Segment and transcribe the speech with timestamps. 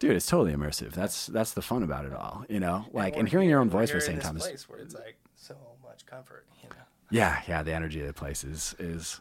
[0.00, 0.90] dude, it's totally immersive.
[0.90, 2.86] That's that's the fun about it all, you know.
[2.92, 4.94] Like and we're hearing your own voice at the same time is place where it's
[4.94, 6.44] like so much comfort.
[6.62, 6.74] You know.
[7.10, 7.62] yeah, yeah.
[7.62, 9.20] The energy of the place is is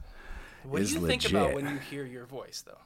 [0.63, 1.21] What is do you legit.
[1.21, 2.79] think about when you hear your voice, though?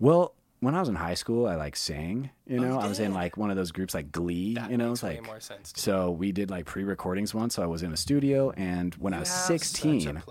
[0.00, 0.34] well.
[0.60, 2.30] When I was in high school, I like sang.
[2.46, 4.54] You oh, know, you I was in like one of those groups like Glee.
[4.54, 5.72] That you know, makes it's like more sense.
[5.74, 7.56] So we did like pre-recordings once.
[7.56, 10.22] So I was in a studio, and when I was sixteen,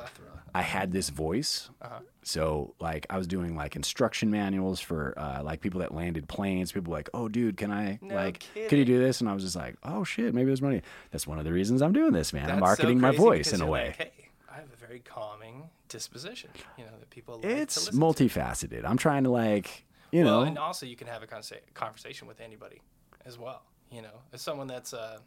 [0.53, 1.69] I had this voice.
[1.81, 1.99] Uh-huh.
[2.23, 6.71] So like I was doing like instruction manuals for uh, like people that landed planes.
[6.71, 9.21] People were like, oh dude, can I No like can you do this?
[9.21, 10.81] And I was just like, oh shit, maybe there's money.
[11.11, 12.43] That's one of the reasons I'm doing this, man.
[12.43, 13.87] I'm That's so marketing my voice in a way.
[13.87, 16.49] Like, hey, I have a very calming disposition.
[16.77, 18.05] You know that people like it's listen to.
[18.05, 18.85] multifaceted.
[18.85, 22.27] I'm trying to like you well, know and also you can have a conversa- conversation
[22.27, 22.81] with anybody
[23.25, 23.63] as well.
[23.91, 25.19] You know, as someone that's uh,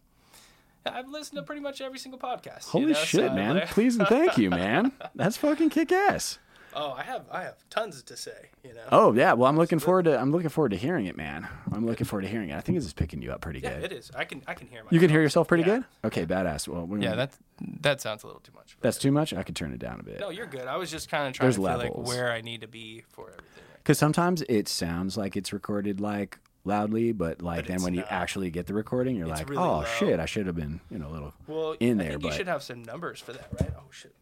[0.86, 2.66] I've listened to pretty much every single podcast.
[2.66, 3.54] you holy know, shit, I'm man.
[3.56, 4.92] like- Please and thank you, man.
[5.14, 6.38] That's fucking kick ass.
[6.76, 8.50] oh, I have I have tons to say.
[8.64, 8.80] You know.
[8.90, 11.46] Oh yeah, well I'm looking forward to I'm looking forward to hearing it, man.
[11.72, 12.56] I'm looking forward to hearing it.
[12.56, 13.84] I think this is picking you up pretty yeah, good.
[13.84, 14.10] it is.
[14.16, 14.92] I can I can hear myself.
[14.92, 15.76] You can hear yourself pretty Yeah.
[15.76, 15.84] good?
[16.06, 16.66] Okay, badass.
[16.68, 18.76] Well, we're Yeah, gonna- that that sounds a little too much.
[18.80, 19.32] that's too much.
[19.32, 20.18] I could turn it down a bit.
[20.20, 20.66] no, you're good.
[20.66, 21.96] I was just kind of trying There's to feel levels.
[21.98, 23.62] like where I need to be for everything.
[23.76, 28.04] Because sometimes it sounds like it's recorded like loudly, but like But then when you
[28.08, 29.84] actually get the recording, you're It's like, really oh low.
[29.84, 32.10] shit, I should have been, you know, a little Well, in I there.
[32.12, 33.70] think But you should have some numbers for that, right?
[33.76, 34.14] Oh shit.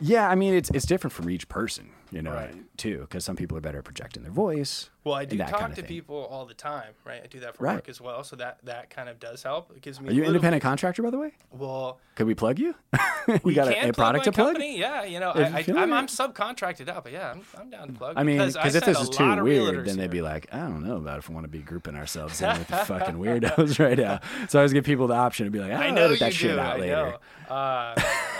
[0.00, 2.54] Yeah, I mean, it's it's different from each person, you know, Right.
[2.76, 3.00] too.
[3.00, 4.90] Because some people are better at projecting their voice.
[5.04, 5.84] Well, I do talk kinda to thing.
[5.86, 7.20] people all the time, right?
[7.22, 7.76] I do that for Right.
[7.76, 9.70] work as well, so that that kind of does help.
[9.76, 10.08] It gives me.
[10.08, 11.32] Are you an independent contractor, by the way?
[11.52, 12.74] Well, Could we plug you?
[13.44, 14.54] we you got a, a product to plug?
[14.54, 14.78] company.
[14.78, 15.92] Yeah, you know, If I, I, I'm.
[15.92, 18.14] I'm subcontracted out, but yeah, I'm, I'm down to plug.
[18.16, 20.96] I mean, because if this is too weird, then they'd be like, I don't know
[20.96, 24.20] about if we want to be grouping ourselves in with the fucking weirdos right now.
[24.48, 26.34] So I always give people the option to be like, I I'll know edit that
[26.34, 26.58] shit do.
[26.58, 27.16] out later.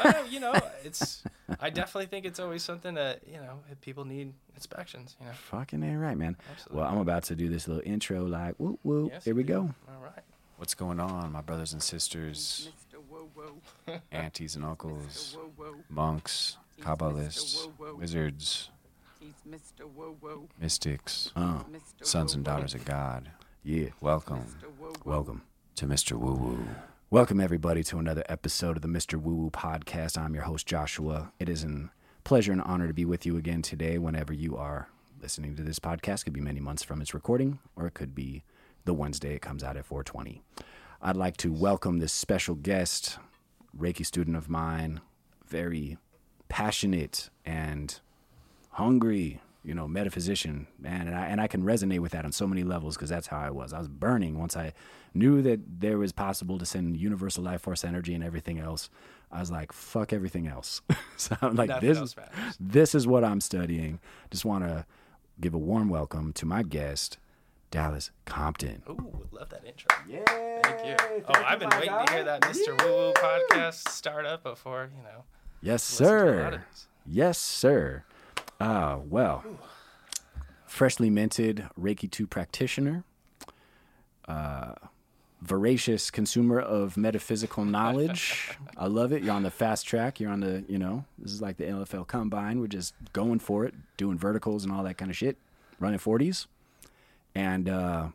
[0.05, 0.11] Know.
[0.11, 1.22] Uh, you know, it's.
[1.61, 5.16] I definitely think it's always something that you know if people need inspections.
[5.20, 5.33] You know.
[5.33, 6.36] Fucking A right, man.
[6.50, 6.80] Absolutely.
[6.83, 9.12] Well, I'm about to do this little intro, like, whoop, whoop.
[9.12, 9.52] Yes, Here we do.
[9.52, 9.61] go.
[9.89, 10.22] All right.
[10.58, 12.98] What's going on, my brothers and sisters, Mr.
[13.11, 13.98] Whoa Whoa.
[14.12, 15.74] aunties and uncles, Whoa Whoa.
[15.90, 17.73] monks, He's kabbalists, Mr.
[17.77, 17.95] Whoa Whoa.
[17.96, 18.70] wizards,
[19.20, 19.83] He's Mr.
[19.95, 20.48] Whoa Whoa.
[20.58, 21.64] mystics, Oh,
[22.02, 23.30] sons and daughters of God.
[23.64, 23.89] yeah.
[24.01, 24.70] Welcome Mr.
[24.79, 24.95] Whoa Whoa.
[25.05, 25.42] Welcome.
[25.74, 26.12] to Mr.
[26.18, 26.67] Woo Woo.
[27.08, 29.14] Welcome, everybody, to another episode of the Mr.
[29.14, 30.18] Woo Woo podcast.
[30.18, 31.30] I'm your host, Joshua.
[31.39, 31.90] It is a
[32.24, 34.89] pleasure and honor to be with you again today whenever you are
[35.22, 36.24] listening to this podcast.
[36.24, 38.42] Could be many months from its recording, or it could be
[38.86, 40.42] the Wednesday it comes out at 420.
[41.00, 43.20] I'd like to welcome this special guest,
[43.78, 45.00] Reiki student of mine,
[45.46, 45.98] very
[46.48, 48.00] passionate and
[48.70, 51.06] hungry, you know, metaphysician, man.
[51.06, 53.38] And I, and I can resonate with that on so many levels because that's how
[53.38, 53.73] I was.
[53.73, 54.73] I was burning once I
[55.19, 58.91] knew that there was possible to send universal life force energy and everything else.
[59.33, 60.83] I was like, fuck everything else.
[61.17, 62.57] so I'm like, Nothing this is, matters.
[62.61, 63.99] this is what I'm studying.
[64.31, 64.87] Just want to
[65.41, 67.19] give a warm welcome to my guest,
[67.71, 68.83] Dallas Compton.
[68.89, 69.89] Ooh, love that intro.
[70.09, 70.25] Yeah.
[70.63, 71.25] Thank you.
[71.29, 72.81] Oh, I've been waiting to hear that Mr.
[72.85, 75.25] Woo Woo podcast start up before, you know.
[75.61, 76.65] Yes, listen to a lot sir.
[77.07, 78.05] Yes, sir.
[78.61, 79.45] Uh, well,
[80.67, 83.05] freshly minted Reiki 2 practitioner,
[84.29, 84.75] uh,
[85.42, 88.57] voracious consumer of metaphysical knowledge.
[88.77, 89.23] I love it.
[89.23, 90.19] You're on the fast track.
[90.19, 92.61] You're on the, you know, this is like the NFL combine.
[92.61, 95.36] We're just going for it, doing verticals and all that kind of shit,
[95.79, 96.47] running 40s.
[97.35, 98.08] And, uh,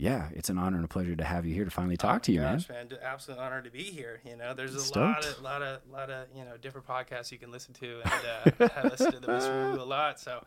[0.00, 2.32] yeah, it's an honor and a pleasure to have you here to finally talk to
[2.32, 2.56] you, man.
[2.56, 4.20] Gosh, man, d- absolute honor to be here.
[4.24, 4.96] You know, there's a Stoked.
[4.96, 8.60] lot of, lot of, lot of, you know, different podcasts you can listen to, and
[8.60, 9.26] uh, I listen to the
[9.76, 10.18] Woo a lot.
[10.18, 10.42] So,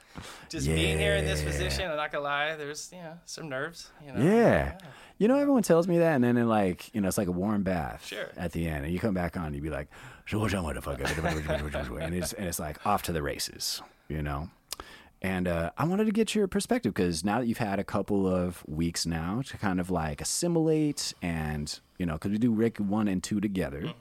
[0.50, 3.90] just being here in this position, I'm not gonna lie, there's, you know, some nerves.
[4.06, 4.24] You know.
[4.24, 4.78] Yeah.
[5.20, 7.32] You know, everyone tells me that, and then it like, you know, it's like a
[7.32, 8.30] warm bath Sure.
[8.36, 9.88] at the end, and you come back on, and you be like,
[10.26, 14.50] "Sure, sure, motherfucker," and it's and it's like off to the races, you know.
[15.24, 18.28] And uh, I wanted to get your perspective because now that you've had a couple
[18.28, 22.82] of weeks now to kind of like assimilate, and you know, because we do Reiki
[22.82, 23.94] one and two together.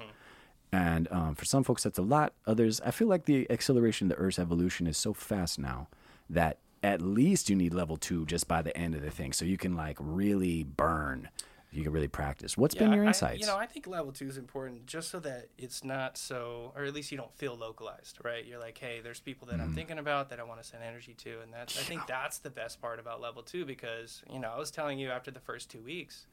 [0.72, 2.32] And um, for some folks, that's a lot.
[2.46, 5.86] Others, I feel like the acceleration of the Earth's evolution is so fast now
[6.28, 9.44] that at least you need level two just by the end of the thing, so
[9.44, 11.28] you can like really burn.
[11.72, 12.56] You can really practice.
[12.58, 13.40] What's been Yeah, your I- insights?
[13.40, 16.84] you know, I think level two is important just so that it's not so, or
[16.84, 18.44] at least you don't feel localized, right?
[18.44, 19.62] You're like, hey, there's people that Mm.
[19.62, 22.38] I'm thinking about that I want to send energy to, and that's I think that's
[22.38, 25.40] the best part about level two because you know I was telling you after the
[25.40, 26.26] first two weeks,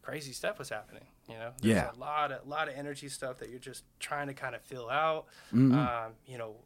[0.00, 1.04] crazy stuff was happening.
[1.28, 1.90] You know, there's Yeah.
[1.90, 4.88] a lot of lot of energy stuff that you're just trying to kind of fill
[4.88, 5.26] out.
[5.52, 5.74] Mhm.
[5.74, 6.56] Um, you know,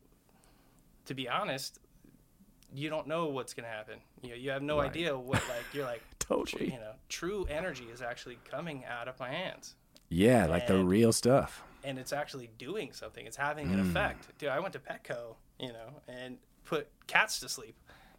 [1.07, 1.79] to be honest.
[2.73, 3.99] You don't know what's gonna happen.
[4.23, 4.89] You know, you have no Right.
[4.91, 6.05] idea what like you're like.
[6.31, 6.73] Totally.
[6.73, 9.75] You know, true energy is actually coming out of my hands
[10.09, 11.62] yeah, like the real stuff.
[11.85, 13.27] and it's actually doing something.
[13.27, 13.91] It's having an Mm.
[13.91, 14.29] effect.
[14.38, 17.77] Dude, I went to Petco, you know, and put cats to sleep.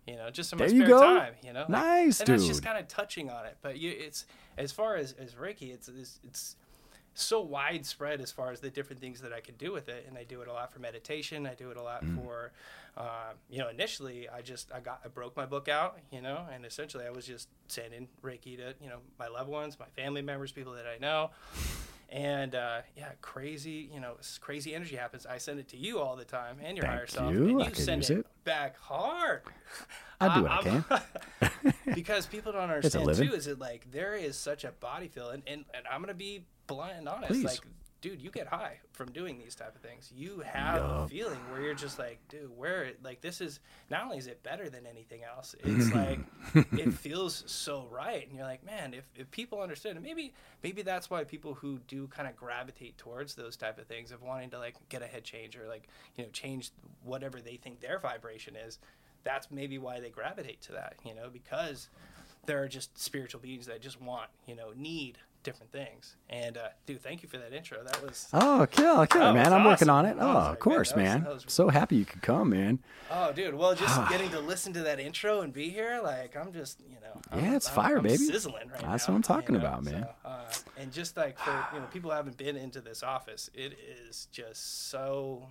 [0.08, 1.02] You know, just in There my you spare go.
[1.19, 1.34] time.
[1.44, 3.58] You know, Like, Nice, and that's just kind of touching on it.
[3.62, 4.25] But you, it's
[4.58, 6.56] as far as as Reiki, it's it's, it's
[7.13, 10.18] so widespread as far as the different things that I can do with it, and
[10.18, 11.46] I do it a lot for meditation.
[11.46, 12.16] I do it a lot Mm.
[12.16, 12.52] for,
[12.98, 16.46] uh, you know, initially I just I got I broke my book out, you know,
[16.54, 20.22] and essentially I was just sending Reiki to you know my loved ones, my family
[20.22, 21.32] members, people that I know,
[22.10, 25.26] and uh, yeah, crazy, you know, crazy energy happens.
[25.26, 27.50] I send it to you all the time and your Thank higher self, you.
[27.50, 28.26] and you can send it, it.
[28.44, 29.44] back hard.
[30.20, 30.86] I do what I can.
[31.96, 35.44] because people don't understand too is it like there is such a body feel and,
[35.48, 37.44] and, and i'm gonna be blunt and honest Please.
[37.44, 37.60] like
[38.01, 40.12] dude you get high from doing these type of things.
[40.13, 43.59] You have a feeling where you're just like dude where like this is
[43.89, 46.19] not only is it better than anything else it's like
[46.74, 48.27] it feels so right.
[48.27, 50.33] And you're like man if, if people understood and maybe
[50.63, 54.21] maybe that's why people who do kind of gravitate towards those type of things of
[54.21, 55.88] wanting to like get a head change or like
[56.18, 56.71] you know change
[57.03, 58.80] whatever they think their vibration is
[59.24, 61.89] that's maybe why they gravitate to that you know because
[62.45, 66.68] there are just spiritual beings that just want you know need different things and uh
[66.86, 69.52] dude thank you for that intro that was Oh, kill, kill, man!
[69.54, 70.18] I'm working on it.
[70.20, 72.80] Oh, of like, course, man, was- was- So happy you could come, man.
[73.10, 73.56] Oh, dude.
[73.56, 76.96] Well, just getting to listen to that intro and be here, like I'm just, you
[77.02, 77.20] know.
[77.32, 78.18] I'm- Yeah, it's I'm- fire, I'm baby.
[78.18, 80.08] Sizzling right That's now, what I'm talking you know, about, man.
[80.24, 83.50] so, uh, and just like for you know people who haven't been into this office,
[83.54, 83.78] it
[84.08, 85.48] is just so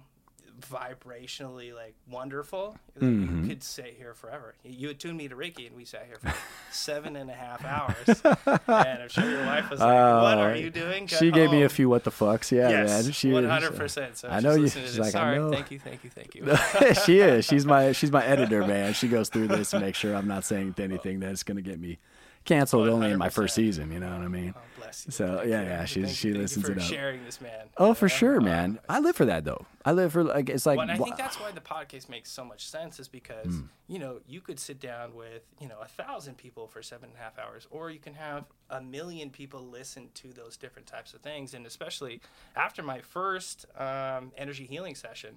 [0.60, 2.76] vibrationally like wonderful.
[2.94, 3.42] that Mhm.
[3.42, 4.54] You could sit here forever.
[4.64, 6.32] You attuned me to Reiki, and we sat here for
[6.72, 8.20] seven and a half hours.
[8.68, 11.50] and I'm sure your wife was like, "What are Oh, you doing?" Get She gave
[11.50, 12.50] me a few what the fucks.
[12.50, 13.12] Yeah, Yes, man.
[13.12, 14.16] She one hundred percent.
[14.18, 15.50] So I know you- she's like, I Sorry, know.
[15.50, 16.94] thank you, thank you, thank you.
[17.04, 17.44] she is.
[17.44, 18.92] She's my she's my editor, man.
[18.94, 21.98] She goes through this to make sure I'm not saying anything that's gonna get me
[22.44, 23.92] canceled only in my first season.
[23.92, 24.54] You know what I mean?
[24.56, 24.60] Oh,
[24.94, 25.68] So, Thank yeah, you.
[25.68, 26.84] yeah, Thank she you, you listens for it up.
[26.84, 27.68] sharing this, man.
[27.76, 28.78] Oh, for sure, Uh, man.
[28.88, 29.66] I live for that though.
[29.84, 30.76] I live for like it's like.
[30.78, 33.60] Well, and I think that's why the podcast makes so much sense is because Hmm.
[33.88, 37.18] you know you could sit down with you know a thousand people for seven and
[37.18, 41.14] a half hours, or you can have a million people listen to those different types
[41.14, 41.54] of things.
[41.54, 42.20] And especially
[42.56, 45.36] after my first um, energy healing session,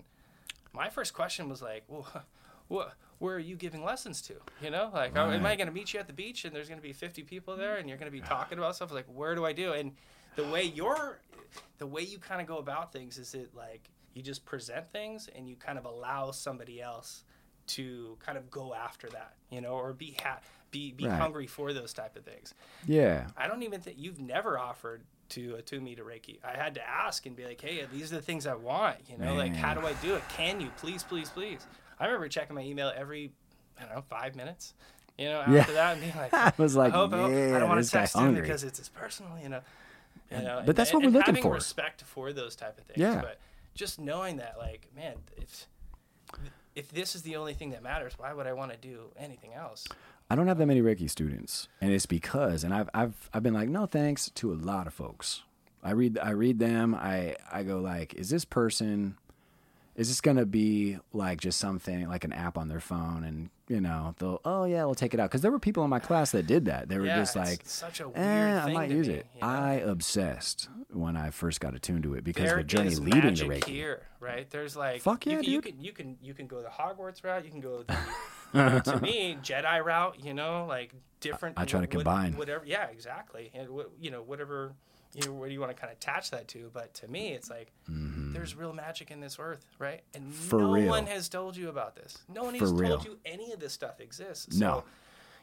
[0.74, 2.08] my first question was like, "Well,
[2.68, 2.94] what?
[3.20, 4.34] Where are you giving lessons to?
[4.62, 6.68] You know, like, oh, am I going to meet you at the beach and there's
[6.68, 8.92] going to be 50 people there and you're going to be talking about stuff?
[8.92, 9.72] Like, where do I do?
[9.74, 9.94] And
[10.36, 11.20] the way you're,
[11.78, 15.30] the way you kind of go about things is it like you just present things
[15.36, 17.24] and you kind of allow somebody else
[17.68, 20.40] to kind of go after that, you know, or be ha-
[20.72, 21.18] be be Right.
[21.18, 22.54] hungry for those type of things.
[22.86, 23.28] yeah.
[23.38, 26.40] I don't even think you've never offered to attune me to Reiki.
[26.44, 28.98] I had to ask and be like, hey, these are the things I want.
[29.10, 30.24] You know, like how do I do it?
[30.30, 31.66] Can you please, please, please?
[32.04, 33.32] I remember checking my email every,
[33.80, 34.74] I don't know, five minutes.
[35.18, 35.64] You know, after Yeah.
[35.66, 37.90] that and being like, I was like, I hope, I, hope- I don't want to
[37.90, 39.62] text him because it's his personal, you know.
[40.32, 41.54] You know, but and- that's what and we're looking having for.
[41.54, 42.98] respect for those type of things.
[42.98, 43.22] Yeah.
[43.22, 43.40] But
[43.76, 45.68] just knowing that, like, man, if
[46.76, 49.54] if this is the only thing that matters, why would I want to do anything
[49.54, 49.88] else?
[50.30, 53.54] I don't have that many Reiki students, and it's because, and I've I've I've been
[53.54, 55.44] like, no thanks to a lot of folks.
[55.84, 56.96] I read I read them.
[56.96, 59.18] I I go like, is this person,
[59.96, 63.80] is this gonna be like just something like an app on their phone, and you
[63.82, 66.32] know they'll oh yeah we'll take it out because there were people in my class
[66.32, 66.90] that did that.
[66.90, 67.62] They were Yeah, just like.
[67.66, 69.28] such a weird Eh, I thing might to use me, it.
[69.36, 69.48] you know?
[69.48, 73.46] I obsessed when I first got attuned to it because there the journey leading to
[73.46, 73.66] Reiki.
[73.66, 74.50] here, right?
[74.50, 77.24] There's like Fuck yeah, you, can, you can you can you can go the Hogwarts
[77.24, 77.46] route.
[77.46, 77.94] You can go the
[78.86, 80.18] to me Jedi route.
[80.24, 81.58] You know, like different.
[81.60, 82.36] I try to combine.
[82.36, 82.66] whatever.
[82.66, 83.52] Yeah, exactly.
[83.54, 83.68] And
[84.00, 84.74] you know, whatever
[85.14, 86.70] you know, what do you want to kind of attach that to?
[86.74, 90.02] But to me, it's like there's real magic in this earth, right?
[90.14, 90.32] And Mm-hmm.
[90.50, 90.88] For no real.
[90.90, 92.18] one has told you about this.
[92.34, 92.90] No one For has real.
[92.98, 94.56] told you any of this stuff exists.
[94.58, 94.84] No.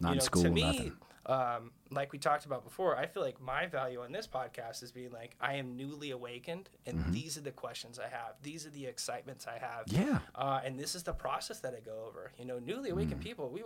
[0.00, 0.92] Not you in know, school, to me, nothing.
[1.30, 4.90] Um, like we talked about before, I feel like my value on this podcast is
[4.90, 8.34] being like, I am newly awakened, and these are the questions I have.
[8.42, 9.86] These are the excitements I have.
[9.86, 10.08] Mm-hmm.
[10.08, 10.18] Yeah.
[10.34, 12.32] Uh, and this is the process that I go over.
[12.38, 13.24] You know, newly awakened Mm.
[13.24, 13.62] people, we,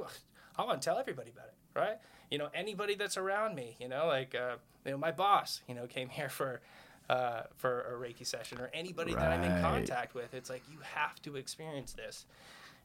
[0.58, 1.98] I want to tell everybody about it, right?
[2.30, 5.74] You know, anybody that's around me, you know, like, uh, you know, my boss, you
[5.74, 6.60] know, came here for,
[7.08, 10.34] uh, for a Reiki session, or anybody that I'm in contact with.
[10.34, 12.26] It's like you have to experience this.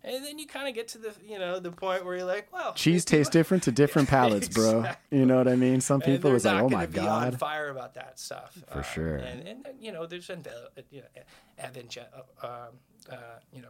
[0.03, 2.51] And then you kind of get to the, you know, the point where you're like,
[2.53, 4.85] well, Cheese tastes different to different palates, bro.
[5.11, 5.81] You know what I mean?
[5.81, 7.39] Some people it's like, oh my be on god.
[7.39, 9.15] fire about that stuff For Uh, sure.
[9.17, 11.07] And, and you know, there's been uh, you know,
[11.67, 12.05] evangel-
[12.41, 12.73] uh, um,
[13.11, 13.15] uh,
[13.51, 13.69] you know,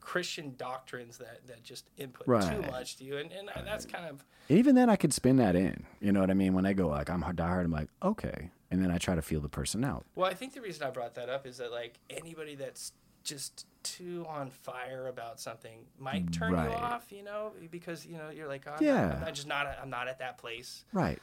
[0.00, 4.24] Christian doctrines that that just input too much to you, and and that's kind of
[4.48, 5.84] Even then, I could spin that in.
[6.00, 6.54] You know what I mean?
[6.54, 9.40] When I go like I'm diehard, I'm like okay, and then I try to feel
[9.40, 10.06] the person out.
[10.14, 10.30] well.
[10.30, 12.92] I think the reason I brought that up is that like anybody that's
[13.28, 16.68] just too on fire about something might turn Right.
[16.70, 19.12] you off, you know, because you know you're like, oh, I'm, not, Yeah.
[19.14, 20.84] I'm not just not I'm not at that place.
[20.92, 21.18] Right.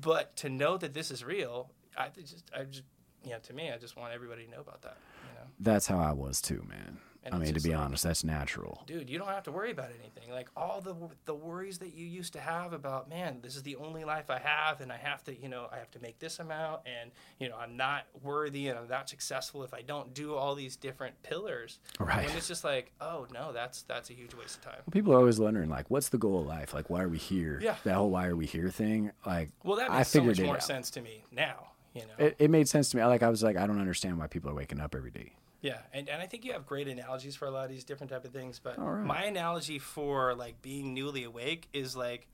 [0.00, 2.82] But to know that this is real, I just I just
[3.24, 4.96] you know to me I just want everybody to know about that.
[5.28, 5.46] You know.
[5.60, 6.98] That's how I was too, man.
[7.24, 8.82] And I mean, to be like, honest, that's natural.
[8.86, 10.32] dude, you don't have to worry about anything.
[10.32, 13.76] Like all the the worries that you used to have about, man, this is the
[13.76, 16.40] only life I have, and I have to, you know, I have to make this
[16.40, 20.34] amount, and you know, I'm not worthy and I'm not successful if I don't do
[20.34, 21.78] all these different pillars.
[22.00, 22.26] Right.
[22.28, 24.80] And it's just like, oh no, that's that's a huge waste of time.
[24.90, 26.74] People are always wondering, like, what's the goal of life?
[26.74, 27.60] Like, why are we here?
[27.62, 27.76] Yeah.
[27.84, 29.12] That whole "why are we here" thing.
[29.24, 30.62] Like, Well, that I makes so much more out.
[30.64, 31.68] sense to me now.
[31.94, 32.24] You know.
[32.26, 33.04] It, it made sense to me.
[33.04, 35.34] Like, I was like, I don't understand why people are waking up every day.
[35.62, 38.10] Yeah, and, and I think you have great analogies for a lot of these different
[38.10, 38.58] type of things.
[38.62, 39.04] But right.
[39.04, 42.26] my analogy for like being newly awake is like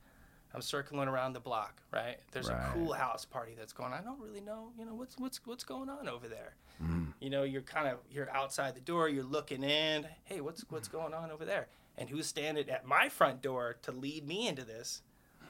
[0.53, 2.17] I'm circling around the block, right?
[2.31, 2.69] There's Right.
[2.69, 3.93] a cool house party that's going.
[3.93, 3.99] on.
[3.99, 6.55] I don't really know, you know, what's what's what's going on over there.
[6.83, 7.13] Mm.
[7.19, 10.07] You know, you're kind of you're outside the door, you're looking in.
[10.25, 11.67] Hey, what's what's going on over there?
[11.99, 15.03] And who's standing at my front door to lead me into this?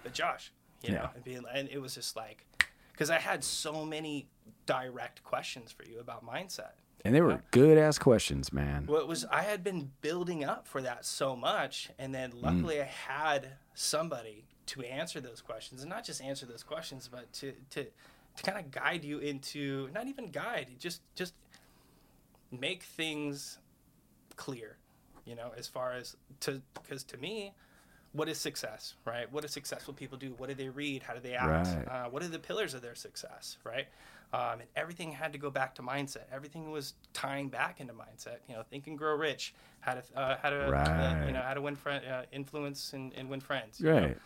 [0.04, 0.52] But Josh,
[0.84, 2.46] you know, and being and it was just like
[2.92, 4.28] because I had so many
[4.66, 6.72] direct questions for you about mindset.
[7.06, 8.86] And they were good ass questions, man.
[8.88, 12.82] Well, it was I had been building up for that so much, and then luckily
[12.82, 17.54] I had somebody to answer those questions, and not just answer those questions, but to
[17.72, 17.86] to
[18.36, 21.34] to kind of guide you into not even guide, just just
[22.52, 23.60] make things
[24.36, 24.78] clear,
[25.26, 27.54] you know, as far as to because to me.
[28.12, 29.32] What is success, right?
[29.32, 30.34] What do successful people do?
[30.38, 31.04] What do they read?
[31.04, 31.68] How do they act?
[31.68, 31.88] Right.
[31.88, 33.86] Uh, what are the pillars of their success, right?
[34.32, 36.24] Um, and everything had to go back to mindset.
[36.32, 38.38] Everything was tying back into mindset.
[38.48, 39.54] You know, think and grow rich.
[39.80, 43.12] How to uh, how to uh, you know how to win friend uh, influence and,
[43.16, 43.80] and win friends.
[43.80, 44.00] you know?
[44.00, 44.18] Right.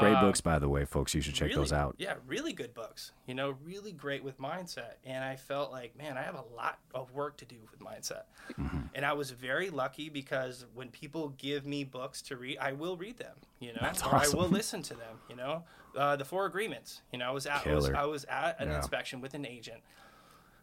[0.00, 1.14] Great Um, books, by the way, folks.
[1.14, 1.94] You should check really- those out.
[1.98, 3.12] Yeah, really good books.
[3.28, 4.94] You know, really great with mindset.
[5.04, 8.22] And I felt like, man, I have a lot of work to do with mindset.
[8.58, 8.78] Mm-hmm.
[8.96, 12.96] And I was very lucky because when people give me books to read, I will
[12.96, 13.36] read them.
[13.60, 15.18] You know, That's or I will listen to them.
[15.30, 15.62] You know,
[15.96, 17.02] uh, the Four Agreements.
[17.12, 18.76] You know, I was at I was, I was at an Yeah.
[18.78, 19.80] inspection with an agent.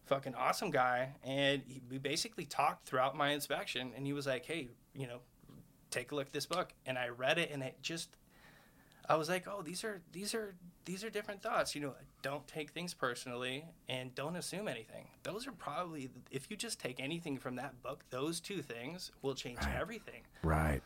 [0.05, 3.93] Fucking awesome guy, and he, we basically talked throughout my inspection.
[3.95, 5.19] And he was like, "Hey, you know,
[5.89, 8.17] take a look at this book." And I read it, and it just
[9.07, 11.75] I was like, oh, these are these are these are different thoughts.
[11.75, 15.07] You know, don't take things personally and don't assume anything.
[15.23, 19.35] Those are probably if you just take anything from that book, those two things will
[19.35, 20.21] change everything.
[20.43, 20.81] Right.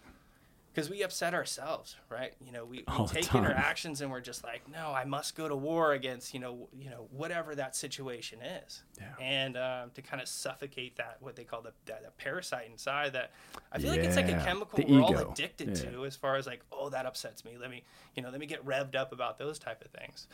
[0.76, 2.34] Because we upset ourselves, right?
[2.46, 5.56] You know, we, we take interactions and we're just like, no, I must go to
[5.56, 9.06] war against you know you know whatever that situation is, Yeah.
[9.26, 13.14] and um, to kind of suffocate that what they call the, the, the parasite inside
[13.14, 13.32] that
[13.72, 15.92] I feel like it's like a chemical the we're all addicted Yeah.
[15.92, 17.52] to as far as like, oh, that upsets me.
[17.58, 20.28] Let me, you know, let me get revved up about those type of things.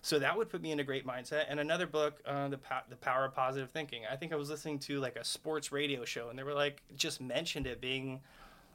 [0.00, 1.44] So that would put me in a great mindset.
[1.48, 4.02] And another book, uh, the po- the power of positive thinking.
[4.10, 6.82] I think I was listening to like a sports radio show, and they were like
[6.96, 8.20] just mentioned it being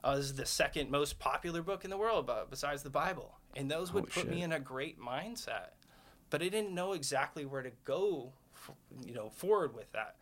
[0.03, 3.35] uh, is the second most popular book in the world, besides the Bible.
[3.55, 5.69] And those would Holy put me in a great mindset.
[6.29, 8.33] But I didn't know exactly where to go,
[9.05, 10.15] you know, forward with that.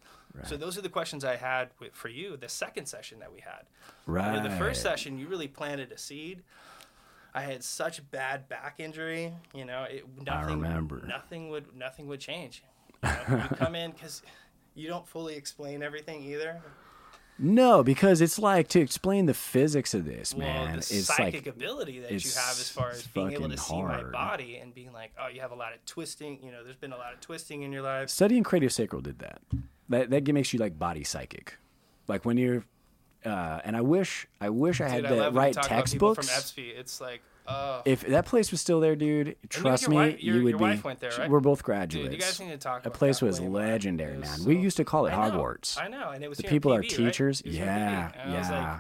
[0.44, 2.38] So those are the questions I had with, for you.
[2.38, 3.64] The second session that we had.
[4.06, 4.38] Right.
[4.38, 6.44] In the first session, you really planted a seed.
[7.34, 11.02] I had such bad back injury, you know, it nothing remember.
[11.08, 12.64] nothing would nothing would change.
[13.04, 14.22] You, know, you come in cuz
[14.76, 16.62] you don't fully explain everything either.
[17.44, 20.72] No, because it's like to explain the physics of this, Well, man.
[20.74, 23.58] the It's psychic like ability that you it's- have as far as being able to
[23.58, 24.12] see my hard.
[24.12, 26.94] body and being like, oh, you have a lot of twisting, you know, there's been
[26.94, 28.10] a lot of twisting in your life.
[28.10, 29.42] studying craniosacral did that.
[29.90, 31.58] That that makes you like body psychic.
[32.08, 32.64] Like when you're,
[33.26, 35.56] uh, and I wish I wish I had Dude, I the love when you right
[35.56, 36.54] about from textbooks.
[36.58, 40.44] It's like, oh, If that place was still there, dude, trust me, wife- your- you
[40.44, 40.94] would be.
[41.00, 41.30] there, right?
[41.30, 42.12] We're both dude, graduates.
[42.14, 44.26] you guys need to talk That place was legendary, man.
[44.30, 45.82] so- we used to call it I Hogwarts.
[45.82, 46.90] I know, and it was the people are PB, right?
[47.14, 47.42] teachers.
[47.42, 48.16] It was Yeah, PB.
[48.24, 48.80] And I was like, yeah.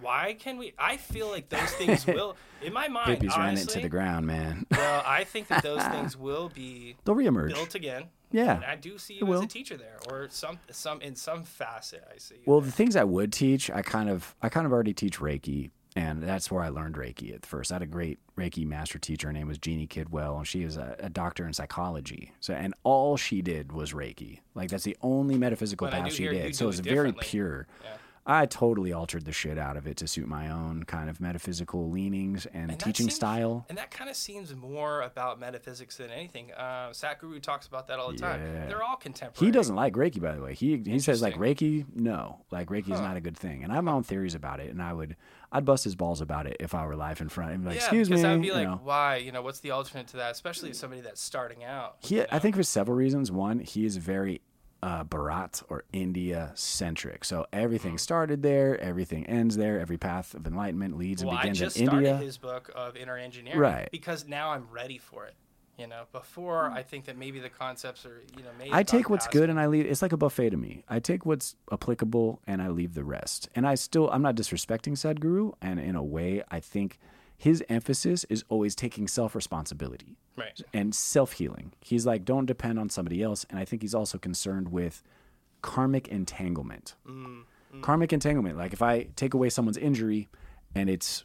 [0.00, 0.72] why can we?
[0.78, 3.74] I feel like those things will, in my mind, Hippies ran honestly.
[3.74, 4.66] into the ground, man.
[4.70, 7.54] well, I think that those things will be They'll reemerge.
[7.54, 8.04] built again.
[8.32, 11.14] Yeah, And I do see it you as a teacher there, or some some in
[11.14, 12.04] some facet.
[12.12, 12.34] I see.
[12.34, 12.66] You Well, there.
[12.66, 16.22] the things I would teach, I kind of, I kind of already teach Reiki, and
[16.22, 17.72] that's where I learned Reiki at first.
[17.72, 19.26] I had a great Reiki master teacher.
[19.28, 22.32] Her name was Jeannie Kidwell, and she is a, a doctor in psychology.
[22.40, 24.40] So, and all she did was Reiki.
[24.54, 26.54] Like that's the only metaphysical But path she did.
[26.54, 27.66] So it was very pure.
[27.82, 27.90] Yeah.
[28.28, 31.88] I totally altered the shit out of it to suit my own kind of metaphysical
[31.92, 33.64] leanings and, And teaching seems- style.
[33.68, 36.50] And that kind of seems more about metaphysics than anything.
[36.52, 38.40] Uh, Sadhguru talks about that all the time.
[38.66, 39.46] They're all contemporary.
[39.46, 40.54] He doesn't like Reiki, by the way.
[40.54, 43.06] He he says like Reiki, no, like Reiki is Huh.
[43.06, 43.62] not a good thing.
[43.62, 45.14] And I have my own theories about it, and I would
[45.52, 47.52] I'd bust his balls about it if I were live in front.
[47.52, 48.80] And be like, yeah, excuse because me, I'd be you like, know.
[48.82, 49.16] why?
[49.16, 50.32] You know, what's the alternate to that?
[50.32, 51.96] Especially somebody that's starting out.
[52.00, 53.30] He, I think for several reasons.
[53.30, 54.40] One, he is very
[54.82, 57.24] uh, Bharat or India centric.
[57.24, 57.96] So everything Hmm.
[57.98, 59.80] started there, everything ends there.
[59.80, 62.24] Every path of enlightenment leads Well, and I begins just in started India.
[62.24, 63.88] his book of inner engineering, Right.
[63.90, 65.34] Because now I'm ready for it.
[65.78, 66.76] You know, before hmm.
[66.76, 69.60] I think that maybe the concepts are, you know, maybe I take what's good and
[69.60, 69.84] I leave.
[69.86, 70.84] It's like a buffet to me.
[70.88, 73.48] I take what's applicable and I leave the rest.
[73.54, 75.52] And I still, I'm not disrespecting Sadhguru.
[75.60, 76.98] And in a way, I think
[77.36, 80.60] his emphasis is always taking self responsibility Right.
[80.72, 81.72] and self healing.
[81.80, 83.44] He's like, don't depend on somebody else.
[83.50, 85.02] And I think he's also concerned with
[85.62, 86.94] karmic entanglement.
[87.06, 87.42] Mm,
[87.74, 87.82] mm.
[87.82, 88.56] Karmic entanglement.
[88.56, 90.28] Like if I take away someone's injury
[90.74, 91.24] and it's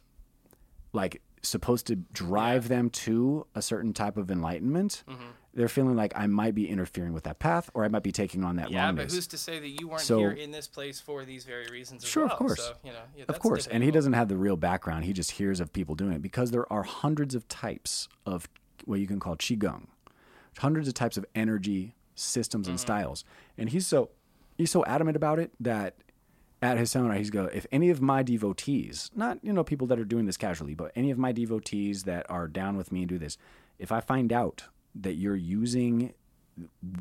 [0.92, 5.22] like supposed to drive them to a certain type of enlightenment, Mm-hmm.
[5.54, 8.44] they're feeling like I might be interfering with that path or I might be taking
[8.44, 9.06] on that Yeah, wrongness.
[9.06, 11.66] but who's to say that you weren't So- here in this place for these very
[11.70, 12.04] reasons?
[12.04, 12.60] As Sure, of course.
[12.64, 13.66] So, you know, yeah, Of course.
[13.66, 15.04] And he doesn't have the real background.
[15.04, 18.48] He just hears of people doing it because there are hundreds of types of
[18.84, 19.86] what you can call qigong,
[20.58, 23.24] hundreds of types of energy systems and styles.
[23.58, 24.10] And he's so
[24.56, 25.96] he's so adamant about it that
[26.62, 29.98] at his seminar he's go if any of my devotees, not you know people that
[29.98, 33.08] are doing this casually, but any of my devotees that are down with me and
[33.08, 33.36] do this,
[33.78, 34.64] if I find out
[34.94, 36.14] that you're using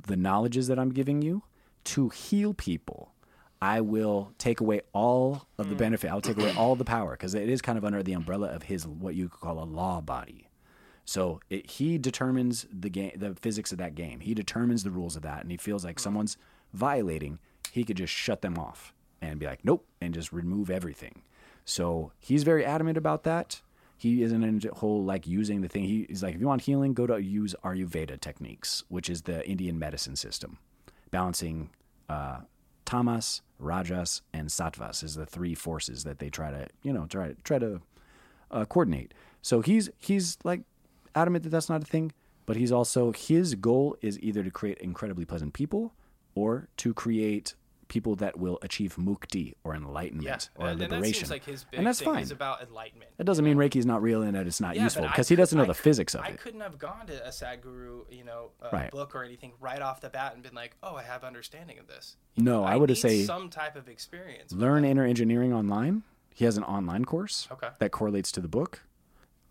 [0.08, 1.44] the knowledges that I'm giving you
[1.84, 3.14] to heal people,
[3.62, 5.80] I will take away all of the mm.
[5.80, 6.10] benefit.
[6.10, 8.64] I'll take away all the power because it is kind of under the umbrella of
[8.64, 10.50] his what you could call a law body.
[11.06, 14.22] So it, he determines the game, the physics of that game.
[14.22, 16.02] He determines the rules of that, and he feels like mm.
[16.02, 16.38] someone's
[16.74, 17.38] violating.
[17.72, 21.22] He could just shut them off and be like, nope, and just remove everything.
[21.66, 23.62] So he's very adamant about that.
[23.98, 25.84] He isn't in the whole like using the thing.
[25.84, 29.48] He, he's like, if you want healing, go to use Ayurveda techniques, which is the
[29.48, 30.58] Indian medicine system,
[31.12, 31.70] balancing
[32.10, 32.40] uh,
[32.84, 37.28] tamas, rajas, and sattvas is the three forces that they try to, you know, try
[37.28, 37.82] to try to
[38.50, 39.14] uh, coordinate.
[39.44, 40.62] So he's he's like
[41.14, 42.12] adamant that that's not a thing,
[42.48, 45.94] but he's also his goal is either to create incredibly pleasant people
[46.34, 47.54] or to create
[47.92, 51.14] people that will achieve mukti or enlightenment yeah, or and, and that liberation.
[51.20, 52.24] seems like his big and that's fine.
[52.24, 53.12] is about enlightenment.
[53.18, 55.36] That doesn't mean Reiki is not real and that it's not Yeah, useful because he
[55.36, 56.34] doesn't know I the could- physics of I it.
[56.34, 58.90] I couldn't have gone to a Sadhguru, you know, a Right.
[58.92, 61.88] book or anything right off the bat and been like, "Oh, I have understanding of
[61.88, 64.54] this." No, I would need say some type of experience.
[64.54, 66.04] learn inner engineering online.
[66.34, 67.68] He has an online course Okay.
[67.80, 68.84] that correlates to the book,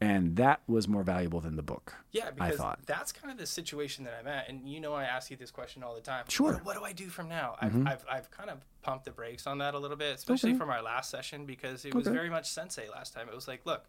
[0.01, 1.95] and that was more valuable than the book.
[2.13, 2.79] Yeah, I because thought.
[2.87, 5.51] that's kind of the situation that I'm at, and you know, I ask you this
[5.51, 6.25] question all the time.
[6.29, 6.53] Sure.
[6.55, 7.57] What, what do I do from now?
[7.61, 10.59] I've, I've, I've kind of pumped the brakes on that a little bit, especially Okay.
[10.59, 12.17] from our last session because it was Okay.
[12.17, 13.29] very much sensei last time.
[13.29, 13.85] It was like, look,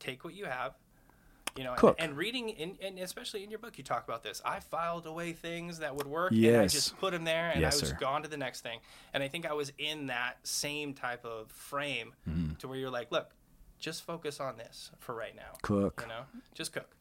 [0.00, 0.74] take what you have,
[1.54, 1.96] you know, and, Cook.
[1.98, 4.40] and reading, in, and especially in your book, you talk about this.
[4.44, 7.74] I filed away things that would work, and I just put them there, and Yes,
[7.74, 7.96] I was sir.
[8.00, 8.80] gone to the next thing.
[9.12, 12.54] And I think I was in that same type of frame Mm-hmm.
[12.54, 13.30] to where you're like, look,
[13.82, 16.00] just focus on this for right now Cook.
[16.02, 16.22] you know
[16.54, 16.94] just cook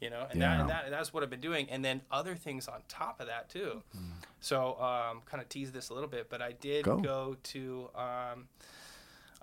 [0.00, 0.48] you know and, Yeah.
[0.56, 3.26] that, and that that's what i've been doing and then other things on top of
[3.28, 3.82] that too
[4.40, 6.96] so um, kind of tease this a little bit but i did Go.
[6.96, 8.48] go, to um,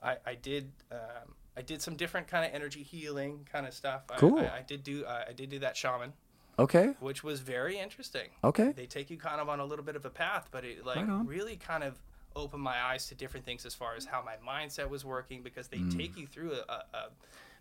[0.02, 4.02] I, I did um, i did some different kind of energy healing kind of stuff
[4.18, 4.40] Cool.
[4.40, 6.14] I, I did do uh, i did do that shaman
[6.58, 6.94] Okay.
[7.00, 8.74] which was very interesting Okay.
[8.76, 11.08] they take you kind of on a little bit of a path, but it like
[11.08, 11.94] Right really kind of
[12.40, 15.68] opened my eyes to different things as far as how my mindset was working because
[15.68, 15.98] they Mm.
[15.98, 17.10] take you through a, a, a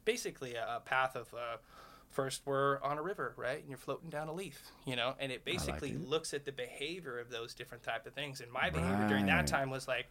[0.05, 1.57] basically a, a path of uh,
[2.11, 3.59] first we're on a river right?
[3.61, 5.15] And you're floating down a leaf you know?
[5.21, 6.09] And it basically it.
[6.09, 8.41] looks at the behavior of those different type of things.
[8.41, 10.07] And my behavior during that time was like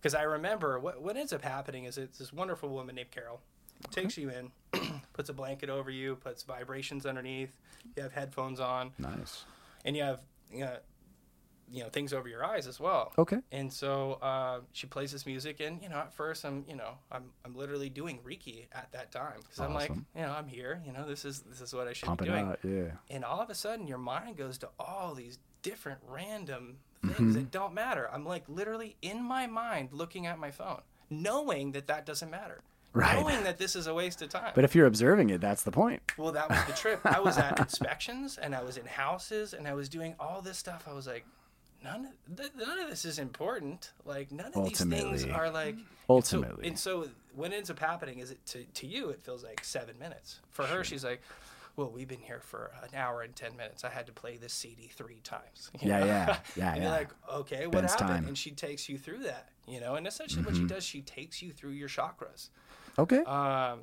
[0.00, 3.40] because i remember what, what ends up happening is it's this wonderful woman named carol
[3.90, 4.50] takes you in
[5.12, 7.56] puts a blanket over you puts vibrations underneath.
[7.96, 8.92] You have headphones on.
[8.98, 9.44] Nice.
[9.84, 10.20] and you have
[10.52, 10.76] you know,
[11.72, 13.12] you know things over your eyes as well.
[13.18, 13.38] Okay.
[13.52, 16.92] And so uh, she plays this music, and you know, at first I'm, you know,
[17.12, 20.82] I'm, I'm literally doing Reiki at that time because I'm like, you know, I'm here,
[20.84, 22.46] you know, this is this is what I should Pump be doing.
[22.46, 22.58] out.
[22.64, 22.92] Yeah.
[23.10, 27.14] And all of a sudden, your mind goes to all these different random Mm-hmm.
[27.14, 28.10] things that don't matter.
[28.12, 32.60] I'm like literally in my mind looking at my phone, knowing that that doesn't matter.
[32.92, 33.18] Right.
[33.18, 34.52] Knowing that this is a waste of time.
[34.54, 36.02] But if you're observing it, that's the point.
[36.18, 37.00] Well, that was the trip.
[37.04, 40.58] I was at inspections and I was in houses and I was doing all this
[40.58, 40.86] stuff.
[40.90, 41.24] I was like,
[41.84, 43.92] none of th- none of this is important.
[44.04, 45.76] Like none of these things are like
[46.08, 46.66] Ultimately.
[46.66, 49.44] And so, and so what ends up happening is it to to you it feels
[49.44, 50.40] like seven minutes.
[50.50, 51.20] For her, she's like.
[51.76, 53.84] Well, we've been here for an hour and ten minutes.
[53.84, 55.70] I had to play this CD three times.
[55.80, 56.06] you Yeah, know?
[56.06, 56.82] yeah, yeah, and yeah.
[56.82, 58.08] you're like, okay, what Ben's happened?
[58.08, 58.26] time.
[58.26, 59.94] And she takes you through that, you know.
[59.94, 62.48] And essentially, what she does, she takes you through your chakras.
[62.98, 63.20] Okay.
[63.22, 63.80] Um,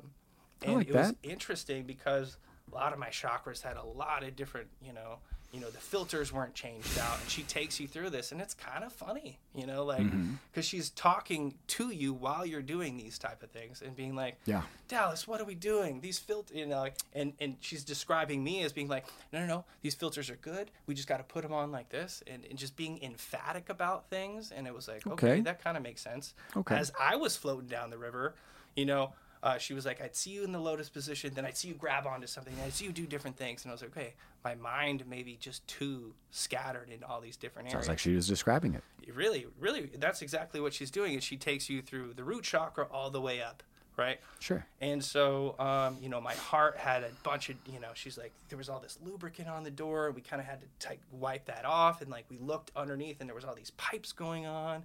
[0.62, 2.36] and like it was interesting because
[2.70, 5.18] a lot of my chakras had a lot of different, you know,
[5.52, 8.52] you know, the filters weren't changed out, and she takes you through this, and it's
[8.52, 10.34] kind of funny, you know, like Mm-hmm.
[10.52, 14.38] because she's talking to you while you're doing these type of things and being like,
[14.44, 14.62] Yeah.
[14.88, 16.00] Dallas, what are we doing?
[16.02, 19.46] These filters, you know, like, and and she's describing me as being like, no, no,
[19.46, 20.70] no, these filters are good.
[20.86, 24.10] We just got to put them on like this, and, and just being emphatic about
[24.10, 24.52] things.
[24.54, 25.40] And it was like, okay, Okay.
[25.42, 26.34] that kind of makes sense.
[26.56, 26.76] Okay.
[26.76, 28.34] As I was floating down the river,
[28.76, 31.56] you know, uh, she was like, I'd see you in the lotus position, then I'd
[31.56, 33.64] see you grab onto something, and I'd see you do different things.
[33.64, 37.36] And I was like, okay, my mind may be just too scattered in all these
[37.36, 37.84] different areas.
[37.84, 38.82] Sounds like she was describing it.
[39.14, 41.14] really, really, that's exactly what she's doing.
[41.14, 43.62] Is she takes you through the root chakra all the way up,
[43.96, 44.20] right?
[44.38, 44.64] Sure.
[44.80, 48.32] And so, um, you know, my heart had a bunch of, you know, she's like,
[48.48, 50.06] there was all this lubricant on the door.
[50.06, 52.02] And we kind of had to like wipe that off.
[52.02, 54.84] And like, we looked underneath and there was all these pipes going on.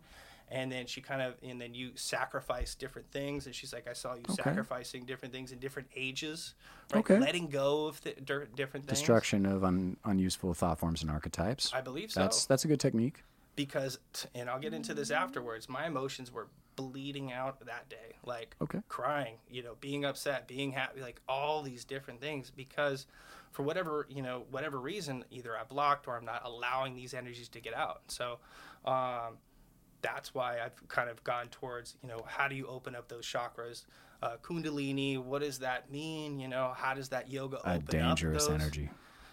[0.53, 3.47] And then she kind of, and then you sacrifice different things.
[3.47, 4.43] And she's like, I saw you Okay.
[4.43, 6.53] sacrificing different things in different ages,
[6.93, 6.99] right?
[6.99, 7.17] Okay.
[7.19, 8.17] Letting go of th-
[8.55, 8.99] different things.
[8.99, 11.71] Destruction of un- unuseful thought forms and archetypes.
[11.73, 12.19] I believe so.
[12.21, 13.23] That's that's a good technique.
[13.55, 13.97] because
[14.35, 15.67] and I'll get into this afterwards.
[15.67, 18.81] My emotions were bleeding out that day, like Okay.
[18.89, 23.05] crying, you know, being upset, being happy, like all these different things because
[23.51, 27.49] for whatever, you know, whatever reason, either I blocked or I'm not allowing these energies
[27.49, 28.01] to get out.
[28.07, 28.39] So,
[28.85, 29.37] um,
[30.03, 33.25] that's why I've kind of gone towards, you know, how do you open up those
[33.25, 33.85] chakras?
[34.21, 36.39] Uh, kundalini, what does that mean?
[36.39, 38.61] You know, how does that yoga A open dangerous up those?
[38.61, 38.89] energy.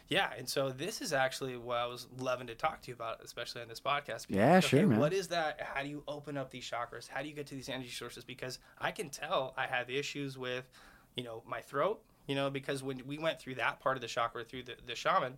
[0.09, 3.23] Yeah, and so this is actually what I was loving to talk to you about,
[3.23, 4.27] especially on this podcast.
[4.29, 4.99] Yeah, sure, man.
[4.99, 5.61] What is that?
[5.61, 7.09] How do you open up these chakras?
[7.09, 8.25] How do you get to these energy sources?
[8.25, 10.69] Because I can tell I have issues with,
[11.17, 12.01] you know, my throat.
[12.27, 14.95] You know, because when we went through that part of the chakra through the, the
[14.95, 15.37] shaman,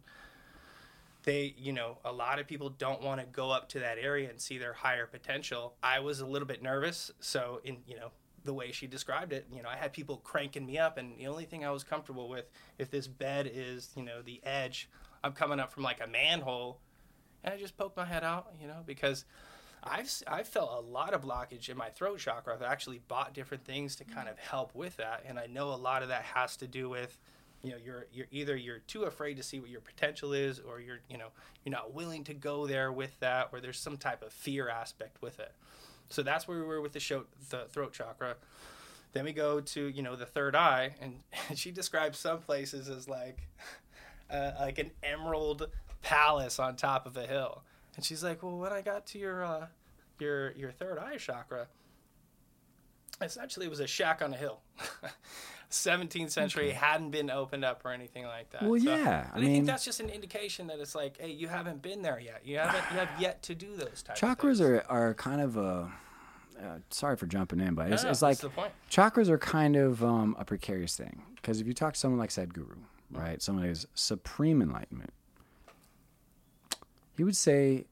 [1.22, 4.28] they, you know, a lot of people don't want to go up to that area
[4.28, 5.74] and see their higher potential.
[5.82, 8.10] I was a little bit nervous, so in you know
[8.44, 11.28] the way she described it, you know, I had people cranking me up, and the
[11.28, 14.88] only thing I was comfortable with, if this bed is, you know, the edge,
[15.22, 16.80] I'm coming up from like a manhole,
[17.44, 19.24] and I just poked my head out, you know, because
[19.84, 22.54] I've I've felt a lot of blockage in my throat chakra.
[22.54, 24.32] I've actually bought different things to kind mm.
[24.32, 27.18] of help with that, and I know a lot of that has to do with,
[27.62, 30.80] you know, you're you're either you're too afraid to see what your potential is, or
[30.80, 31.28] you're you know
[31.64, 35.22] you're not willing to go there with that, or there's some type of fear aspect
[35.22, 35.52] with it.
[36.08, 38.36] So that's where we were with the show, the throat chakra.
[39.12, 41.20] Then we go to you know the third eye, and
[41.58, 43.38] she describes some places as like
[44.30, 45.68] uh, like an emerald
[46.02, 47.62] palace on top of a hill.
[47.94, 49.66] And she's like, "Well, when I got to your uh,
[50.18, 51.68] your your third eye chakra,
[53.20, 54.60] essentially it was a shack on a hill.
[55.72, 58.62] 17th century hadn't been opened up or anything like that.
[58.62, 61.48] Well, yeah, I I, mean- think that's just an indication that it's like, hey, you
[61.48, 62.42] haven't been there yet.
[62.44, 64.20] You haven't you have yet to do those types.
[64.20, 64.60] Chakras things.
[64.60, 65.90] are, are kind of a.
[66.62, 68.70] Uh, sorry for jumping in, but it's, No, no, it's like the point.
[68.88, 72.30] chakras are kind of um, a precarious thing because if you talk to someone like
[72.30, 72.76] Sadhguru,
[73.10, 75.12] right, someone who's supreme enlightenment,
[77.16, 77.86] he would say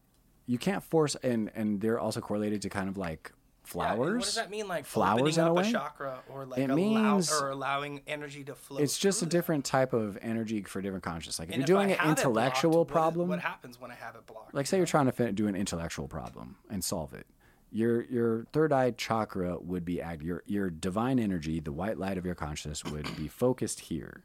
[0.46, 3.32] you can't force, and and they're also correlated to kind of like
[3.74, 4.10] Yeah, flowers.
[4.16, 4.68] what does that mean?
[4.68, 5.70] Like Flowers in a way?
[5.70, 8.78] chakra or like It allow, means- or allowing energy to flow.
[8.78, 9.30] It's just a that?
[9.30, 11.38] different type of energy for different consciousness.
[11.38, 14.14] Like if And you're I doing an intellectual blocked, problem, what happens when I have
[14.16, 14.54] it blocked?
[14.54, 17.26] like say you're trying to do an intellectual problem and solve it
[17.72, 22.18] your your third eye chakra would be act your your divine energy the white light
[22.18, 24.24] of your consciousness would be focused here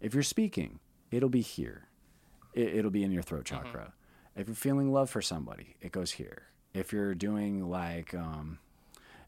[0.00, 0.78] if you're speaking
[1.10, 1.88] it'll be here
[2.52, 3.64] it, it'll be in your throat Mm-hmm.
[3.64, 3.92] chakra
[4.36, 8.60] if you're feeling love for somebody it goes here if you're doing like um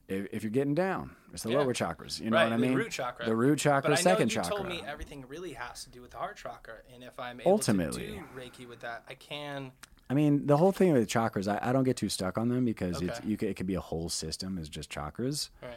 [0.09, 1.59] if, if you're getting down it's the Yeah.
[1.59, 2.71] lower chakras you know right, what i mean?
[2.73, 3.27] the root chakra.
[3.27, 5.91] the root chakra but I second know you chakra told me everything really has to
[5.91, 8.07] do with the heart chakra, and if I'm able Ultimately.
[8.07, 9.73] to do Reiki with that, I can.
[10.09, 12.65] I mean, the whole thing with chakras, I, I don't get too stuck on them
[12.65, 13.29] because it's Okay.
[13.29, 15.51] you could, it could be a whole system as just chakras.
[15.61, 15.73] Right.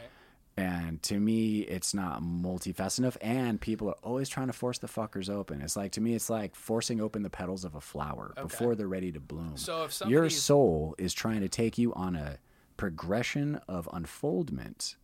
[0.56, 3.16] And to me, it's not multifaceted enough.
[3.20, 5.60] And people are always trying to force the fuckers open.
[5.62, 8.86] It's like to me, it's like forcing open the petals of a flower before they're
[8.88, 9.56] ready to bloom.
[9.56, 12.38] So if your soul is trying to take you on a
[12.84, 14.96] progression of unfoldment,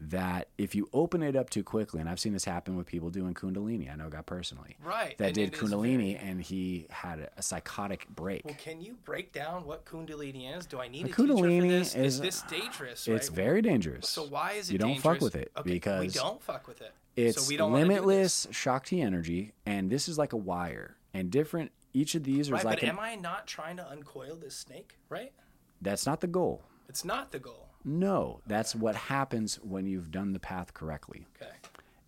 [0.00, 3.08] that if you open it up too quickly, and I've seen this happen with people
[3.10, 3.90] doing Kundalini.
[3.92, 7.40] I know a guy personally Right, that and did Kundalini, very- and he had a,
[7.42, 8.44] psychotic break.
[8.44, 10.66] Well, can you break down what Kundalini is?
[10.66, 11.94] Do I need A a teacher Kundalini this?
[11.94, 13.06] is- is uh, this dangerous?
[13.08, 13.36] It's right?
[13.36, 14.08] very dangerous.
[14.08, 15.02] So why is it you don't dangerous?
[15.14, 16.92] fuck with it okay, we because don't fuck with it.
[17.14, 17.96] it's so we don't wanna do this.
[18.00, 21.70] limitless Shakti energy, and this is like a wire, and different.
[21.94, 24.56] Each of these are Right, like but an- am I not trying to uncoil this
[24.56, 24.96] snake?
[25.08, 25.32] Right?
[25.80, 26.62] that's not the goal.
[26.88, 27.66] It's not the goal.
[27.84, 31.26] No, that's what happens when you've done the path correctly.
[31.40, 31.50] Okay.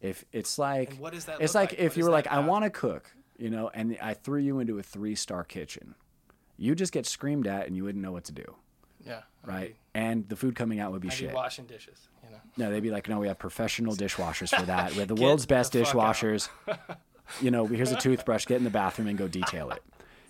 [0.00, 1.78] If it's like And what does that it's like like?
[1.78, 4.58] if What you were like, I want to cook, you know, and I threw you
[4.60, 5.94] into a three star kitchen,
[6.56, 8.54] you just get screamed at and you wouldn't know what to do,
[9.06, 9.22] Yeah.
[9.44, 9.76] right?
[9.94, 11.34] And the food coming out would be I'd be shit.
[11.34, 12.08] washing dishes.
[12.24, 12.40] You know.
[12.56, 14.92] No, they'd be like, no, we have professional dishwashers for that.
[14.92, 16.48] We have the world's best the dishwashers.
[17.40, 18.46] you know, here's a toothbrush.
[18.46, 19.82] Get in the bathroom and go detail it.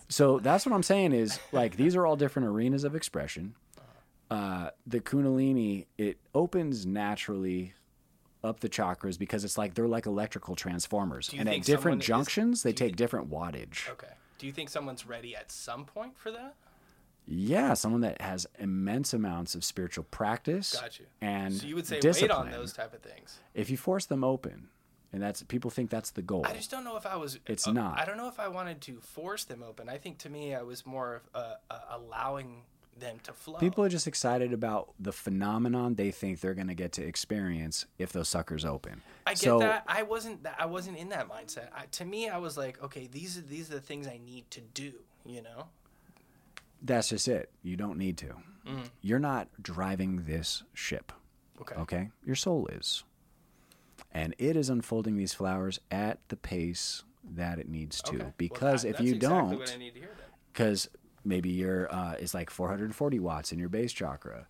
[0.08, 3.54] So that's what I'm saying is like these are all different arenas of expression.
[4.30, 7.74] Uh, the Kundalini it opens naturally
[8.44, 12.06] up the chakras because it's like they're like electrical transformers, and at different someone is-
[12.06, 13.88] junctions they take different wattage.
[13.90, 14.06] Okay.
[14.38, 16.54] Do you think someone's ready at some point for that?
[17.26, 20.72] Yeah, someone that has immense amounts of spiritual practice.
[20.80, 21.06] Got you.
[21.20, 22.46] And So you would say discipline.
[22.46, 23.38] wait on those type of things.
[23.54, 24.68] If you force them open,
[25.12, 26.44] and that's people think that's the goal.
[26.46, 27.38] I just don't know if I was.
[27.46, 27.98] It's uh, not.
[27.98, 29.88] I don't know if I wanted to force them open.
[29.88, 32.62] I think to me, I was more of uh, uh, allowing
[33.00, 33.58] them to flow.
[33.58, 37.86] People are just excited about the phenomenon they think they're going to get to experience
[37.98, 39.02] if those suckers open.
[39.26, 39.84] I get so, that.
[39.86, 40.42] I wasn't.
[40.44, 41.68] That, I wasn't in that mindset.
[41.74, 44.50] I, to me, I was like, okay, these are these are the things I need
[44.52, 44.92] to do.
[45.24, 45.66] You know.
[46.82, 47.50] That's just it.
[47.62, 48.34] You don't need to.
[48.66, 48.88] Mm.
[49.02, 51.12] You're not driving this ship.
[51.60, 51.74] Okay.
[51.74, 52.10] Okay?
[52.24, 53.04] Your soul is.
[54.12, 58.14] And it is unfolding these flowers at the pace that it needs to.
[58.14, 58.24] Okay.
[58.24, 60.26] Well, Because that- if you exactly don't, what I need to hear then.
[60.52, 60.88] because
[61.24, 64.46] maybe your uh, is like 440 watts in your base chakra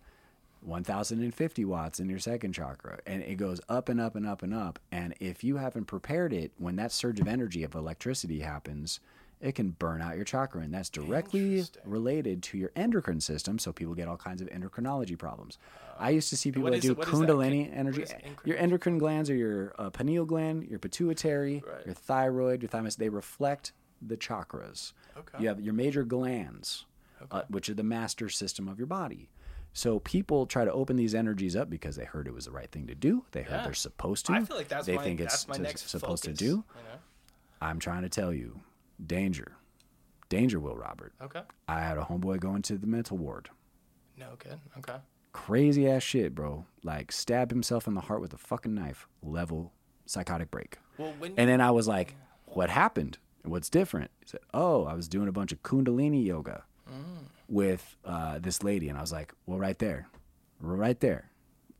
[0.63, 2.99] 1050 watts in your second chakra.
[3.07, 4.79] And it goes up and up and up and up.
[4.91, 8.99] And if you haven't prepared it when that surge of energy of electricity happens
[9.39, 10.61] it can burn out your chakra.
[10.61, 13.57] And that's directly related to your endocrine system.
[13.57, 15.57] So people get all kinds of endocrinology problems.
[15.99, 17.07] I used to see people that do it- is that?
[17.07, 18.03] kundalini energy.
[18.03, 18.35] endocrine?
[18.45, 21.85] your endocrine glands are your uh, pineal gland your pituitary Right.
[21.87, 22.97] your thyroid your thymus.
[22.97, 25.37] They reflect the chakras Okay.
[25.41, 26.85] you have your major glands,
[27.29, 29.29] uh, which are the master system of your body.
[29.73, 32.69] So people try to open these energies up because they heard it was the right
[32.71, 33.25] thing to do.
[33.31, 33.63] They heard Yeah.
[33.65, 34.33] they're supposed to.
[34.33, 36.45] I feel like that's they my, think it's my next supposed focus, to do.
[36.45, 36.99] You know?
[37.61, 38.59] I'm trying to tell you,
[39.05, 39.53] danger,
[40.29, 41.13] danger, Will Robert.
[41.21, 41.41] Okay.
[41.67, 43.49] I had a homeboy going to the mental ward.
[44.17, 44.59] No good.
[44.79, 44.97] Okay.
[45.31, 46.65] Crazy ass shit, bro.
[46.83, 49.07] Like stabbed himself in the heart with a fucking knife.
[49.23, 49.71] Level
[50.05, 50.79] psychotic break.
[50.97, 53.17] Well, when And then I was like, what happened?
[53.43, 54.11] What's different?
[54.19, 56.63] He said, oh, I was doing a bunch of Kundalini yoga
[57.49, 58.87] with uh, this lady.
[58.89, 60.07] And I was like, well, right there,
[60.59, 61.30] right there.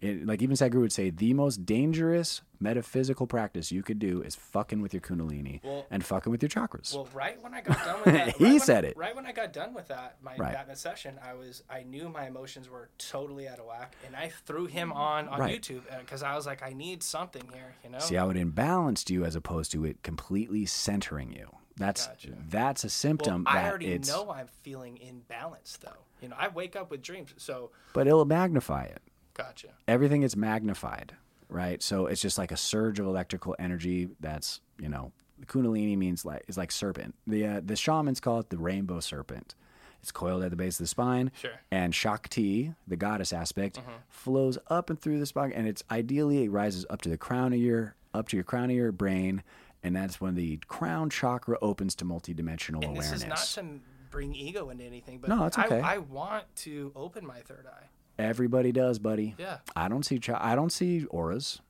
[0.01, 4.35] It, like even Sadhguru would say, the most dangerous metaphysical practice you could do is
[4.35, 6.93] fucking with your Kundalini Well- and fucking with your chakras.
[6.95, 8.97] Well, right when I got done with that, He right said I- it.
[8.97, 10.53] Right when I got done with that, my Right.
[10.53, 14.31] that session, I was I knew my emotions were totally out of whack, and I
[14.45, 15.61] threw him on on Right.
[15.61, 17.99] YouTube uh, because I was like, I need something here, you know.
[17.99, 21.47] See how it imbalanced you as opposed to it completely centering you.
[21.77, 22.29] That's Gotcha.
[22.49, 23.43] that's a symptom.
[23.45, 25.91] well, I already know I'm feeling imbalanced, though.
[26.21, 29.01] You know, I wake up with dreams, so but it'll magnify it.
[29.43, 29.67] Gotcha.
[29.87, 31.13] everything is magnified,
[31.49, 31.81] right?
[31.81, 34.09] So it's just like a surge of electrical energy.
[34.19, 37.15] That's you know, the Kundalini means like is like serpent.
[37.27, 39.55] The uh, the shamans call it the rainbow serpent.
[40.01, 41.51] It's coiled at the base of the spine, Sure.
[41.51, 41.59] Mm-hmm.
[41.75, 46.49] and Shakti, the goddess aspect, flows up and through the spine, and it's ideally it
[46.49, 49.43] rises up to the crown of your up to your crown of your brain,
[49.83, 53.11] and that's when the crown chakra opens to multidimensional And awareness.
[53.11, 55.79] this is not to bring ego into anything, but No, it's okay.
[55.81, 57.85] I, I want to open my third eye.
[58.19, 59.35] Everybody does, buddy.
[59.37, 59.57] Yeah.
[59.75, 61.61] I don't see chi- I don't see auras.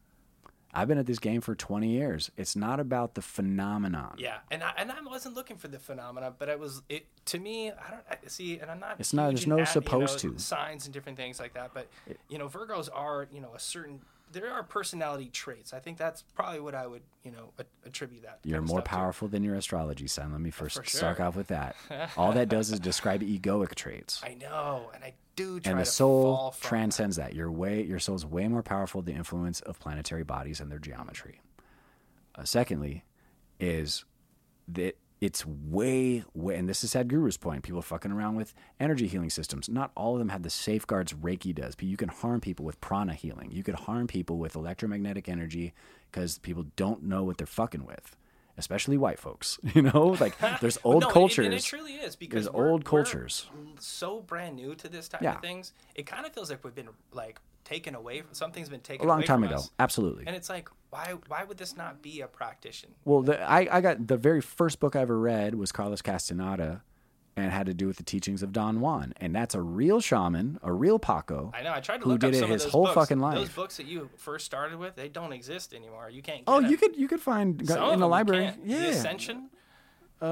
[0.74, 2.32] I've been at this game for 20 years.
[2.38, 4.16] It's not about the phenomenon.
[4.18, 7.40] Yeah, and I, and I wasn't looking for the phenomena, but it was it to
[7.40, 7.72] me.
[7.72, 8.96] I don't I, see, and I'm not.
[9.00, 10.42] It's not- there's no at- supposed you know, to.
[10.42, 11.72] signs and different things like that.
[11.74, 11.88] But
[12.30, 14.00] you know, Virgos are you know a certain.
[14.32, 15.74] There are personality traits.
[15.74, 18.40] I think that's probably what I would you know a- attribute that.
[18.46, 18.90] You're more stuff to.
[18.92, 20.32] powerful than your astrology sign.
[20.32, 21.76] Let me oh, first For start off with that.
[22.18, 24.22] All that does is describe egoic traits.
[24.24, 27.34] I know, and I do And the soul transcends that.
[27.34, 30.80] Your way your soul's way more powerful than the influence of planetary bodies and their
[30.80, 31.42] geometry.
[32.36, 33.04] Uh, secondly,
[33.60, 34.06] is
[34.68, 37.62] that it's way, way, and this is Sadhguru's point.
[37.64, 39.70] People fucking around with energy healing systems.
[39.70, 41.76] Not all of them have the safeguards Reiki does.
[41.76, 43.52] But you can harm people with prana healing.
[43.52, 45.74] You could harm people with electromagnetic energy
[46.10, 48.18] because people don't know what they're fucking with,
[48.58, 49.60] especially white folks.
[49.74, 51.46] You know, like there's old no, cultures.
[51.46, 53.50] and it truly is because There's old cultures.
[53.80, 55.36] so brand new to this type Yeah.
[55.36, 55.74] of things.
[55.96, 58.22] It kind of feels like we've been like taken away.
[58.22, 59.72] From, something's been taken away from a long time ago, us.
[59.80, 60.26] absolutely.
[60.28, 62.94] And it's like, why why would this not be a practitioner?
[63.06, 66.82] Well, the, I, I got the very first book I ever read was Carlos Castaneda
[67.38, 69.14] and had to do with the teachings of Don Juan.
[69.22, 71.52] And that's a real shaman, a real Paco.
[71.56, 71.72] I know.
[71.74, 72.96] I tried to look up some of those whole books.
[72.96, 73.36] fucking life.
[73.36, 76.10] Those books that you first started with, they don't exist anymore.
[76.10, 76.40] You can't.
[76.40, 76.70] Get Oh, them.
[76.70, 78.52] you could you could find Some in the library.
[78.66, 78.80] Yeah.
[78.80, 79.50] The Ascension.
[80.22, 80.26] I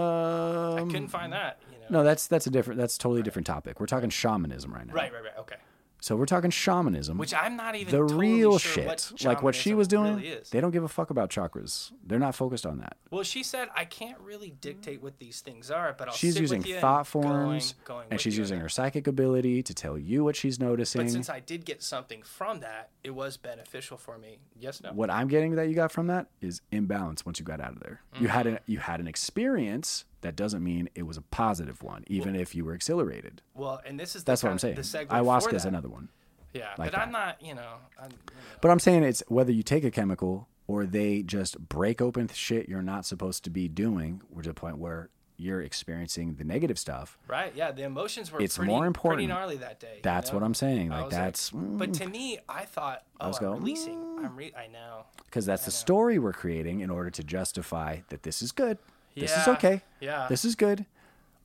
[0.79, 1.59] Um, couldn't find that.
[1.71, 1.85] You know.
[1.89, 3.79] no, that's that's a different that's a totally different topic.
[3.79, 4.93] We're talking shamanism right now.
[4.93, 5.38] Right, right, right.
[5.39, 5.55] Okay.
[6.01, 7.17] So we're talking shamanism.
[7.17, 10.15] Which I'm not even the totally real sure shit, what like what she was doing,
[10.15, 10.49] Really is.
[10.49, 11.91] they don't give a fuck about chakras.
[12.05, 12.95] They're not focused on that.
[13.12, 16.59] Well, she said I can't really dictate what these things are, but I'll she's using
[16.59, 19.97] with you and thought going- forms, going and she's using her psychic ability to tell
[19.97, 21.01] you what she's noticing.
[21.03, 24.39] But since I did get something from that, it was beneficial for me.
[24.57, 24.93] Yes, no.
[24.93, 27.79] what I'm getting that you got from that is imbalance once you got out of
[27.81, 28.01] there.
[28.19, 28.55] You had Mm-hmm.
[28.55, 32.55] an you had an experience that doesn't mean it was a positive one, even if
[32.55, 33.41] you were exhilarated.
[33.53, 34.75] Well, and this is the That's what I'm saying.
[34.75, 36.10] The Ayahuasca is another one.
[36.53, 37.41] Yeah, like but I'm not.
[37.41, 38.58] You know, I'm, you know.
[38.62, 42.69] But I'm saying it's whether you take a chemical or they just break open shit
[42.69, 47.17] you're not supposed to be doing, to the point where you're experiencing the negative stuff.
[47.27, 47.53] Right.
[47.55, 47.71] Yeah.
[47.71, 49.29] The emotions were It's pretty, more pretty important.
[49.29, 49.93] gnarly that day.
[49.95, 50.36] you That's know?
[50.36, 50.91] what I'm saying.
[50.91, 52.12] I Like that's But to mm.
[52.12, 53.95] me, I thought, oh, was I'm going, releasing.
[54.19, 54.38] I'm mm.
[54.38, 54.53] re.
[54.55, 55.05] I know.
[55.25, 58.77] because that's the story we're creating in order to justify that this is good.
[59.19, 59.82] This is okay.
[59.99, 60.27] yeah.
[60.29, 60.86] This is good.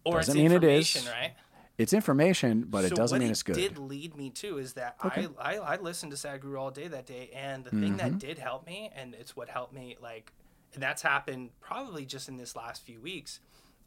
[0.04, 0.94] Or Doesn't it's mean it is.
[0.96, 1.32] information, right?
[1.76, 3.56] It's information, but it doesn't mean it it's good.
[3.56, 6.87] What did lead me to is that I, I I listened to Sadhguru all day
[6.88, 7.96] that day, and the thing Mm-hmm.
[7.96, 10.32] that did help me, and it's what helped me, like,
[10.74, 13.40] and that's happened probably just in this last few weeks.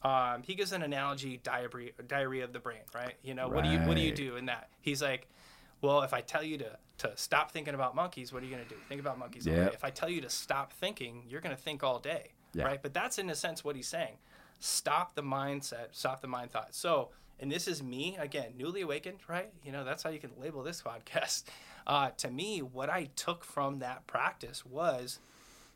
[0.03, 3.15] Um, he gives an analogy diarrhea diarrhea of the brain, right?
[3.23, 4.69] You know, what do you what do you do in that?
[4.81, 5.27] He's like,
[5.81, 8.65] well, if I tell you to to stop thinking about monkeys, what are you gonna
[8.65, 8.75] do?
[8.89, 9.69] Think about monkeys all Yep.
[9.69, 9.73] day.
[9.73, 12.65] If I tell you to stop thinking, you're gonna think all day, Yeah.
[12.65, 12.81] right?
[12.81, 14.17] But that's in a sense what he's saying.
[14.59, 16.73] Stop the mindset, stop the mind thought.
[16.73, 19.51] So, and this is me again, newly awakened, right?
[19.63, 21.43] You know, that's how you can label this podcast.
[21.85, 25.19] Uh, to me, what I took from that practice was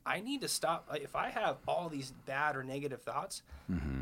[0.05, 0.87] I need to stop.
[0.95, 3.43] If I have all these bad or negative thoughts,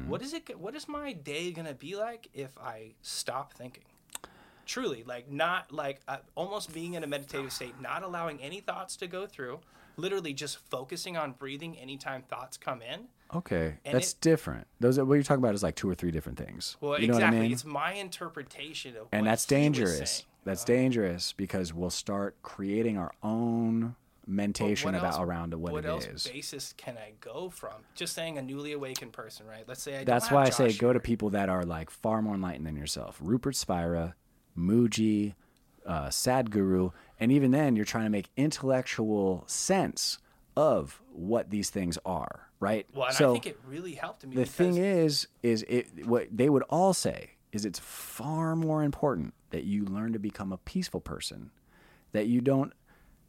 [0.08, 0.58] what is it?
[0.58, 3.84] What is my day gonna be like if I stop thinking?
[4.66, 8.96] Truly, like not like uh, almost being in a meditative state, not allowing any thoughts
[8.98, 9.60] to go through,
[10.00, 13.08] literally just focusing on breathing anytime thoughts come in.
[13.36, 14.66] Okay, And that's it- different.
[14.80, 16.78] Those are, what you're talking about is like two or three different things.
[16.82, 17.38] Well, you know exactly.
[17.38, 17.52] what I mean?
[17.52, 20.26] It's my interpretation of and what that's dangerous.
[20.46, 25.92] That's dangerous because we'll start creating our own mentation about else- around what, it is.
[25.94, 26.32] what it else is.
[26.32, 27.74] basis can I go from?
[27.94, 29.64] Just saying a newly awakened person, right?
[29.68, 32.36] Let's say I That's why I say go to people that are like far more
[32.36, 33.18] enlightened than yourself.
[33.22, 34.16] Rupert Spira,
[34.58, 35.34] Mooji,
[35.86, 40.20] uh, Sadhguru, and even then you're trying to make intellectual sense
[40.56, 42.86] of what these things are, right?
[42.94, 44.36] Well, and so I think it really helped me.
[44.36, 49.34] the thing is, is it what they would all say is it's far more important
[49.50, 51.52] that you learn to become a peaceful person,
[52.12, 52.74] that you don't.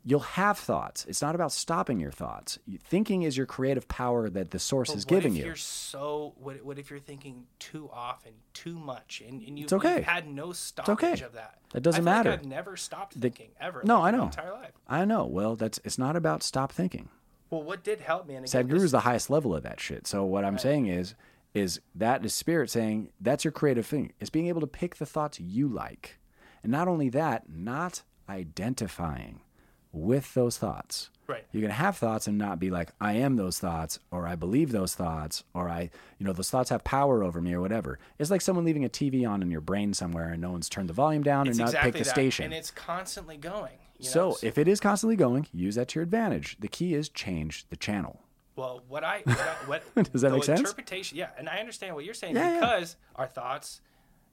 [0.03, 1.05] You'll have thoughts.
[1.07, 2.59] It's not about stopping your thoughts.
[2.85, 5.45] Thinking is your creative power that the source But is giving if you.
[5.47, 6.33] You're so.
[6.39, 9.97] What, what if you're thinking too often, too much, and, and you've, It's okay.
[9.97, 11.23] you've had no stoppage okay.
[11.23, 11.59] of that?
[11.73, 12.31] That doesn't matter.
[12.31, 13.83] Like I've never stopped thinking ever.
[13.85, 14.25] No, like, I my know.
[14.25, 14.73] entire life.
[14.89, 15.27] I know.
[15.27, 17.11] Well, that's it's not about stop thinking.
[17.51, 18.37] Well, what did help me?
[18.37, 20.07] And again, Sadhguru is the highest level of that shit.
[20.07, 21.15] So what I'm saying is,
[21.53, 24.13] is that is spirit saying that's your creative thing.
[24.19, 26.19] It's being able to pick the thoughts you like,
[26.63, 29.41] and not only that, not identifying
[29.93, 31.11] with those thoughts.
[31.27, 31.45] Right.
[31.53, 34.73] You can have thoughts and not be like, I am those thoughts, or I believe
[34.73, 38.01] those thoughts, or I, you know, those thoughts have power over me, or whatever.
[38.19, 40.89] It's like someone leaving a TV on in your brain somewhere and no one's turned
[40.89, 42.47] the volume down it's and not picked the that, station.
[42.47, 43.75] and it's constantly going.
[44.01, 44.07] know?
[44.09, 46.57] so if it is constantly going, use that to your advantage.
[46.59, 48.21] The key is change the channel.
[48.57, 49.55] Well, what I what, I,
[49.95, 50.59] what Does that make sense?
[50.61, 52.61] Interpretation, yeah, and I understand what you're saying Yeah, yeah.
[52.61, 53.81] because our thoughts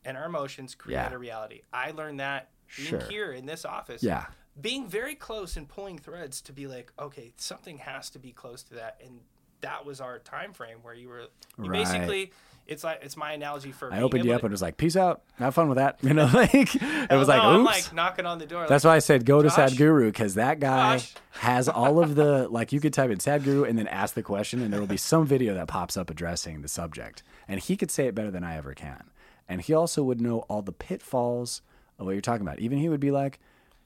[0.04, 1.13] and our emotions create Yeah.
[1.13, 1.62] a reality.
[1.72, 3.00] I learned that Sure.
[3.02, 4.02] here in this office.
[4.04, 4.26] Yeah.
[4.60, 8.63] Being very close and pulling threads to be like, okay, something has to be close
[8.63, 9.20] to that, and
[9.62, 11.22] that was our time frame where you were
[11.58, 11.84] you Right.
[11.84, 12.32] basically.
[12.67, 13.93] It's like it's my analogy for.
[13.93, 16.13] I opened you up to- and was like, "Peace out, have fun with that." You
[16.13, 18.65] know, like it was like, no, "Oops." like knocking on the door.
[18.67, 19.58] That's like, why I said go to Josh?
[19.58, 21.13] Sadhguru because that guy Josh?
[21.39, 24.62] has all of the like you could type in Sadhguru and then ask the question
[24.62, 27.89] and there will be some video that pops up addressing the subject and he could
[27.89, 29.06] say it better than I ever can
[29.48, 31.62] and he also would know all the pitfalls
[31.98, 32.60] of what you're talking about.
[32.60, 33.39] Even he would be like,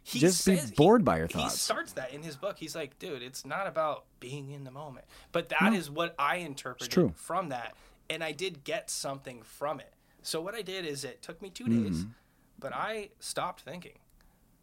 [0.04, 1.54] he just says- be he- bored by your thoughts.
[1.54, 2.58] He starts that in his book.
[2.58, 5.06] He's like, dude, it's not about being in the moment.
[5.32, 7.76] But that is what I interpreted from that.
[8.10, 9.94] And I did get something from it.
[10.24, 11.84] So what I did is it took me 2 Mm-hmm.
[11.84, 12.06] days,
[12.60, 13.98] but I stopped thinking.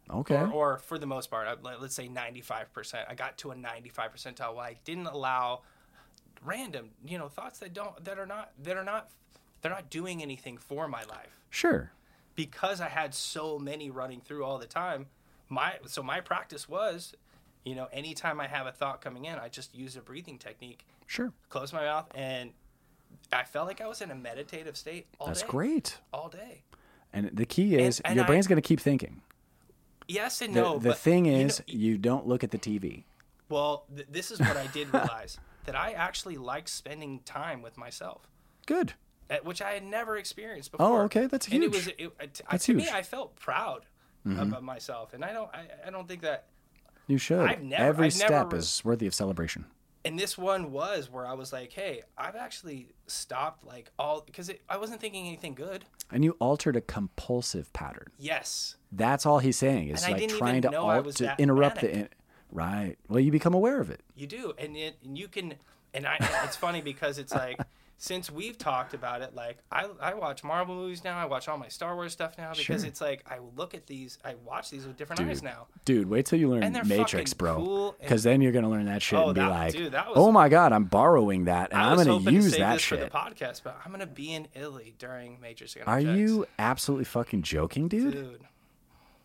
[0.09, 3.05] okay, Or, or for the most part, I- let's say 95%.
[3.09, 5.61] I got to a 95 percentile where I didn't allow
[6.43, 9.09] random, you know, thoughts that don't, that are not, that are not,
[9.61, 11.91] they're not doing anything for my life sure,
[12.35, 15.07] because I had so many running through all the time,
[15.49, 17.13] my so my practice was,
[17.65, 20.85] you know, anytime I have a thought coming in, I just use a breathing technique,
[21.07, 22.51] sure, close my mouth, and
[23.33, 25.29] I felt like I was in a meditative state all day.
[25.31, 25.47] that's day.
[25.49, 25.97] great.
[26.13, 26.63] All day.
[27.11, 29.21] And the key is and your I- brain's going to keep thinking.
[30.07, 30.79] Yes and The, no.
[30.79, 33.03] the thing you know, is, you don't look at the TV.
[33.49, 37.77] well, th- this is what I did realize that I actually like spending time with
[37.77, 38.27] myself.
[38.65, 38.93] Good.
[39.43, 40.85] which I had never experienced before.
[40.87, 41.73] Oh, okay, that's And it huge.
[41.75, 42.89] was it, it, That's to me, huge.
[42.89, 42.97] Mm-hmm.
[42.97, 43.85] I felt proud
[44.27, 44.39] Mm-hmm.
[44.39, 46.45] of, of myself, and I don't, I, I don't think that.
[47.07, 47.39] You should.
[47.39, 49.65] I've never- Every I've step never- is worthy of celebration.
[50.05, 54.49] And this one was where I was like, hey, I've actually stopped like all because
[54.69, 55.83] I wasn't thinking anything good.
[56.11, 58.07] And you altered a compulsive pattern.
[58.17, 59.89] Yes, That's all he's saying.
[59.89, 62.09] Is like trying to alt to interrupt the in-
[62.51, 62.95] right.
[63.09, 64.01] Well, you become aware of it.
[64.15, 65.55] you do, and it, and you can,
[65.93, 66.17] and I.
[66.45, 67.59] It's funny because it's like
[68.01, 71.17] since we've talked about it, like I, I watch Marvel movies now.
[71.17, 72.87] I watch all my Star Wars stuff now because Sure.
[72.87, 75.67] it's like I look at these, I watch these with different eyes now.
[75.83, 77.57] Dude, wait till you learn Matrix, bro.
[77.57, 80.13] cool Because then you're gonna learn that shit Oh, and be that- like, dude, was-
[80.15, 82.81] "Oh my god, I'm borrowing that, and I I'm gonna use to save that this
[82.81, 85.75] shit." for the podcast, but I'm gonna be in Italy during Matrix.
[85.85, 88.13] Are you absolutely fucking joking, dude?
[88.13, 88.41] dude?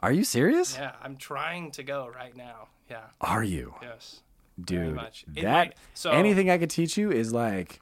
[0.02, 0.76] Are you serious?
[0.76, 2.68] Yeah, I'm trying to go right now.
[2.90, 4.20] Yeah, Are you, yes.
[4.62, 4.94] Dude?
[4.96, 5.24] much.
[5.28, 7.80] That might- so- anything I could teach you is like,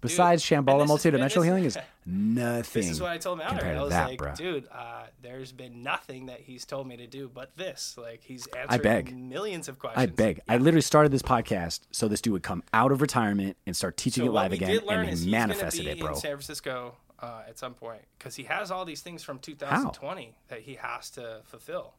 [0.00, 2.82] besides Shambhala this is- multidimensional healing, is nothing.
[2.82, 3.58] This is what I told Mallory.
[3.58, 4.36] compared I was that, like, bruh.
[4.36, 7.96] dude, uh, there's been nothing that he's told me to do but this.
[8.00, 9.16] Like he's I answered beg.
[9.16, 10.02] millions of questions.
[10.02, 10.40] I beg.
[10.48, 13.96] I literally started this podcast so this dude would come out of retirement and start
[13.96, 16.10] teaching So it live again, and he manifested be it, bro.
[16.10, 20.34] in San Francisco uh, at some point because he has all these things from 2020
[20.48, 21.94] that he has to fulfill.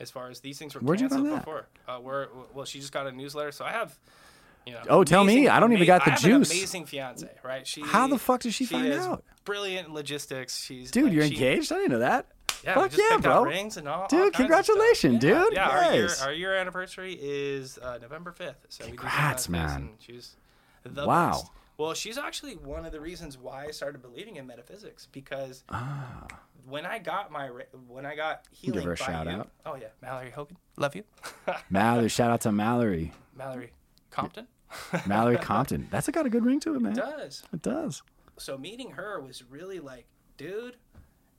[0.00, 2.92] As far as these things were Where'd you canceled before, uh, we're, well, she just
[2.92, 3.98] got a newsletter, so I have.
[4.68, 5.48] You know, Oh, tell me.
[5.48, 6.50] I don't even got the juice.
[6.50, 7.66] An amazing fiance, right?
[7.66, 7.80] She.
[7.82, 9.24] How the fuck did she find is out?
[9.44, 10.62] Brilliant logistics.
[10.62, 11.72] She's Dude, like, you're she- engaged?
[11.72, 12.26] I didn't know that.
[12.64, 13.44] Yeah, Fuck yeah, bro.
[13.44, 14.32] Rings and all, all Dude, stuff.
[14.40, 15.52] congratulations, Yeah, dude.
[15.52, 18.56] Yeah, our year, our year anniversary is uh, November 5th.
[18.68, 19.90] So Congrats, man.
[20.00, 20.34] She's
[20.82, 21.30] the Wow.
[21.30, 21.46] best.
[21.76, 25.62] Well, she's actually one of the reasons why I started believing in metaphysics because
[26.66, 27.48] when I got my
[27.86, 28.86] when I got healing Ah.
[28.86, 29.50] her a shout you, out.
[29.64, 31.04] Oh yeah, Mallory Hogan, love you,
[31.70, 33.12] Mallory, shout out to Mallory.
[33.36, 33.70] Mallory
[34.10, 34.48] Compton.
[35.06, 35.88] Mallory Compton.
[35.90, 36.92] That's got a good ring to it, man.
[36.92, 38.02] It does It does.
[38.36, 40.06] so meeting her was really like,
[40.36, 40.76] dude,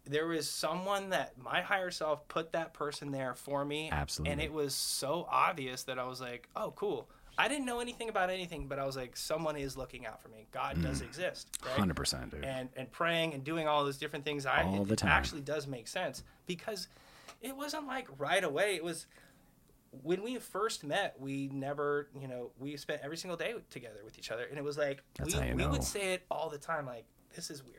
[0.06, 3.90] there was someone that my higher self put that person there for me.
[3.92, 4.32] Absolutely.
[4.32, 7.10] And it was so obvious that I was like, oh, cool.
[7.38, 10.28] I didn't know anything about anything, but I was like, someone is looking out for
[10.30, 10.48] me.
[10.52, 10.84] God Mm.
[10.84, 11.48] does exist.
[11.64, 11.78] Right?
[11.78, 12.44] Hundred percent, dude.
[12.44, 14.46] And and praying and doing all those different things.
[14.46, 15.10] I All it, the time.
[15.12, 16.88] actually does make sense because
[17.42, 18.76] it wasn't like right away.
[18.76, 19.06] It was
[20.04, 24.18] when we first met, we never, you know, we spent every single day together with
[24.18, 25.70] each other, and it was like That's we, we know.
[25.70, 27.76] would say it all the time, like this is weird.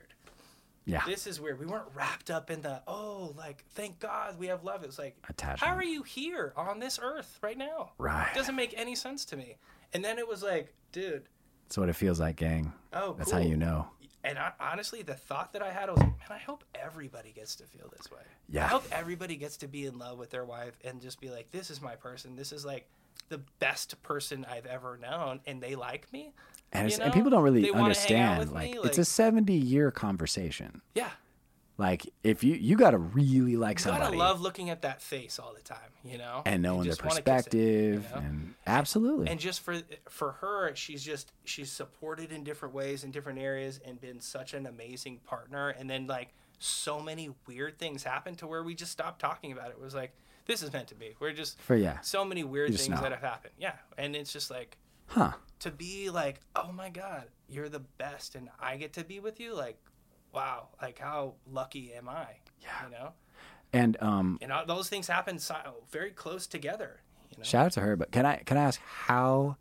[0.86, 1.02] Yeah.
[1.06, 1.60] This is weird.
[1.60, 4.82] We weren't wrapped up in the oh, like thank God we have love.
[4.82, 5.60] It was like Attachment.
[5.60, 7.92] how are you here on this earth right now?
[7.98, 8.28] Right.
[8.32, 9.56] It doesn't make any sense to me.
[9.92, 11.24] And then it was like, dude,
[11.68, 12.72] That's what it feels like, gang.
[12.92, 13.40] oh, That's cool.
[13.40, 13.88] how you know.
[14.22, 17.64] And I, honestly, the thought that I had was, man, I hope everybody gets to
[17.64, 18.20] feel this way.
[18.48, 18.64] Yeah.
[18.66, 21.50] I hope everybody gets to be in love with their wife and just be like,
[21.50, 22.36] this is my person.
[22.36, 22.86] This is like
[23.30, 26.32] the best person I've ever known, and they like me.
[26.72, 28.38] And, it's, and people don't really They wanna hang out understand.
[28.40, 30.82] with Like, it's a 70 year conversation.
[30.94, 31.10] Yeah.
[31.80, 35.00] Like, if you you got to really like You somebody gotta love looking at that
[35.00, 38.18] face all the time, you know, and knowing their just it, you perspective, know?
[38.18, 39.28] and absolutely.
[39.28, 39.78] and just for
[40.10, 44.52] for her she's just she's supported in different ways in different areas and been such
[44.52, 48.92] an amazing partner and then like so many weird things happened to where we just
[48.92, 50.12] stopped talking about it, it was like
[50.44, 53.00] this is meant to be we're just For yeah, so many weird things know.
[53.00, 54.76] that have happened yeah and it's just like
[55.06, 55.32] huh?
[55.60, 59.40] to be like oh my god you're the best and i get to be with
[59.40, 59.78] you like
[60.32, 62.26] wow like how lucky am i
[62.60, 62.68] Yeah.
[62.86, 63.12] you know
[63.72, 65.54] And um, and all, those things happen si-
[65.90, 67.00] very close together
[67.30, 67.94] you know shout out to her.
[67.96, 69.56] But can I can I ask how?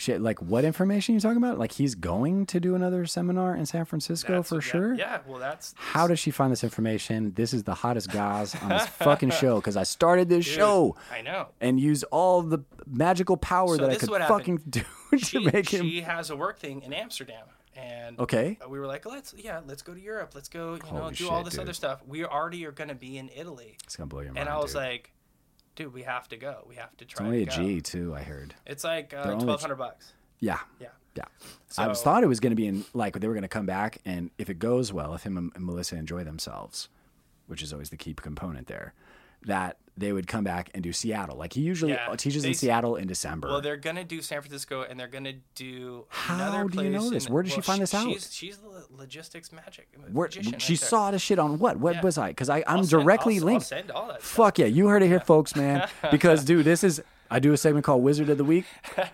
[0.00, 1.58] Shit, like what information you talking about?
[1.58, 4.94] Like he's going to do another seminar in San Francisco That's- for yeah, sure.
[4.94, 7.32] yeah well that's How does she find this information?
[7.34, 10.94] This is the hottest guys on this fucking show because I started this Dude, show
[11.10, 14.82] i know and used all the magical power So that I could fucking do
[15.18, 15.82] she, to make him.
[15.84, 17.46] she has a work thing in Amsterdam,
[17.78, 18.58] and Okay.
[18.68, 21.28] we were like, let's yeah, let's go to Europe, let's go, you know, Holy do
[21.28, 21.60] all this dude.
[21.62, 22.02] other stuff.
[22.06, 24.38] We already are going to be in Italy, It's gonna blow your mind.
[24.40, 24.82] and I was dude.
[24.82, 25.12] like,
[25.76, 26.64] dude, we have to go.
[26.68, 27.62] We have to try it's only a to go.
[27.66, 28.14] G too.
[28.14, 28.54] I heard.
[28.66, 30.12] It's like uh, They're only twelve hundred bucks.
[30.40, 30.88] Yeah, Yeah.
[31.16, 31.24] yeah.
[31.68, 33.98] so, I was thought it was gonna be in like they were gonna come back,
[34.04, 36.88] and if it goes well, if him and and Melissa enjoy themselves,
[37.46, 38.92] which is always the key component there,
[39.42, 41.36] that they would come back and do Seattle.
[41.36, 43.48] Like he usually Yeah, teaches in Seattle in December.
[43.48, 47.10] Well, they're gonna do San Francisco, and they're gonna do How another do you know
[47.10, 47.28] this?
[47.28, 48.06] Where did she find this out?
[48.08, 49.88] She's, she's the logistics magic.
[50.12, 51.78] Where, magician right she saw the shit on what?
[51.78, 52.02] What Yeah.
[52.02, 52.28] was I?
[52.28, 53.62] Because I I'm I'll send- directly I'll, linked.
[53.64, 54.20] I'll send all that.
[54.22, 54.30] stuff.
[54.30, 55.88] Fuck yeah, you heard it here, folks, man.
[56.10, 58.64] Because dude, this is I do a segment called Wizard of the Week.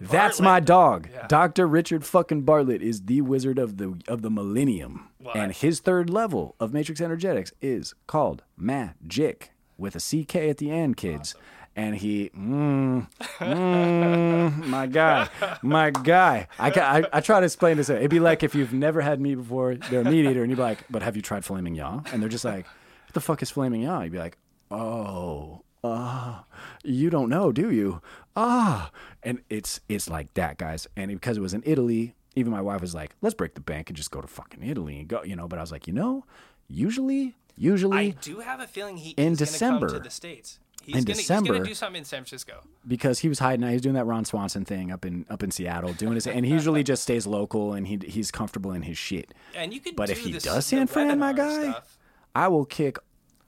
[0.00, 1.08] That's my dog.
[1.12, 1.26] Yeah.
[1.26, 1.66] Dr.
[1.66, 5.08] Richard fucking Bartlett is the wizard of the of the millennium.
[5.18, 10.58] Well, and his third level of Matrix Energetics is called Magic with a CK at
[10.58, 11.34] the end, kids.
[11.76, 15.28] And he, mm, mm, my guy,
[15.62, 16.48] my guy.
[16.58, 17.88] I, I, I try to explain this.
[17.88, 20.56] It'd be like if you've never had meat before, they're a meat eater, and you'd
[20.56, 22.04] be like, but have you tried filet mignon?
[22.12, 24.02] And they're just like, what the fuck is filet mignon?
[24.02, 24.36] You'd be like,
[24.72, 26.44] oh, ah,
[26.82, 28.02] you don't know, do you?
[28.34, 28.90] Ah,
[29.22, 30.88] and it's it's like that, guys.
[30.96, 33.88] And because it was in Italy, even my wife was like, let's break the bank
[33.88, 35.46] and just go to fucking Italy and go, you know.
[35.46, 36.24] But I was like, you know,
[36.66, 39.88] usually, usually, I do have a feeling he In is going to come December.
[39.90, 40.58] to the states.
[40.82, 42.62] He's In gonna he's December- gonna do something in San Francisco.
[42.86, 43.72] because he was hiding out.
[43.72, 46.52] He's doing that Ron Swanson thing up in up in Seattle, doing his, and he
[46.52, 49.34] usually just stays local and he he's comfortable in his shit.
[49.54, 51.98] And you could But if he this, does San Fran, my guy, stuff.
[52.34, 52.96] I will kick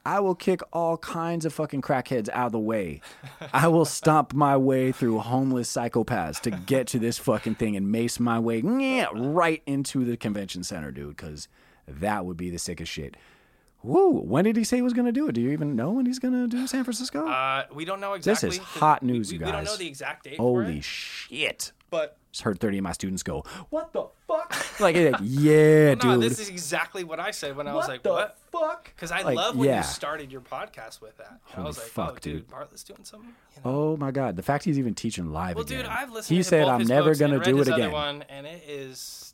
[0.04, 3.00] I will kick all kinds of fucking crackheads out of the way.
[3.54, 7.90] I will stomp my way through homeless psychopaths to get to this fucking thing and
[7.90, 11.48] mace my way right into the convention center, dude, because
[11.86, 13.16] that would be the sickest shit.
[13.83, 14.11] Woo!
[14.20, 15.33] When did he say he was going to do it?
[15.33, 17.26] Do you even know when he's going to do San Francisco?
[17.26, 18.51] Uh, we don't know exactly.
[18.51, 19.47] This is hot news, we, you guys.
[19.47, 21.72] We don't know the exact date for Holy it, shit!
[21.89, 26.14] but Just heard thirty of my students go, "What the fuck?" Like, like, yeah, no,
[26.20, 26.22] dude.
[26.22, 28.93] this is exactly what I said when I was like, the "What?" fuck?
[28.95, 29.78] Because I Like, love when yeah.
[29.78, 31.41] you started your podcast with that.
[31.53, 32.51] I Holy was like, fuck, "Oh, dude, dude.
[32.51, 33.70] Bartlett's doing something." You know?
[33.70, 35.78] Oh my god, the fact he's even teaching live well, again.
[35.78, 36.37] dude, I've listened.
[36.37, 39.30] he to said, "I'm never gonna do it again." One, and it is,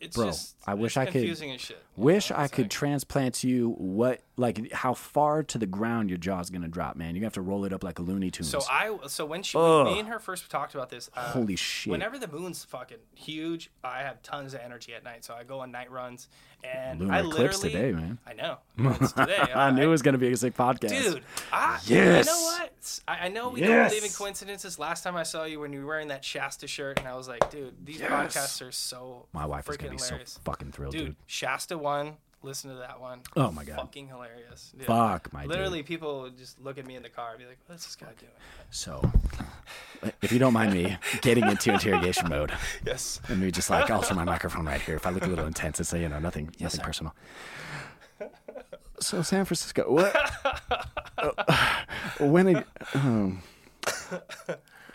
[0.00, 1.82] it's Bro, just, I wish I could- confusing as shit.
[1.96, 2.36] Wish know?
[2.38, 6.48] I could like- transplant to you what, like, how far to the ground your jaw's
[6.50, 7.14] gonna drop, man.
[7.14, 8.48] You have to roll it up like a Looney Tunes.
[8.50, 9.86] So I so when she Ugh.
[9.86, 11.10] me and her first talked about this.
[11.14, 11.90] Uh, Holy shit.
[11.90, 15.60] Whenever the moon's fucking huge, I have tons of energy at night, so I go
[15.60, 16.28] on night runs
[16.64, 18.18] and Lunar I eclipse today, man.
[18.26, 18.58] I know.
[19.00, 19.38] It's today.
[19.54, 22.26] I knew it was gonna be a sick podcast, Dude, I, Yes.
[22.26, 23.00] you know what?
[23.08, 23.68] I, I know we Yes.
[23.68, 24.78] don't believe in coincidences.
[24.78, 27.28] Last time I saw you when you were wearing that Shasta shirt, and I was
[27.28, 28.10] like, dude, these Yes.
[28.10, 30.32] podcasts are so My wife is gonna be hilarious.
[30.32, 31.16] so fucking thrilled, dude, dude.
[31.26, 32.16] Shasta one.
[32.42, 33.20] Listen to that one.
[33.36, 33.76] Oh my God.
[33.76, 34.72] fucking hilarious.
[34.76, 34.86] dude.
[34.86, 35.50] Fuck my dude.
[35.50, 37.96] Literally, people would just look at me in the car and be like, "What's this
[37.96, 38.32] guy doing?"
[38.70, 39.02] So,
[40.22, 42.50] if you don't mind me getting into interrogation mode,
[42.86, 43.20] Yes.
[43.28, 44.96] and me just like alter my microphone right here.
[44.96, 46.84] If I look a little intense, it's you know nothing, nothing sir.
[46.86, 47.14] personal.
[49.00, 50.14] So San Francisco, what?
[51.18, 51.32] uh,
[52.20, 53.42] when it, um,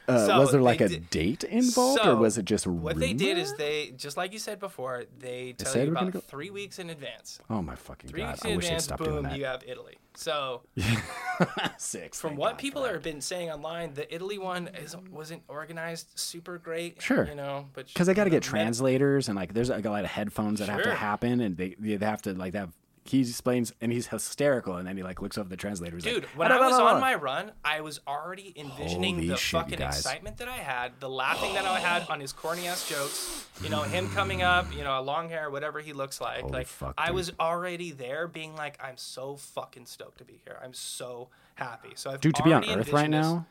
[0.08, 3.00] uh, So was there like they a did- date involved, or was it just What
[3.00, 6.20] they did is they, just like you said before, they tell said you about go-
[6.20, 7.40] three weeks in advance.
[7.50, 8.32] Oh my fucking Three god!
[8.34, 9.98] weeks I in wish they'd advance, stop boom, you have Italy.
[10.18, 10.62] So
[11.78, 12.20] Six.
[12.20, 16.58] from what God people have been saying online, the Italy one is, wasn't organized super
[16.58, 17.02] great.
[17.02, 17.28] Sure.
[17.28, 20.04] You know, but because they got to get translators and like there's like, a lot
[20.06, 22.72] of headphones that have to happen and they they have to like they have
[23.08, 25.96] he explains and he's hysterical and then he like looks over the translator.
[25.96, 29.38] he's like, Dude, when I was on my run, I was already envisioning Holy the
[29.38, 29.98] shit, fucking guys.
[30.00, 33.46] excitement that I had, the laughing that I had on his corny ass jokes.
[33.62, 36.42] You know, him coming up, you know, a long hair, whatever he looks like.
[36.42, 37.16] Holy like fuck, I dude.
[37.16, 40.58] was already there, being like, I'm so fucking stoked to be here.
[40.64, 41.90] I'm so happy.
[41.96, 43.46] So I've dude to be on Earth right now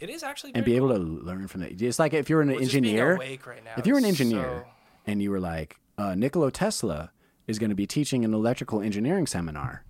[0.00, 1.80] It is actually and very be able to learn from it.
[1.80, 3.14] It's like if you're an Well, just being engineer.
[3.14, 4.70] awake right now if you're an engineer so-
[5.06, 7.12] and you were like uh, Nikola Tesla
[7.46, 9.82] is going to be teaching an electrical engineering seminar.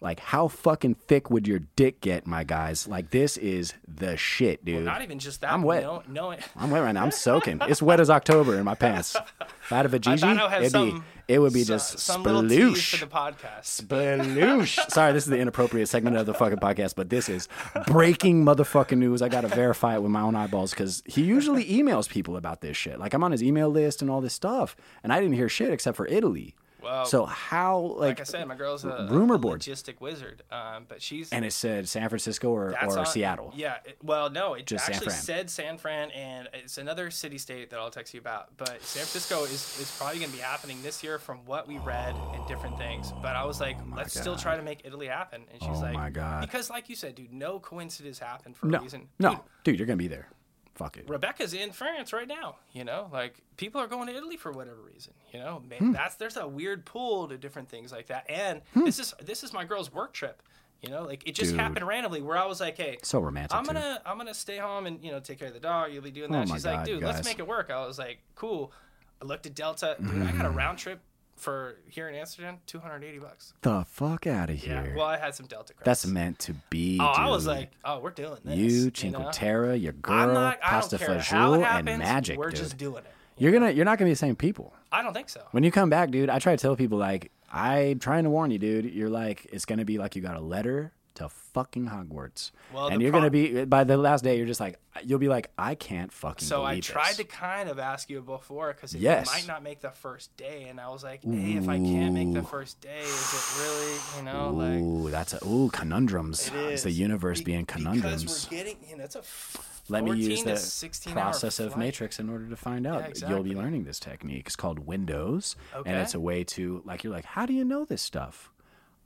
[0.00, 2.88] Like, how fucking thick would your dick get, my guys?
[2.88, 4.84] Like, this is the shit, dude.
[4.84, 5.52] Not even just that.
[5.52, 5.84] I'm wet.
[5.84, 7.04] No, no, I'm wet right now.
[7.04, 7.60] I'm soaking.
[7.68, 9.16] It's wet as October in my pants.
[9.64, 11.74] If I had a I thought vajiji, I have it'd be, it would be so-
[11.74, 12.96] just some sploosh.
[12.98, 13.86] for the podcast.
[13.86, 14.78] Sploosh.
[14.90, 17.48] Sorry, this is the inappropriate segment of the fucking podcast, but this is
[17.86, 19.22] breaking motherfucking news.
[19.22, 22.60] I got to verify it with my own eyeballs because he usually emails people about
[22.60, 22.98] this shit.
[22.98, 24.74] Like I'm on his email list and all this stuff,
[25.04, 26.56] and I didn't hear shit except for Italy.
[26.82, 29.66] Well, so how like, like I said, my girl's a, rumor a boards.
[29.66, 30.42] logistic wizard.
[30.50, 33.52] Um, but she's and it said San Francisco or, or on- Seattle.
[33.56, 33.76] Yeah.
[33.84, 35.18] it- well, no, it Just San actually Fran.
[35.22, 38.48] said San Fran, and it's another city state that I'll text you about.
[38.56, 41.78] But San Francisco is, is probably going to be happening this year from what we
[41.78, 43.12] read and different things.
[43.22, 45.42] But I was like, let's still try to make Italy happen.
[45.52, 46.40] And she's Oh like, my God.
[46.42, 49.08] because like you said, dude, no coincidence happened for No, a reason.
[49.18, 50.28] no, Dude, dude, you're gonna be there.
[50.74, 51.08] Fuck it.
[51.08, 52.56] Rebecca's in France right now.
[52.72, 55.12] You know, like people are going to Italy for whatever reason.
[55.32, 55.92] You know, Man, Hmm.
[55.92, 58.24] that's there's a weird pull to different things like that.
[58.30, 60.42] And this is this is my girl's work trip.
[60.80, 61.60] You know, like it just Dude.
[61.60, 63.54] happened randomly where I was like, hey, So romantic.
[63.56, 65.92] I'm gonna I'm gonna stay home and you know take care of the dog.
[65.92, 66.48] You'll be doing Oh that.
[66.48, 67.70] my She's God, like, dude, let's make it work.
[67.70, 68.72] I was like, cool.
[69.20, 69.96] I looked at Delta.
[70.00, 71.00] Dude, I got a round trip
[71.42, 73.52] for here in Amsterdam, 280 bucks.
[73.62, 74.86] the fuck out of here!
[74.88, 74.96] Yeah.
[74.96, 75.84] Well, I had some Delta credits.
[76.02, 76.98] That's meant to be.
[77.00, 78.56] Oh, I was like, oh, we're doing this.
[78.56, 78.90] you, know?
[78.94, 80.60] Cinque Terre, your I'm girl, not.
[80.60, 81.88] Pasta don't care how fajoule, happens.
[81.88, 82.56] and magic, We're dude.
[82.58, 83.12] just doing it.
[83.38, 85.40] You're gonna, you're not gonna be the same people I don't think so.
[85.52, 86.30] when you come back, dude.
[86.30, 88.84] I try to tell people like, I'm trying to warn you, dude.
[88.86, 93.00] You're like, it's gonna be like you got a letter to fucking Hogwarts, Well, and
[93.00, 94.36] you're gonna be by the last day.
[94.36, 96.46] You're just like, you'll be like, I can't fucking.
[96.46, 97.16] So I tried this.
[97.18, 99.26] to kind of ask you before because Yes.
[99.26, 102.32] might not make the first day, and I was like, hey, if I can't make
[102.34, 106.48] the first day, is it really, you know, like Ooh, that's a ooh conundrums.
[106.48, 108.48] it It's the universe Be- being Because conundrums.
[108.50, 111.76] we're getting, you know, it's a f- Let me use to the process of.
[111.76, 113.20] Matrix in order to find out.
[113.28, 114.44] You'll be learning this technique.
[114.46, 115.56] It's called Windows,
[115.86, 118.50] and it's a way to like you're like, how do you know this stuff?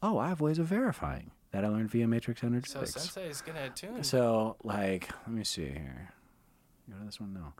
[0.03, 2.93] Oh, I have ways of verifying that I learned via Matrix So Energetics.
[2.93, 4.05] Sensei is gonna tune.
[4.05, 6.11] So, like, let me see here.
[6.91, 7.55] Go to this one now.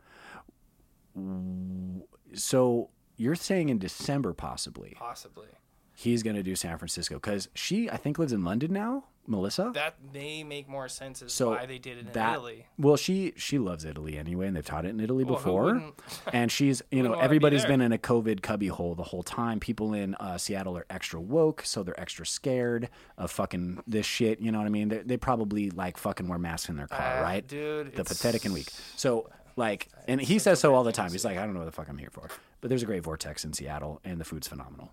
[2.33, 5.47] So you're saying in December possibly possibly.
[5.95, 9.71] he's going to do San Francisco because she I think lives in London now Melissa.
[9.73, 12.65] That may make more sense as so why they did it in that, Italy.
[12.77, 15.93] Well, she she loves Italy anyway, and they've taught it in Italy Well, before.
[16.33, 19.59] and she's you know wanna be been in a COVID cubbyhole the whole time.
[19.59, 24.39] People in uh, Seattle are extra woke, so they're extra scared of fucking this shit.
[24.39, 24.89] You know what I mean?
[24.89, 27.45] They, they probably like fucking wear masks in their car, Ah, right?
[27.47, 28.69] dude, the it's- pathetic and weak.
[28.95, 31.11] So like, and he says so all the time.
[31.11, 32.29] He's like, I don't know what the fuck I'm here for.
[32.61, 34.91] But there's a great vortex in Seattle, and the food's phenomenal.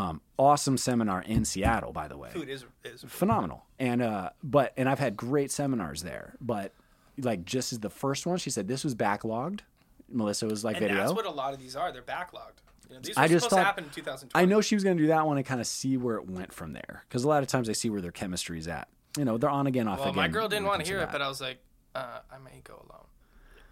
[0.00, 3.64] Um, awesome seminar in Seattle, by the way Food is is phenomenal.
[3.78, 6.34] And uh but and I've had great seminars there.
[6.40, 6.72] But
[7.18, 9.60] like just as the first one, she said this was backlogged.
[10.08, 10.98] Melissa was like and video.
[10.98, 11.92] that's what a lot of these are.
[11.92, 12.58] They're backlogged.
[12.88, 14.30] You know, I just supposed to thought- happen in 2020.
[14.34, 16.28] I know she was going to do that one and kind of see where it
[16.28, 17.04] went from there.
[17.08, 18.88] Because a lot of times I see where their chemistry is at.
[19.16, 20.16] You know, they're on again, off Well, again.
[20.16, 21.58] my girl didn't want to hear it, but I was like,
[21.94, 23.06] uh, I may go alone.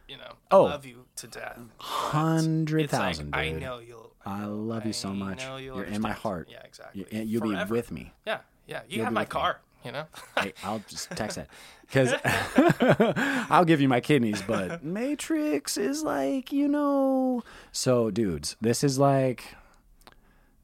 [0.07, 0.67] You know, Oh.
[0.67, 1.59] I love you to death.
[1.79, 3.33] Hundred thousand.
[3.33, 4.15] Like, I know you'll.
[4.29, 5.39] I love you so much.
[5.39, 6.49] know You're in my heart.
[6.51, 7.07] Yeah, exactly.
[7.11, 8.13] You, you'll be with me.
[8.27, 8.83] Yeah, yeah.
[8.89, 9.33] You You'll have my with me.
[9.33, 9.61] car.
[9.85, 10.05] You know.
[10.39, 11.49] hey, I'll just text that
[11.83, 12.13] because
[13.51, 17.43] I'll give you my kidneys, but Matrix is like you know.
[17.73, 19.55] So, dudes, this is like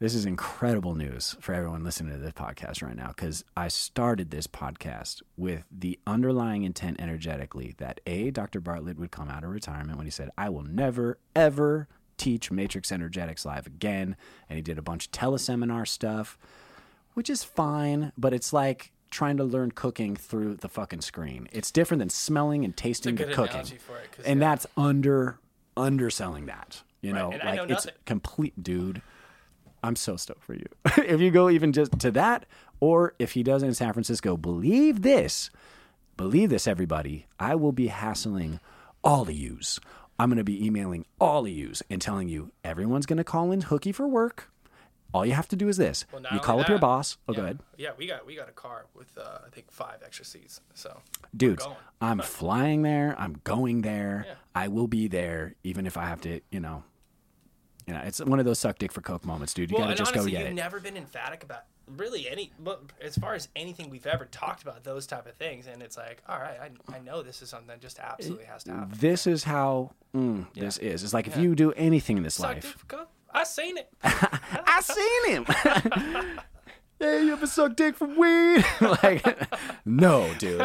[0.00, 4.30] this is incredible news for everyone listening to this podcast right now because I started
[4.30, 8.60] this podcast with the underlying intent energetically that a Dr.
[8.60, 12.92] Bartlett would come out of retirement when he said, "I will never ever." Teach Matrix
[12.92, 14.16] Energetics live again,
[14.48, 16.38] and he did a bunch of teleseminar stuff
[17.14, 21.48] which is fine, but it's like trying to learn cooking through the fucking screen.
[21.52, 23.60] It's different than smelling and tasting the cooking.
[23.60, 23.80] it,
[24.26, 24.50] and yeah.
[24.50, 25.38] that's under
[25.76, 26.82] underselling that.
[27.00, 29.02] You know, and like know it's complete dude.
[29.82, 30.66] I'm so stoked for you.
[31.04, 32.46] if you go even just to that,
[32.80, 35.50] or if he does it in San Francisco, believe this.
[36.16, 37.26] Believe this, everybody.
[37.38, 38.60] I will be hassling
[39.02, 39.78] all of yous.
[40.18, 43.50] I'm going to be emailing all of yous and telling you everyone's going to call
[43.52, 44.50] in hooky for work.
[45.12, 47.18] All you have to do is this: Well, you call up your boss.
[47.28, 47.36] Oh, yeah.
[47.36, 47.58] go ahead.
[47.76, 50.60] Yeah, we got we got a car with uh, I think five extra seats.
[50.74, 51.00] So
[51.36, 51.66] dudes
[52.00, 54.34] i'm flying there i'm going there Yeah.
[54.54, 56.84] i will be there even if i have to you know
[57.88, 59.96] you know it's one of those suck dick for coke moments dude You well, gotta
[59.96, 61.62] just honestly, go get you've it never been emphatic about
[61.97, 62.53] really any
[63.01, 66.22] as far as anything we've ever talked about those type of things, and it's like,
[66.28, 68.95] all right, I, I know this is something that just absolutely has to happen.
[68.99, 72.85] this is how mm, this is it's like if you do anything in this life?
[73.32, 73.89] I seen it.
[74.03, 75.45] i seen him
[77.01, 78.64] hey you ever suck dick for weed
[79.03, 79.26] like
[79.85, 80.59] no dude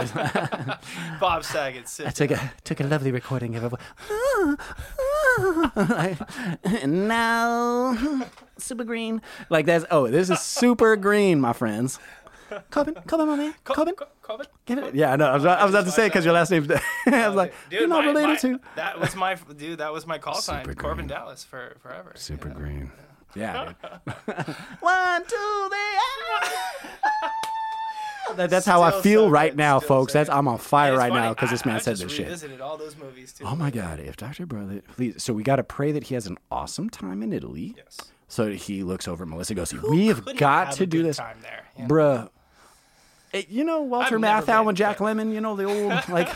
[1.20, 1.88] Bob Saget.
[1.90, 3.80] Sit I took a took a lovely recording of it.
[6.64, 8.26] and now
[8.58, 9.22] super green.
[9.50, 12.00] Like that's oh, this is super green, my friends.
[12.72, 13.94] Corbin, Corbin, my man, Corbin.
[13.94, 14.48] Co- Corbin?
[14.66, 14.96] Give it.
[14.96, 15.28] Yeah, I know.
[15.28, 16.68] I was, I was about to say because your last name's.
[17.06, 18.60] I was like, Dude, you're not my- related my- to.
[18.76, 19.78] That was my dude.
[19.80, 21.06] That was my call sign, Super Corbin.
[21.06, 22.14] Dallas, for forever.
[22.16, 22.60] Super you know?
[22.60, 22.92] green.
[23.36, 23.74] Yeah.
[23.86, 24.16] Dude.
[24.80, 26.00] One, two, three.
[26.42, 27.32] Ah!
[28.36, 30.14] That- that's how I feel so right good, now, still folks.
[30.14, 30.30] so That's.
[30.30, 32.62] I'm on fire right now because this man I said this shit.
[32.62, 33.46] all those movies too.
[33.46, 34.00] Oh my God!
[34.00, 34.46] If Dr.
[34.46, 35.22] Bartlett, please.
[35.24, 37.76] So we got to pray that he has an awesome time in Italy.
[37.78, 37.98] Yes.
[38.28, 41.18] So he looks over at Melissa, and goes, "We have got have to do this,
[41.18, 41.66] time there.
[41.88, 42.30] bruh."
[43.34, 45.34] Eh, you know Walter I've Matthau and Jack Lemmon.
[45.34, 46.30] You know the old like.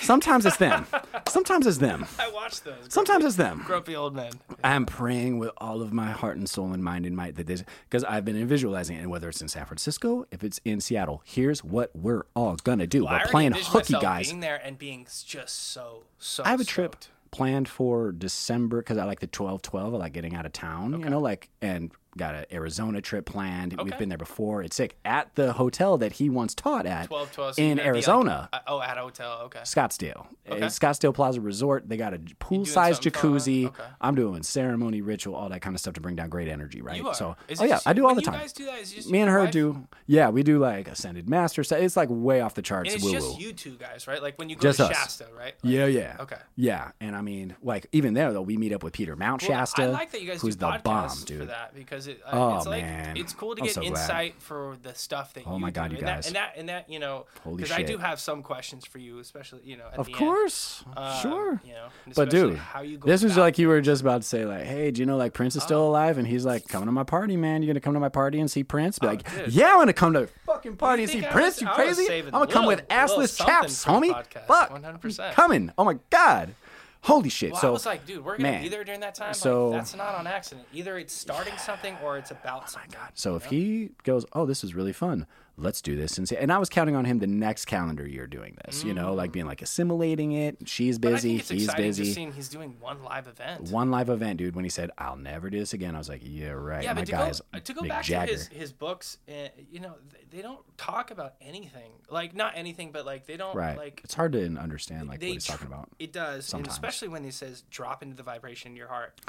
[0.00, 0.86] sometimes it's them.
[1.28, 2.06] Sometimes it's them.
[2.18, 2.76] I watch those.
[2.88, 3.62] Sometimes it's them.
[3.66, 4.32] grumpy old men.
[4.62, 7.64] I'm praying with all of my heart and soul and mind and might that this
[7.88, 11.22] because I've been visualizing it, and whether it's in San Francisco, if it's in Seattle,
[11.24, 13.04] here's what we're all gonna do.
[13.04, 14.28] Well, we're playing hooky guys.
[14.28, 16.44] Being there and being just so so.
[16.44, 16.96] I have a trip
[17.30, 19.94] planned for December because I like the 12 12.
[19.94, 23.80] I like getting out of town, you know, like, and got an Arizona trip planned.
[23.82, 24.62] We've been there before.
[24.62, 24.96] It's sick.
[25.04, 28.80] At the hotel that he once taught at 12, 12 so in like, Arizona, oh,
[28.80, 29.40] at a hotel.
[29.44, 29.60] Okay.
[29.60, 30.26] Scottsdale.
[30.48, 30.60] Okay.
[30.66, 31.88] Scottsdale Plaza Resort.
[31.88, 33.66] They got a pool sized jacuzzi.
[33.66, 33.82] Okay.
[34.00, 37.00] I'm doing ceremony, ritual, all that kind of stuff to bring down great energy, right?
[37.14, 38.40] So, Is oh yeah, just I do all the you time.
[38.40, 39.52] guys do that, is just Me and her wife?
[39.52, 39.86] do.
[40.06, 41.78] Yeah, we do like ascended master stuff.
[41.80, 42.88] It's like way off the charts.
[42.92, 44.20] And it's woo just you two guys, right?
[44.22, 44.92] Like when you go Just to us.
[44.96, 45.54] Shasta, right?
[45.62, 46.16] Like, Yeah, yeah.
[46.20, 46.36] Okay.
[46.56, 49.50] Yeah, and I mean, like even there though, we meet up with Peter Mount Well,
[49.50, 51.48] Shasta, I like that you guys who's do the bomb, for dude.
[51.48, 53.16] that because it, uh, Oh, it's like man.
[53.16, 53.90] it's cool to I'm get so glad.
[53.90, 55.96] insight for the stuff that Oh you my God, do.
[55.96, 56.24] you and guys.
[56.24, 59.18] That, and that and that you know because I do have some questions for you,
[59.18, 61.60] especially you know at Of course, Um, sure.
[61.64, 64.26] You know, But dude, how you go this was like you were just about to
[64.28, 65.66] say, like, "Hey, do you know like Prince is Oh.
[65.66, 67.62] still alive?" And he's like, "Coming to my party, man.
[67.62, 69.92] You're gonna come to my party and see Prince?" Be like, Oh, "Yeah, I'm gonna
[69.92, 71.56] come to fucking party and see I Prince.
[71.56, 72.18] was- you crazy?
[72.20, 74.14] I'm gonna come with assless chaps, homie.
[74.46, 75.34] Fuck, 100%.
[75.34, 75.72] Coming.
[75.78, 76.54] Oh my god,
[77.02, 79.14] holy shit!" Well, so I was like, dude, we're gonna man, be there during that
[79.14, 79.34] time.
[79.34, 80.66] so- like, that's not on accident.
[80.72, 83.00] Either it's starting something or it's about oh something.
[83.14, 85.26] So if he goes, "Oh, this is really fun.
[85.60, 88.26] Let's do this and say and I was counting on him the next calendar year
[88.26, 90.56] doing this, you know, like being like assimilating it.
[90.66, 92.04] She's busy, he's busy.
[92.04, 93.70] just seeing he's doing one live event.
[93.70, 94.54] One live event, dude.
[94.56, 97.00] When he said, "I'll never do this again," I was like, "Yeah, right." yeah, My
[97.02, 98.32] but to guy go, to go Mick back Jagger.
[98.32, 99.94] to his, his books, uh, you know,
[100.30, 101.92] they, don't talk about anything.
[102.08, 103.76] Like not anything, but like they don't right.
[103.76, 105.88] like it's hard to understand like what he's tr- talking about.
[105.98, 109.20] It does, and especially when he says drop into the vibration in your heart.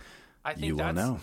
[0.43, 1.19] I think You will know.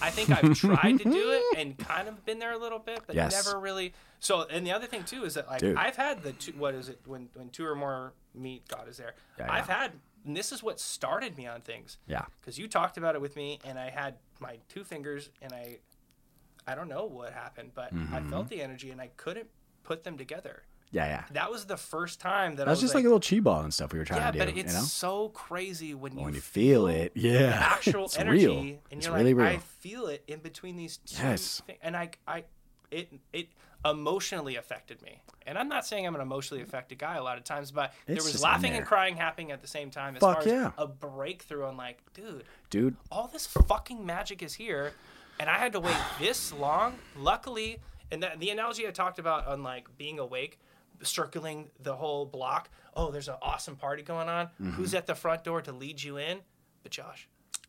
[0.00, 3.00] I think I've tried to do it and kind of been there a little bit,
[3.06, 3.32] but Yes.
[3.46, 3.92] never really.
[4.22, 5.76] So, and the other thing too is that like Dude.
[5.76, 8.96] I've had the two, what is it when when two or more meet God is
[8.96, 9.14] there.
[9.38, 9.92] Yeah, I've had
[10.24, 12.24] and this is what started me on things Yeah.
[12.40, 15.78] because you talked about it with me and I had my two fingers and I
[16.68, 18.30] I don't know what happened, but I Mm-hmm.
[18.30, 19.48] felt the energy and I couldn't
[19.82, 20.62] put them together.
[20.92, 21.24] Yeah, yeah.
[21.32, 23.40] That was the first time that That I was was just like, a little chi
[23.40, 24.38] ball and stuff we were trying yeah, to do.
[24.38, 28.04] Yeah, but it's you know, so crazy when you when you feel it, yeah, actual
[28.04, 28.58] it's energy, real.
[28.60, 29.56] and it's you're really like, real.
[29.56, 31.62] I feel it in between these two Yes.
[31.66, 32.44] things, and I, I,
[32.92, 33.48] it, it
[33.84, 35.22] emotionally affected me.
[35.46, 38.16] And I'm not saying I'm an emotionally affected guy a lot of times, but there
[38.16, 40.16] was laughing and crying happening at the same time.
[40.16, 40.66] As Fuck far yeah.
[40.66, 44.92] as a breakthrough, I'm like, dude, Dude, all this fucking magic is here,
[45.40, 46.94] and I had to wait this long.
[47.18, 47.80] Luckily,
[48.10, 50.60] and that, the analogy I talked about on like being awake,
[51.02, 52.70] circling the whole block.
[52.94, 54.46] Oh, there's an awesome party going on.
[54.46, 54.70] Mm-hmm.
[54.72, 56.38] Who's at the front door to lead you in?
[56.82, 57.28] But Josh,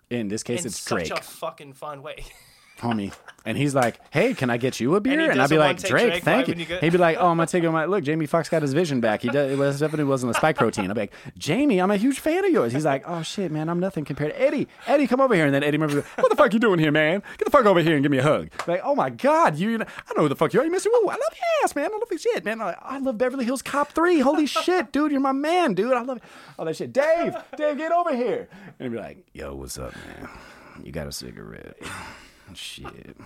[0.09, 2.23] in this case, in it's such Drake, a fucking fun way.
[2.79, 3.13] homie,
[3.45, 5.77] and he's like, "Hey, can I get you a beer?" he And, I'd be like,
[5.81, 8.03] "Drake, Drake thank you." you He'd be like, "Oh, I'm gonna take him." My look,
[8.03, 9.21] Jamie Foxx got his vision back.
[9.21, 10.89] He does, it was definitely wasn't a spike protein.
[10.89, 12.73] I'm like, Jamie, I'm a huge fan of yours.
[12.73, 14.67] He's like, "Oh shit, man, I'm nothing compared to Eddie.
[14.87, 17.21] Eddie, come over here." And then Eddie remembers, "What the fuck you doing here, man?
[17.37, 19.75] Get the fuck over here and give me a hug." Like, oh my god, you,
[19.75, 20.87] I know who the fuck you are, you Mr.
[20.87, 21.07] Woo.
[21.09, 21.85] I love your ass, man.
[21.93, 22.61] I love your shit, man.
[22.61, 24.19] I, I love Beverly Hills Cop Three.
[24.19, 25.93] Holy shit, dude, you're my man, dude.
[25.93, 26.19] I love
[26.57, 26.93] all that shit.
[26.93, 28.47] Dave, Dave, get over here.
[28.79, 30.29] And he'd be like, "Yo, what's up, man?
[30.81, 31.75] You got a cigarette?"
[32.53, 33.17] Shit.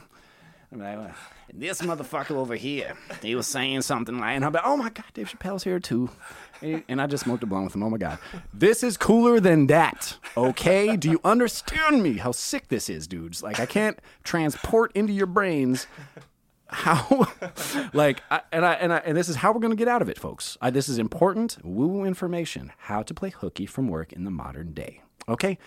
[0.71, 1.15] I'm like, "Well,
[1.53, 5.05] this motherfucker over here, he was saying something like, and I'm like, oh my God,
[5.13, 6.09] Dave Chappelle's here too.
[6.61, 7.83] And and I just smoked a blunt with him.
[7.83, 8.17] Oh my God.
[8.53, 10.17] This is cooler than that.
[10.35, 10.97] Okay?
[10.97, 12.17] Do you understand me?
[12.17, 13.41] How sick this is, dudes.
[13.41, 15.87] Like, I can't transport into your brains
[16.69, 17.27] how
[17.93, 20.01] like I, and I and I and this is how we're going to get out
[20.01, 23.87] of it folks I, this is important woo woo information how to play hooky from
[23.87, 25.57] work in the modern day okay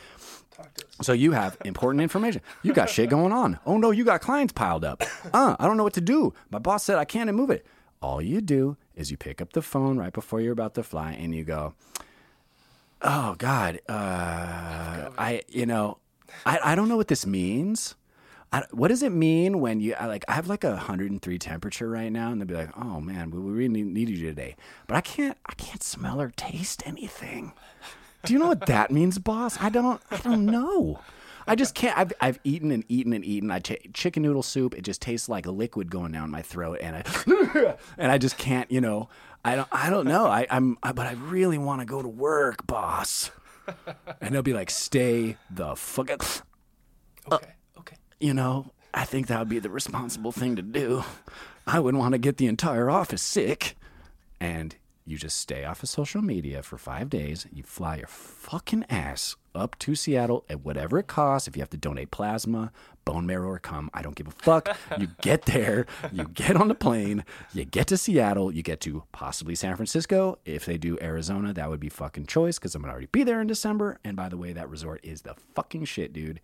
[1.00, 2.42] so you have important information.
[2.62, 3.58] You got shit going on.
[3.66, 5.02] Oh no you got clients piled up.
[5.32, 6.34] Uh i don't know what to do.
[6.50, 7.64] My boss said i can't move it.
[8.02, 11.12] All you do is you pick up the phone right before you're about to fly
[11.12, 11.74] and you go
[13.02, 15.96] oh god uh i you know
[16.44, 17.94] i i don't know what this means.
[18.52, 21.88] I, what does it mean when you I like I have like a 103 temperature
[21.88, 24.56] right now and they'll be like oh man we, we really need you today.
[24.88, 27.52] But I can't I can't smell or taste anything
[28.24, 31.00] do you know what that means boss I don't I don't know
[31.46, 34.74] I just can't I've, I've eaten and eaten and eaten I ch- chicken noodle soup
[34.74, 38.38] it just tastes like a liquid going down my throat and I and I just
[38.38, 39.08] can't you know
[39.44, 42.08] I don't I don't know I, I'm I, but I really want to go to
[42.08, 43.30] work boss
[44.20, 46.42] and they'll be like stay the fuck out
[47.30, 47.96] Okay, okay.
[48.18, 51.04] you know, I think that would be the responsible thing to do.
[51.66, 53.76] I wouldn't want to get the entire office sick.
[54.40, 54.74] And
[55.04, 57.46] you just stay off of social media for five days.
[57.52, 61.48] You fly your fucking ass up to Seattle at whatever it costs.
[61.48, 62.70] If you have to donate plasma,
[63.04, 64.68] bone marrow, or cum, I don't give a fuck.
[64.98, 69.04] You get there, you get on the plane, you get to Seattle, you get to
[69.12, 70.38] possibly San Francisco.
[70.44, 73.40] If they do Arizona, that would be fucking choice because I'm gonna already be there
[73.40, 73.98] in December.
[74.04, 76.40] And by the way, that resort is the fucking shit, dude.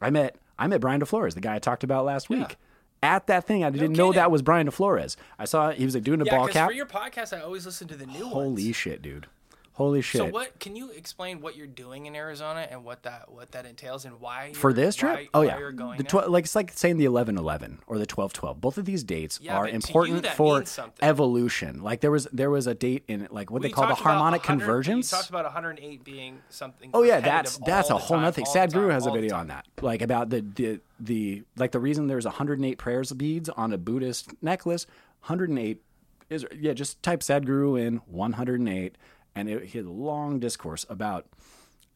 [0.00, 2.56] I met I met Brian DeFlores, the guy I talked about last week.
[3.04, 5.16] At that thing, I didn't know that was Brian DeFlores.
[5.38, 6.68] I saw he was like doing a Yeah, ball cap.
[6.68, 8.76] for your podcast, I always listen to the new Holy ones.
[8.76, 9.26] shit, dude!
[9.74, 10.20] Holy shit!
[10.20, 10.60] So what?
[10.60, 14.20] Can you explain what you're doing in Arizona and what that what that entails and
[14.20, 15.14] why for this trip?
[15.14, 17.80] Why, oh why yeah, you're going the tw- like it's like saying the eleven eleven
[17.88, 18.60] or the twelve twelve.
[18.60, 20.62] Both of these dates Yeah, are important for
[21.02, 21.82] evolution.
[21.82, 24.44] Like there was there was a date in like what We they call the harmonic
[24.44, 25.10] convergence.
[25.10, 26.90] You talked about 108 being something.
[26.94, 28.44] Oh yeah, that's that's a whole time, nother thing.
[28.44, 32.26] Sadhguru has a video on that, like about the, the the like the reason there's
[32.26, 34.86] 108 prayers beads on a Buddhist necklace.
[35.26, 35.82] 108
[36.30, 38.96] is yeah, just type Sadhguru in 108,
[39.34, 41.26] and it, he had a long discourse about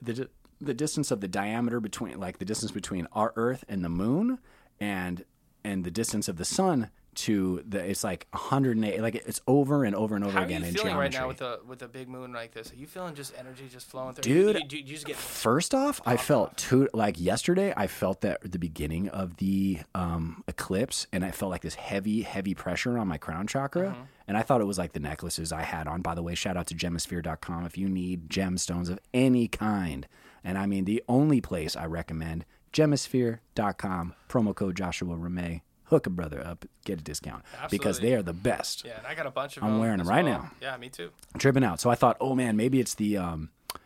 [0.00, 0.28] the
[0.60, 4.38] the distance of the diameter between like the distance between our Earth and the Moon,
[4.80, 5.24] and
[5.64, 9.96] and the distance of the Sun to the it's like 108 like it's over and
[9.96, 11.88] over and over How are again you in feeling right now with a with a
[11.88, 12.72] big moon like this?
[12.72, 14.22] Are you feeling just energy just flowing through?
[14.22, 17.72] Dude, you, you, you just get First off, I felt too like yesterday.
[17.76, 22.22] I felt that the beginning of the um, eclipse, and I felt like this heavy,
[22.22, 23.88] heavy pressure on my crown chakra.
[23.88, 24.02] Mm-hmm.
[24.28, 26.02] And I thought it was like the necklaces I had on.
[26.02, 30.06] By the way, shout out to Gemisphere.com if you need gemstones of any kind.
[30.44, 35.62] And I mean, the only place I recommend Gemisphere.com promo code Joshua Ramey.
[35.88, 38.84] Hook a brother up, get a discount because they are the best.
[38.84, 40.50] Yeah, and I got a bunch of I'm wearing them wearing 'em as right well.
[40.60, 40.72] now.
[40.72, 41.10] Yeah, me too.
[41.38, 41.80] tripping out.
[41.80, 43.80] So I thought, oh man, maybe it's the um, what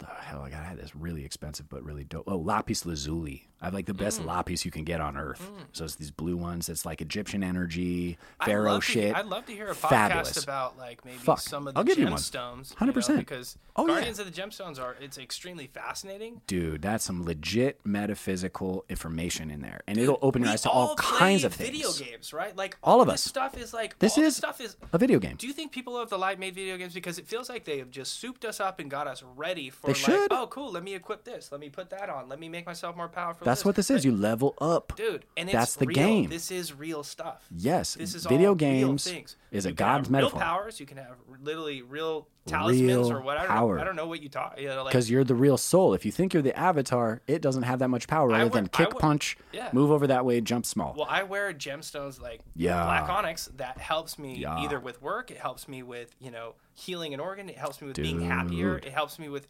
[0.00, 0.60] the hell I got.
[0.60, 2.24] I had this really expensive but really dope.
[2.26, 3.47] Oh, lapis lazuli.
[3.60, 3.98] I have like the Mm.
[3.98, 5.50] best lapis you can get on earth.
[5.72, 6.68] So it's these blue ones.
[6.68, 9.14] It's like Egyptian energy, pharaoh love to- shit.
[9.16, 10.42] I'd love to hear a podcast Fabulous.
[10.44, 11.40] about like maybe Fuck.
[11.40, 12.14] some of the I'll give you one.
[12.14, 12.70] gemstones.
[12.70, 13.08] you 100%.
[13.08, 13.94] know, because Oh, yeah.
[13.94, 16.40] Guardians of the Gemstones are it's extremely fascinating.
[16.48, 20.96] Dude, that's some legit metaphysical information in there, and it'll open your eyes to all
[20.96, 21.70] play kinds of things.
[21.70, 22.56] video games, right?
[22.56, 23.22] Like All of this us.
[23.24, 24.76] stuff is like This all is stuff is.
[24.92, 25.36] A video game.
[25.36, 27.78] Do you think people of the light made video games because it feels like they
[27.78, 30.32] have just souped us up and got us ready for They like, should.
[30.32, 32.96] oh cool, let me equip this, let me put that on, let me make myself
[32.96, 33.44] more powerful.
[33.48, 34.04] That's what this is.
[34.04, 34.92] You level up.
[34.96, 35.94] dude, and That's it's the real.
[35.94, 36.28] game.
[36.30, 37.46] This is real stuff.
[37.54, 39.06] Yes, This is video games
[39.50, 40.40] is a You can god's have real metaphor.
[40.40, 40.80] powers.
[40.80, 43.46] You can have literally real talismans Real or whatever.
[43.48, 43.78] power.
[43.78, 44.60] I don't know what you talk.
[44.60, 45.94] You know, like Because you're the real soul.
[45.94, 48.68] If you think you're the avatar, it doesn't have that much power other would- than
[48.68, 49.68] kick, would- punch, yeah.
[49.72, 50.94] move over that way, jump small.
[50.96, 52.82] Well, I wear gemstones like Yeah.
[52.84, 54.58] black onyx that helps me Yeah.
[54.58, 57.88] either with work, it helps me with, you know, healing an organ, it helps me
[57.88, 59.48] with being happier, it helps me with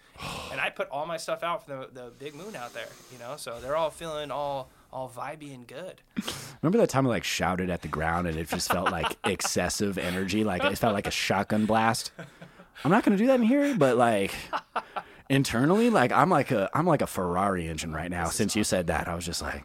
[0.50, 3.18] and I put all my stuff out for the, the big moon out there, you
[3.18, 6.00] know, so they're all feeling all all vibey and good.
[6.62, 9.98] Remember that time I like shouted at the ground and it just felt like excessive
[9.98, 12.10] energy, like it felt like a shotgun blast.
[12.84, 14.34] I'm not gonna do that in here, but like
[15.28, 18.26] internally, like I'm like a I'm like a Ferrari engine right now.
[18.28, 19.64] Since you said that, I was just like,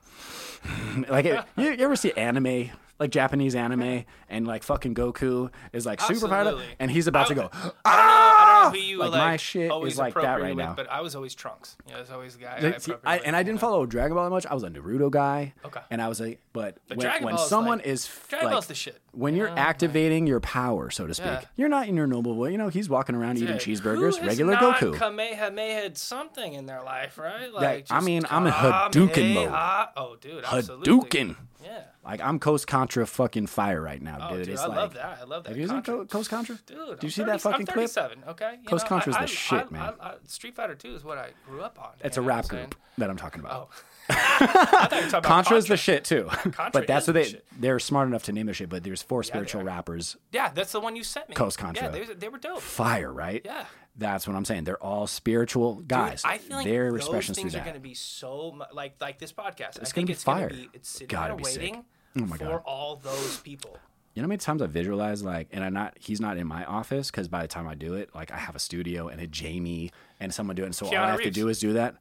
[1.10, 2.70] like it, you, you ever see anime?
[3.00, 7.34] Like Japanese anime, and like fucking Goku is like super up, and he's about to
[7.34, 7.50] I- go.
[7.54, 10.42] I don't know, I don't who you Like, like, my shit always is like that
[10.42, 10.74] right with, now.
[10.76, 11.76] But I was always Trunks.
[11.88, 12.74] Yeah, I was always the guy.
[12.76, 14.46] I See, I, and I didn't follow Dragon Ball that much.
[14.46, 15.54] I was a Naruto guy.
[15.66, 15.80] Okay.
[15.90, 18.68] And I was like, but, But when, Dragon when someone like- is Dragon like, Ball's
[18.68, 19.00] the shit.
[19.12, 19.56] when you're Yeah.
[19.56, 21.42] activating your power, so to speak, Yeah.
[21.56, 22.52] you're not in your noble way.
[22.52, 24.96] You know, he's walking around eating cheeseburgers, regular Goku.
[24.98, 27.52] Kamehameha had something in their life, right?
[27.54, 29.90] Like, I mean, I'm in Hadouken mode.
[29.96, 30.94] Oh, dude, absolutely.
[30.94, 31.36] Hadouken.
[31.64, 31.84] Yeah.
[32.04, 34.46] Like I'm Coast Contra fucking fire right now, Oh, dude.
[34.46, 35.20] dude, it's I like, love that.
[35.22, 35.50] I love that.
[35.50, 35.96] Have you seen Contra.
[36.00, 36.60] Co- Coast Contra?
[36.66, 37.90] Dude, I'm you see 30 that fucking I'm clip?
[38.30, 38.56] okay?
[38.62, 39.94] You Coast know, Contra's I- the I- shit, man.
[40.28, 41.92] Street Fighter 2 is what I grew up on.
[42.02, 43.70] It's you a rap group that I'm talking about.
[43.72, 43.76] Oh.
[44.10, 46.30] I thought you were talking about Contra's the shit too,
[46.74, 47.46] but that's what they shit.
[47.58, 48.68] they're smart enough to name the shit.
[48.68, 51.36] But there's four they spiritual rappers, Yeah, that's the one you sent me.
[51.36, 51.86] Coast Contra.
[51.86, 52.60] Yeah, they, they were dope.
[52.60, 53.42] fire, right?
[53.46, 53.66] Yeah.
[53.96, 54.64] That's what I'm saying.
[54.64, 56.24] They're all spiritual guys.
[56.24, 59.20] Dude, I feel like Their those things are going to be so mu- like like
[59.20, 59.78] this podcast.
[59.78, 60.50] It's I gonna think be it's fire.
[60.50, 61.62] going to be it's sitting Gotta there be sick.
[61.62, 61.86] waiting
[62.18, 62.40] Oh my god!
[62.40, 62.62] for God.
[62.66, 63.78] all those people.
[64.16, 66.64] You know how many times I visualize like, and I'm not, he's not in my
[66.66, 69.26] office because by the time I do it, like I have a studio and a
[69.26, 70.70] Jamie and someone doing.
[70.70, 70.74] it.
[70.76, 71.36] So all Keanu I have to Reeves.
[71.36, 71.96] do is do that.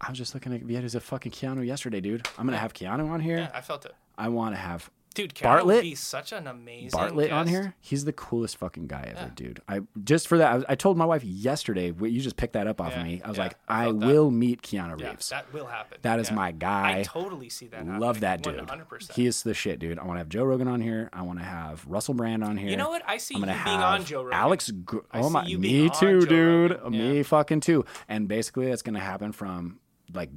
[0.00, 2.26] I was just looking at videos a fucking Keanu yesterday, dude.
[2.38, 3.38] I'm going to have Keanu on here.
[3.38, 3.92] Yeah, I felt it.
[4.18, 5.76] I want to have Dude, Keanu Bartlett?
[5.76, 7.74] would be such an amazing Bartlett on here.
[7.80, 9.60] He's the coolest fucking guy ever, dude.
[9.68, 12.66] I just for that, I, was- I told my wife yesterday, you just picked that
[12.66, 13.22] up off Yeah, of me.
[13.24, 14.06] I was yeah, like, I I, felt that.
[14.06, 15.28] will meet Keanu Yeah, Reeves.
[15.28, 15.98] that will happen.
[16.02, 16.34] That is Yeah.
[16.34, 16.98] my guy.
[16.98, 17.86] I totally see that.
[17.86, 18.56] Love that dude.
[18.58, 19.12] 100%.
[19.12, 19.98] He is the shit, dude.
[19.98, 21.08] I want to have Joe Rogan on here.
[21.12, 22.70] I want to have Russell Brand on here.
[22.70, 23.02] You know what?
[23.06, 24.38] I see I'm gonna being have on Joe Rogan.
[24.38, 24.70] Alex.
[24.70, 26.82] Gr- oh my, you me too, dude.
[26.90, 27.84] Me fucking too.
[28.08, 29.78] And basically, that's gonna happen from
[30.12, 30.30] like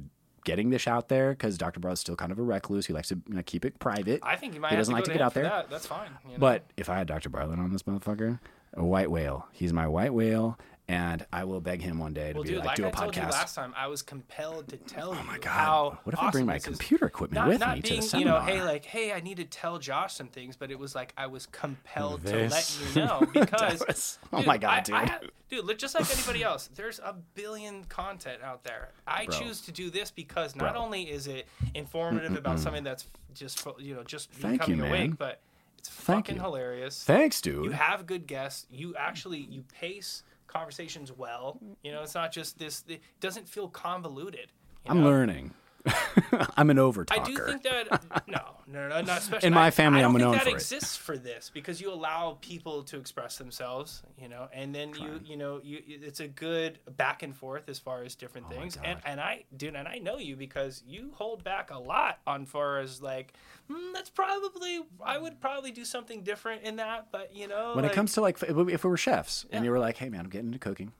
[0.44, 1.80] getting this out there because Dr.
[1.80, 2.86] Bro's still kind of a recluse.
[2.86, 4.20] He likes to you know, keep it private.
[4.22, 5.44] I think you might He doesn't to like go to get out there.
[5.44, 5.70] That.
[5.70, 6.10] That's fine.
[6.26, 6.38] you know?
[6.38, 7.28] But if I had Dr.
[7.28, 8.38] Bartlett on this motherfucker,
[8.74, 9.48] a white whale.
[9.52, 10.58] He's my white whale,
[10.90, 12.88] and I will beg him one day to well, be dude, like, like do a
[12.88, 13.30] I told you podcast.
[13.32, 15.50] last time, I was compelled to tell you oh my God.
[15.50, 16.68] how What if I bring my this is.
[16.78, 18.56] computer equipment not, with not me being, to the you know, seminar?
[18.56, 21.26] hey, like, hey, I need to tell Josh some things, but it was like I
[21.26, 22.78] was compelled This.
[22.78, 25.08] to let you know because, was- oh my God, I- I dude.
[25.10, 28.88] have- dude, look, just like anybody else, there's a billion content out there.
[29.06, 29.38] I Bro.
[29.38, 30.82] choose to do this because not Bro.
[30.82, 34.88] only is it informative about something that's just you know just Thank you, becoming man.
[35.08, 35.40] awake, but
[35.78, 36.42] it's Thank fucking you.
[36.42, 37.04] hilarious.
[37.04, 37.66] Thanks, dude.
[37.66, 38.66] You have good guests.
[38.70, 41.60] You actually you pace conversations well.
[41.64, 41.76] Mm.
[41.84, 42.84] You know, it's not just this.
[42.88, 44.52] It doesn't feel convoluted.
[44.86, 45.08] I'm know?
[45.08, 45.54] learning.
[46.56, 47.20] I'm an over talker.
[47.20, 50.16] I do think that no, no, no, not especially In my family, I don't I'm
[50.16, 50.54] think known that for it.
[50.54, 55.20] exists for this because you allow people to express themselves, you know, and then you,
[55.24, 58.78] you know, you it's a good back and forth as far as different Oh things.
[58.82, 62.46] And and I, dude, and I know you because you hold back a lot on
[62.46, 63.34] far as like
[63.70, 67.84] mm, that's probably I would probably do something different in that, but you know, when
[67.84, 70.20] like, it comes to like if we were chefs and you were like, "Hey man,
[70.20, 70.92] I'm getting into cooking,"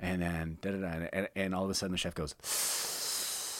[0.00, 2.34] and then da da da, and, and all of a sudden the chef goes,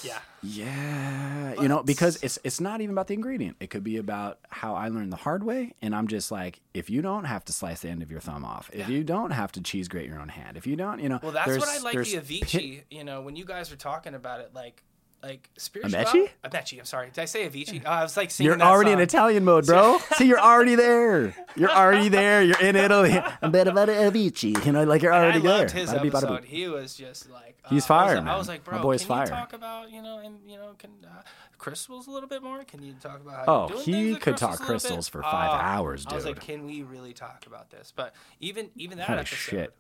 [0.05, 0.18] yeah.
[0.42, 3.57] "Yeah," you know, because it's it's not even about the ingredient.
[3.61, 6.90] It could be about how I learned the hard way, and I'm just like, if
[6.90, 8.88] you don't have to slice the end of your thumb off, if Yeah.
[8.88, 11.32] you don't have to cheese grate your own hand, if you don't, you know, Well,
[11.32, 14.52] that's what I like the pit- you know, when you guys were talking about it,
[14.55, 14.82] like
[15.29, 16.18] like spirituality.
[16.45, 16.51] Ameche?
[16.51, 16.79] Ameche.
[16.79, 17.07] I'm sorry.
[17.12, 17.83] Did I say Avicii?
[17.87, 19.01] Oh, I was like singing You're already in.
[19.01, 19.99] Italian mode, bro.
[20.16, 21.35] See, you're already there.
[21.57, 22.43] You're already there.
[22.43, 23.18] You're in Italy.
[23.43, 24.64] I'm better about Avicii.
[24.66, 25.59] You know, like you're And already I there.
[25.61, 26.45] loved his Bada beep, bada episode.
[26.45, 28.83] He was just like He's uh, I was fire, like- I was like, My bro,
[28.83, 29.25] boy's can fire.
[29.25, 31.22] you talk about you know and you know can uh,
[31.59, 32.62] crystals a little bit more?
[32.64, 33.47] Can you talk about?
[33.47, 34.66] How Oh, he could talk crystals bit?
[34.66, 36.45] crystals for five Uh, hours, I was like, dude.
[36.45, 37.93] can we really talk about this?
[37.97, 39.75] But even even that Holy episode, shit.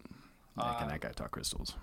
[0.56, 1.74] Like, uh, can that guy talk crystals?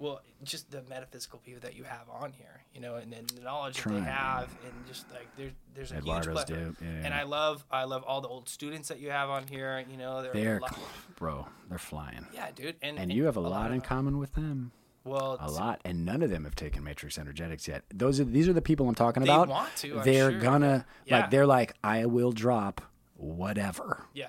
[0.00, 3.42] Well, just the metaphysical people that you have on here, you know, and then the
[3.42, 6.74] knowledge that they have, and just like there's there's a Eduardo's huge plethora.
[6.80, 7.04] yeah.
[7.04, 9.84] And I love I love all the old students that you have on here.
[9.90, 10.78] You know, they're, They're, a lot-
[11.16, 12.26] bro, they're flying.
[12.34, 14.72] yeah, dude, and And you have a lot in common with them.
[15.04, 17.84] Well, A lot, and none of them have taken Matrix Energetics yet.
[17.92, 19.48] Those are these are the people I'm talking They about.
[19.48, 20.40] want to, they're sure.
[20.40, 21.20] gonna Yeah.
[21.20, 21.30] like.
[21.30, 22.82] They're like, I will drop
[23.16, 24.06] whatever.
[24.14, 24.28] yeah.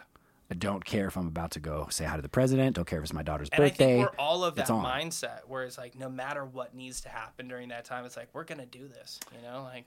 [0.51, 2.75] I don't care if I'm about to go say hi to the president.
[2.75, 3.99] Don't care if it's my daughter's And birthday.
[3.99, 7.69] We're all of that mindset where it's like no matter what needs to happen during
[7.69, 9.17] that time, it's like we're gonna do this.
[9.33, 9.85] You know, like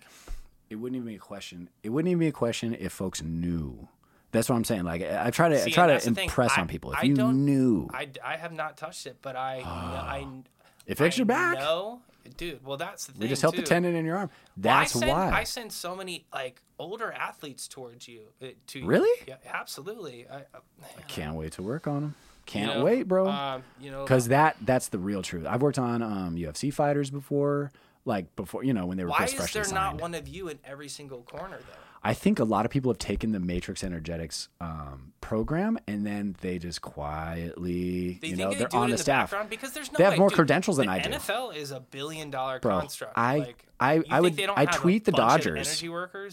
[0.70, 1.68] it wouldn't even be a question.
[1.82, 3.88] It wouldn't even be a question if folks knew.
[4.32, 4.84] That's what I'm saying.
[4.84, 6.24] Like I try to I try to that's the thing.
[6.24, 6.92] impress I- on people.
[6.92, 10.42] If I you don't- knew, I, I have not touched it, but I I ah.
[10.86, 11.58] it fixed I your back.
[11.58, 12.00] know,
[12.36, 12.64] dude.
[12.64, 13.22] Well, that's the thing.
[13.22, 14.30] we just helped the tendon in your arm.
[14.56, 15.30] Well, I That's send, why.
[15.30, 18.22] I send so many like older athletes towards you.
[18.42, 18.86] uh, To.
[18.86, 19.22] Really?
[19.26, 20.26] Yeah, absolutely.
[20.30, 22.14] I, I Can't wait to work on them.
[22.46, 23.26] Can't you know, wait, bro.
[23.28, 25.46] Um, you know, Because that that's the real truth.
[25.46, 27.72] I've worked on um, UFC fighters before,
[28.04, 29.74] like before you know when they were why is there signed.
[29.74, 31.78] not one of you in every single corner though?
[32.06, 36.36] I think a lot of people have taken the Matrix Energetics um, program and then
[36.42, 39.34] they just quietly, They you know, they they're on the staff.
[39.48, 41.10] because there's no They have way, more dude, credentials than I do.
[41.10, 43.16] NFL is a billion dollar Bro, construct.
[43.16, 45.82] I like, I, you I would I tweet the Dodgers.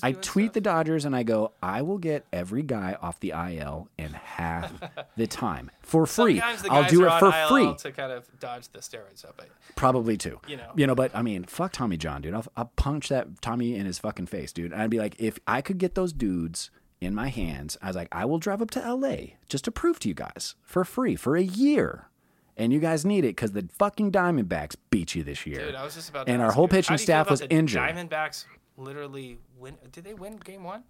[0.03, 0.53] I tweet stuff?
[0.53, 4.71] the Dodgers and I go, I will get every guy off the IL in half
[5.17, 6.39] the time for free.
[6.39, 7.75] I'll do it for IL free.
[7.79, 9.41] to kind of dodge the steroids up.
[9.75, 10.39] Probably too.
[10.47, 10.71] You know.
[10.75, 12.33] You know, but I mean, fuck Tommy John, dude.
[12.33, 14.71] I'll, I'll punch that Tommy in his fucking face, dude.
[14.71, 16.69] And I'd be like, if I could get those dudes
[16.99, 19.15] in my hands, I was like, I will drive up to LA
[19.49, 22.07] just to prove to you guys for free for a year.
[22.61, 25.65] And you guys need it because the fucking Diamondbacks beat you this year.
[25.67, 26.27] dude, I was just about.
[26.27, 27.81] To and our whole pitching staff was injured.
[27.81, 28.45] Diamondbacks
[28.77, 29.75] literally win.
[29.91, 30.83] Did they win game one?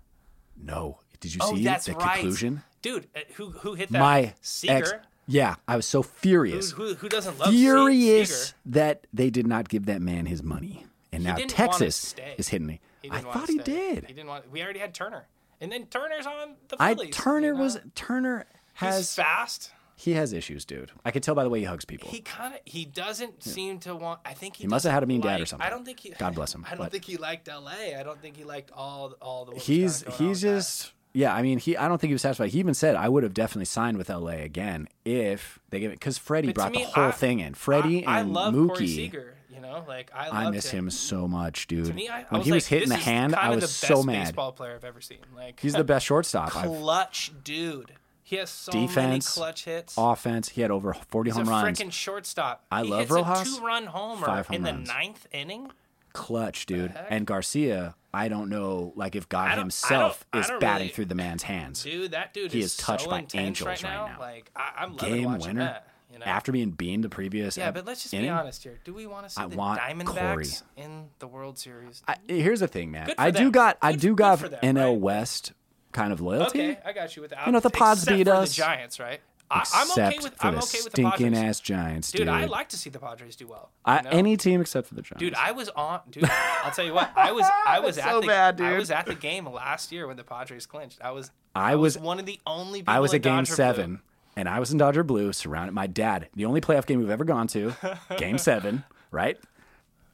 [0.61, 2.63] No, did you Oh, see that's the right, conclusion?
[2.81, 3.07] dude.
[3.15, 3.99] uh, Who who hit that?
[3.99, 4.73] My Seager.
[4.73, 4.93] ex,
[5.27, 8.55] yeah, I was so furious, who, who doesn't love Se- furious Seager?
[8.67, 12.35] that they did not give that man his money, and now didn't wanna Texas stay.
[12.37, 12.81] is hitting me.
[13.05, 13.63] I didn't wanna thought he stay.
[13.95, 14.05] did.
[14.07, 14.51] He didn't want.
[14.51, 15.25] We already had Turner,
[15.61, 17.15] and then Turner's on the I Phillies.
[17.15, 17.59] Turner you know?
[17.61, 19.71] was Turner He's has fast.
[19.95, 20.91] He has issues, dude.
[21.05, 22.09] I could tell by the way he hugs people.
[22.09, 24.19] He kind of he doesn't seem to want.
[24.25, 25.67] I think he, He must have had a mean doesn't dad or something.
[25.67, 26.09] I don't think he.
[26.11, 27.95] God bless him, I don't but- think he liked L.A.
[27.95, 29.55] I don't think he liked all all the.
[29.57, 31.33] he's kinda going on he's just yeah.
[31.35, 32.49] I mean, he I don't think he was satisfied.
[32.49, 35.95] He even said I would have definitely signed with LA again if they give it
[35.99, 37.53] because Freddie But brought me, the whole I- thing in.
[37.53, 38.87] Freddie I, and I love Corey Mookie.
[38.95, 39.35] Seager.
[39.53, 41.85] You know, like I, I miss him so much, dude.
[41.87, 44.27] To me, I, when he like, was hitting the hand, I was the so mad.
[44.27, 45.17] Baseball player I've ever seen.
[45.35, 46.55] Like He's the best shortstop.
[46.55, 47.91] I've, clutch dude.
[48.31, 49.93] He has so many Defense, clutch hits.
[49.97, 51.77] offense, he had over forty He's home a runs.
[51.77, 52.65] freaking shortstop.
[52.71, 53.41] I he love hits Rojas.
[53.41, 55.69] A two-run homer Five home in the ninth inning.
[56.13, 56.91] Clutch, dude.
[56.91, 57.07] heck?
[57.09, 60.59] And Garcia, I don't know, like if God don't- I himself don't- I is don't
[60.61, 61.83] batting really- through the man's hands.
[61.83, 64.07] Dude, that dude He is, touched so by intense angels right now.
[64.07, 64.19] now.
[64.19, 65.87] Like I, I'm loving Game watching winner that.
[66.13, 66.25] You know?
[66.25, 67.57] after being beamed the previous.
[67.57, 68.79] yeah, but let's just inning, be honest here.
[68.85, 70.47] Do we want to see I the want Diamondbacks Corey.
[70.77, 72.01] in the World Series?
[72.07, 73.07] I, here's the thing, man.
[73.07, 73.51] Good for I do them.
[73.51, 74.99] got I Good- do good got for them, NL right?
[74.99, 75.53] West
[75.91, 76.61] kind of loyalty.
[76.71, 77.45] okay, I got you with that.
[77.45, 78.49] You know, the Pods beat us.
[78.55, 79.19] The Giants, right?
[79.53, 81.37] I, I'm okay with for I'm the okay with the stinking Padres.
[81.43, 82.19] ass Giants, dude.
[82.19, 83.69] Dude, I like to see the Padres do well.
[83.83, 85.19] I- any team except for the Giants.
[85.19, 85.99] Dude, I was on.
[86.09, 86.23] Dude,
[86.63, 87.11] I'll tell you what.
[87.17, 87.45] I was.
[87.67, 88.27] I was at so the.
[88.27, 90.99] bad, I was at the game last year when the Padres clinched.
[91.03, 91.31] I was.
[91.53, 92.79] I was- one of the only.
[92.79, 93.99] People I was at Game Dodger Seven, Blue.
[94.37, 95.73] and I was in Dodger Blue, surrounded.
[95.73, 97.73] My dad, the only playoff game we've ever gone to,
[98.17, 99.37] Game Seven, right?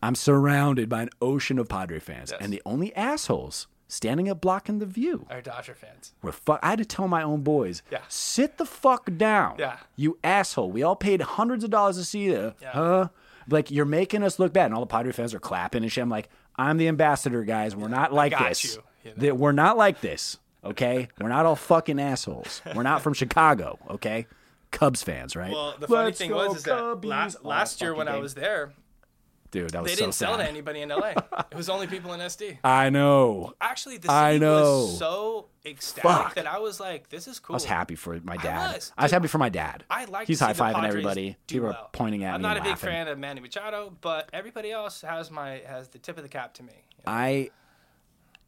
[0.02, 2.42] I'm surrounded by an ocean of Padre fans, Yes.
[2.42, 6.14] and the only assholes standing up blocking the view Our Dodger fans.
[6.22, 6.60] were fuck.
[6.62, 8.00] I had to tell my own boys, Yeah.
[8.10, 9.78] sit the fuck down, Yeah.
[9.96, 10.72] you asshole.
[10.72, 12.72] We all paid hundreds of dollars to see you, Yeah.
[12.72, 13.08] huh?
[13.50, 16.02] Like you're making us look bad, and all the Padre fans are clapping and shit.
[16.02, 17.76] I'm like, I'm the ambassador, guys.
[17.76, 18.64] We're not like this.
[18.76, 19.16] you, you know.
[19.18, 20.38] That we're not like this.
[20.66, 22.62] Okay, we're not all fucking assholes.
[22.76, 23.80] We're not from Chicago.
[23.90, 24.28] Okay,
[24.72, 25.52] Cubs fans, right?
[25.54, 27.06] Well, the funny Let's thing was is that Cubbies.
[27.06, 28.74] last, last year fucking when I was there,
[29.52, 30.44] dude, that was they so didn't sell sad.
[30.44, 31.14] to anybody in LA.
[31.52, 32.60] it was only people in SD.
[32.64, 33.54] I know.
[33.62, 34.82] Actually, the I know.
[34.82, 36.36] was so ecstatic Fuck.
[36.36, 38.70] that I was like, "This is cool." I was happy for my dad.
[38.72, 38.92] I was.
[39.00, 39.84] was, happy for my dad.
[39.90, 40.28] I like.
[40.28, 41.38] He's high fiving everybody.
[41.48, 41.78] People well.
[41.78, 42.36] are pointing at me.
[42.36, 46.00] I'm not a big fan of Manny Machado, but everybody else has my has the
[46.00, 46.74] tip of the cap to me.
[47.06, 47.50] I,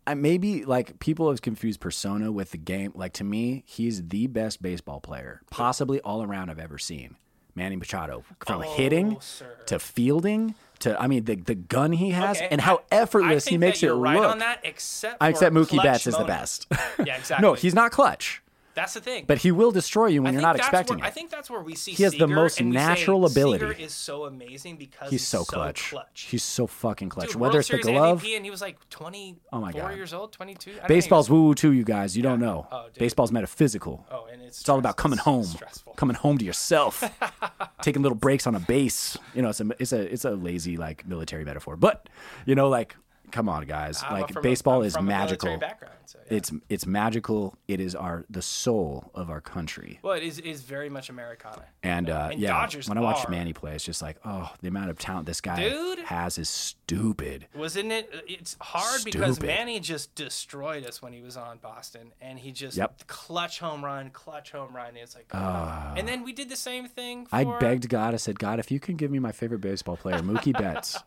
[0.05, 2.91] I maybe like people have confused persona with the game.
[2.95, 7.15] Like to me, he's the best baseball player, possibly all around I've ever seen.
[7.55, 9.57] Manny Machado, from Oh, hitting sir.
[9.65, 13.57] to fielding To I mean, the the gun he has Okay, and how effortless he
[13.57, 14.31] makes it right look.
[14.31, 16.67] on that, except I accept Mookie Betts is the best.
[17.05, 17.47] Yeah, exactly.
[17.47, 18.41] no, he's not clutch,
[18.79, 19.25] That's the thing.
[19.27, 21.09] but he will destroy you when I you're not expecting where, it.
[21.09, 23.65] I think that's where we see He has the most we say natural ability.
[23.67, 25.89] Seager is so amazing because he's so clutch.
[25.91, 26.27] clutch.
[26.29, 27.29] He's so fucking clutch.
[27.31, 29.95] Dude, Whether World it's the glove, MVP and he was like 24 Oh my God.
[29.95, 30.71] years old, 22.
[30.87, 31.71] Baseball's think he was- woo woo too.
[31.73, 32.67] You guys, you don't know.
[32.71, 32.85] Oh.
[32.97, 34.05] Baseball's metaphysical.
[34.11, 35.93] Oh, and it's It's all about coming home, Stressful.
[35.93, 37.03] coming home to yourself,
[37.81, 39.17] taking little breaks on a base.
[39.35, 42.07] You know, it's a it's a it's a lazy like military metaphor, but
[42.45, 42.95] you know, like,
[43.31, 45.59] come on, guys, I'm like a- baseball I'm is a magical.
[46.05, 46.37] so, yeah.
[46.37, 47.55] It's it's magical.
[47.67, 49.99] It is our the soul of our country.
[50.01, 51.65] well, it is, is very much Americana.
[51.83, 53.31] And, uh, And yeah, Dodgers when I watch are.
[53.31, 55.99] Manny play, it's just like, oh, the amount of talent this guy Dude.
[55.99, 57.47] has is stupid.
[57.55, 58.09] Wasn't it?
[58.27, 62.77] It's hard because Manny just destroyed us when he was on Boston, and he just
[62.77, 63.07] Yep.
[63.07, 64.89] clutch home run, clutch home run.
[64.89, 65.93] And It's like, oh.
[65.95, 67.25] and then we did the same thing.
[67.27, 68.13] For, I begged God.
[68.13, 70.97] I said, God, if you can give me my favorite baseball player, Mookie Betts,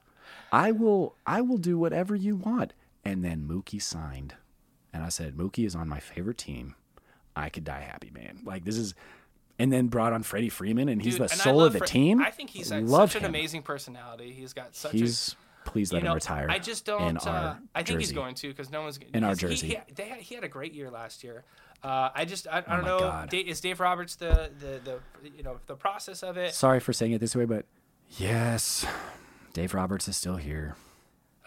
[0.53, 2.75] I will I will do whatever you want.
[3.05, 4.35] And then Mookie signed,
[4.93, 6.77] and I said, Mookie is on my favorite team.
[7.35, 8.39] I could die happy, man.
[8.45, 8.95] Like this is,
[9.59, 11.85] and then brought on Freddie Freeman, and he's Dude, the and soul of the Fre-
[11.87, 12.21] team.
[12.23, 14.33] I think he's Love such an amazing personality.
[14.33, 15.35] He's got such He's
[15.67, 15.69] a.
[15.71, 16.47] please let know, him retire.
[16.49, 17.27] I just don't.
[17.27, 19.81] uh, I think he's going to because no one's In our because he- jersey.
[19.89, 21.43] He, they had, he had a great year last year.
[21.83, 23.27] Uh, I just I, I don't my know.
[23.33, 26.55] Is Dave Roberts the, the the you know the process of it?
[26.55, 27.65] Sorry for saying it this way, but
[28.19, 28.87] yes,
[29.53, 30.77] Dave Roberts is still here.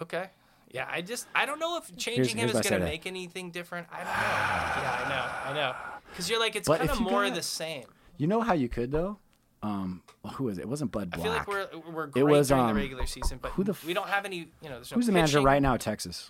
[0.02, 0.30] Okay.
[0.72, 3.52] Yeah, I just I don't know if changing here's him is going to make anything
[3.52, 3.88] different.
[3.92, 4.12] I don't know.
[4.12, 5.52] yeah, I know.
[5.52, 5.76] I know.
[6.10, 7.86] Because you're like it's kind of more got- the same.
[8.18, 9.20] You know how you could though.
[9.64, 10.04] Um,
[10.34, 10.62] who is it?
[10.62, 13.40] It wasn't Bud I feel like we're we're great was, during um, the regular season,
[13.42, 14.50] but who the f- we don't have any.
[14.62, 16.30] You know, there's no Who's the manager right now Texas?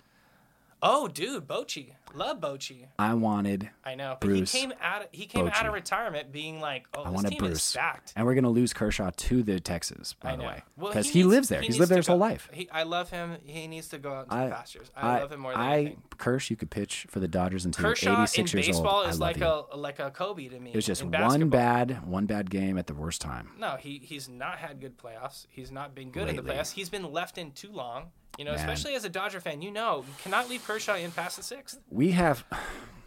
[0.82, 2.86] Oh, dude, Bochy, love Bochy.
[2.98, 5.02] I wanted I know, but Bruce he came out.
[5.02, 8.12] Of, he came out of retirement being like, "Oh, I this team is Bruce, stacked."
[8.14, 11.48] and we're gonna lose Kershaw to the Texas, by the way, Well, because he, lives
[11.48, 11.60] there.
[11.60, 12.50] he He's lived there his whole life.
[12.52, 13.38] He, I love him.
[13.46, 14.90] He needs to go out to I, the pastures.
[14.94, 16.02] I, love him more than I, anything.
[16.18, 19.08] Kersh, you could pitch for the Dodgers until you're Kershaw in 86 years baseball old.
[19.08, 19.46] is I like you.
[19.46, 20.70] a like a Kobe to me.
[20.70, 23.52] It was just in one bad, one bad game at the worst time.
[23.58, 25.46] No, he he's not had good playoffs.
[25.48, 26.72] He's not been good in the playoffs.
[26.72, 28.10] He's been left in too long.
[28.38, 28.60] You know, Man.
[28.60, 31.78] especially as a Dodger fan, you know, you cannot leave Kershaw in past the sixth.
[31.90, 32.44] We have,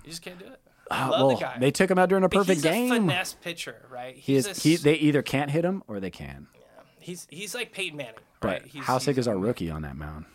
[0.04, 0.60] You just can't do it.
[0.90, 1.58] uh, I love well, the guy.
[1.60, 2.90] they took him out during a But perfect he's a game.
[2.90, 4.16] finesse pitcher, right?
[4.16, 4.48] He is.
[4.48, 6.48] a He, they either can't hit him or they can.
[6.56, 6.62] Yeah,
[7.00, 8.66] he's he's like Peyton Manning, But right?
[8.66, 10.26] He's, how sick is our rookie on that mound?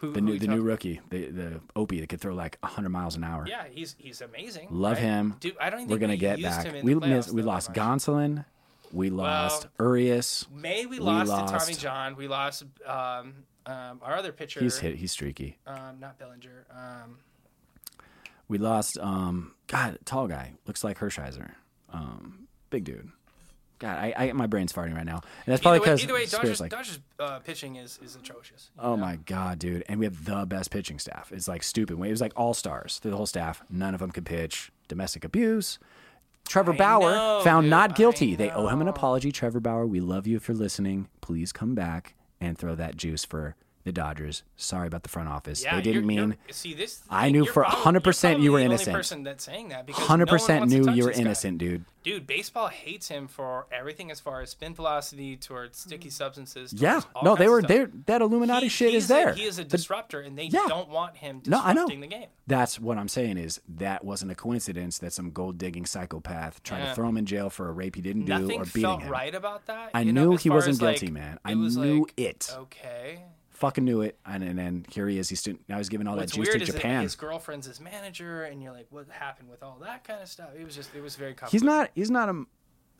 [0.00, 2.88] Who, The who new, the new rookie, the the Opie that could throw like 100
[2.90, 3.46] miles an hour.
[3.48, 4.68] Yeah, he's he's amazing.
[4.70, 5.02] Love right?
[5.02, 5.36] him.
[5.40, 6.66] Dude, I don't think We're gonna we get used back.
[6.66, 7.78] Him in We the missed, we lost much.
[7.78, 8.44] Gonsolin.
[8.92, 10.46] We lost Urias.
[10.54, 12.14] May we We lost, to Tommy John.
[12.16, 13.34] We lost um,
[13.66, 14.60] um, our other pitcher.
[14.60, 14.96] He's hit.
[14.96, 15.58] He's streaky.
[15.66, 16.66] Um, not Bellinger.
[16.70, 17.18] Um,
[18.48, 18.98] We lost.
[18.98, 21.50] Um, God, tall guy looks like Hershiser.
[21.92, 23.10] Um, big dude.
[23.78, 26.14] God, I, I my brain's farting right now, and that's probably either way, because either
[26.14, 26.70] way, Dodgers, like.
[26.70, 28.70] Dodgers uh, pitching is, is atrocious.
[28.78, 28.96] Oh know?
[28.96, 29.84] my god, dude!
[29.88, 31.30] And we have the best pitching staff.
[31.30, 31.94] It's like stupid.
[32.00, 33.62] It was like all stars through the whole staff.
[33.68, 34.72] None of them could pitch.
[34.88, 35.78] Domestic abuse.
[36.48, 38.36] Trevor I Bauer know, found dude, not guilty.
[38.36, 39.32] They owe him an apology.
[39.32, 41.08] Trevor Bauer, we love you if you're listening.
[41.20, 43.56] Please come back and throw that juice for
[43.86, 44.42] the Dodgers.
[44.56, 45.62] Sorry about the front office.
[45.62, 46.36] Yeah, they didn't you're- you're- mean.
[46.50, 47.02] see this.
[47.08, 48.96] I knew for probably- 100% you're were probably the only innocent.
[48.96, 51.22] person that's saying that because Hundred no one percent to knew you were this guy.
[51.22, 51.84] innocent, dude.
[52.02, 56.12] Dude, baseball hates him for everything as far as spin velocity towards sticky mm.
[56.12, 56.72] substances.
[56.72, 57.90] Yeah, towards all no, they were of there.
[58.06, 59.30] That Illuminati He- shit he's is there.
[59.30, 60.66] A, he is a The- disruptor, and they Yeah.
[60.68, 61.86] don't want him No, I know.
[61.88, 62.26] the game.
[62.46, 66.86] That's what I'm saying is that wasn't a coincidence that some gold digging psychopath tried
[66.86, 69.10] to throw him in jail for a rape he didn't do or beating felt him.
[69.10, 69.90] right about that.
[69.94, 71.38] I you knew as he wasn't as, like, guilty, man.
[71.44, 72.50] I was knew like, it.
[72.56, 73.20] Okay.
[73.56, 75.30] Fucking knew it, and, and then here he is.
[75.30, 77.02] He's still, now he's giving all What's that juice to Japan.
[77.02, 80.50] his girlfriend's his manager, and you're like, what happened with all that kind of stuff?
[80.58, 81.52] It was just, it was very complicated.
[81.52, 81.90] He's not.
[81.94, 82.48] He's not um,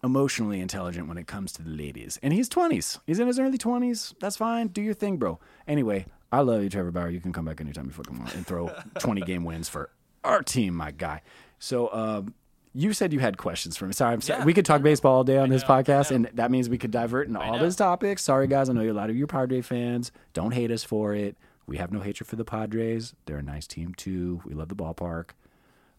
[0.03, 2.99] emotionally intelligent when it comes to the ladies, and he's 20s.
[3.07, 4.15] He's in his early 20s.
[4.19, 4.69] That's fine.
[4.69, 5.39] Do your thing, bro.
[5.69, 7.11] Anyway, I love you, Trevor Bauer.
[7.11, 9.91] You can come back anytime you fucking want and throw 20 game wins for
[10.25, 11.21] our team, my guy.
[11.59, 12.35] So, um,
[12.77, 13.93] you said you had questions for me.
[13.95, 14.41] Sorry, I'm sorry.
[14.41, 14.45] Yeah.
[14.45, 16.91] We could talk baseball all day on this know, podcast, and that means we could
[16.91, 17.59] divert into all know.
[17.59, 18.23] those topics.
[18.23, 18.69] Sorry, guys.
[18.69, 20.13] I know a lot of you are Padre fans.
[20.35, 21.37] Don't hate us for it.
[21.67, 23.15] We have no hatred for the Padres.
[23.25, 24.43] They're a nice team too.
[24.45, 25.31] We love the ballpark,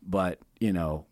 [0.04, 1.06] but you know,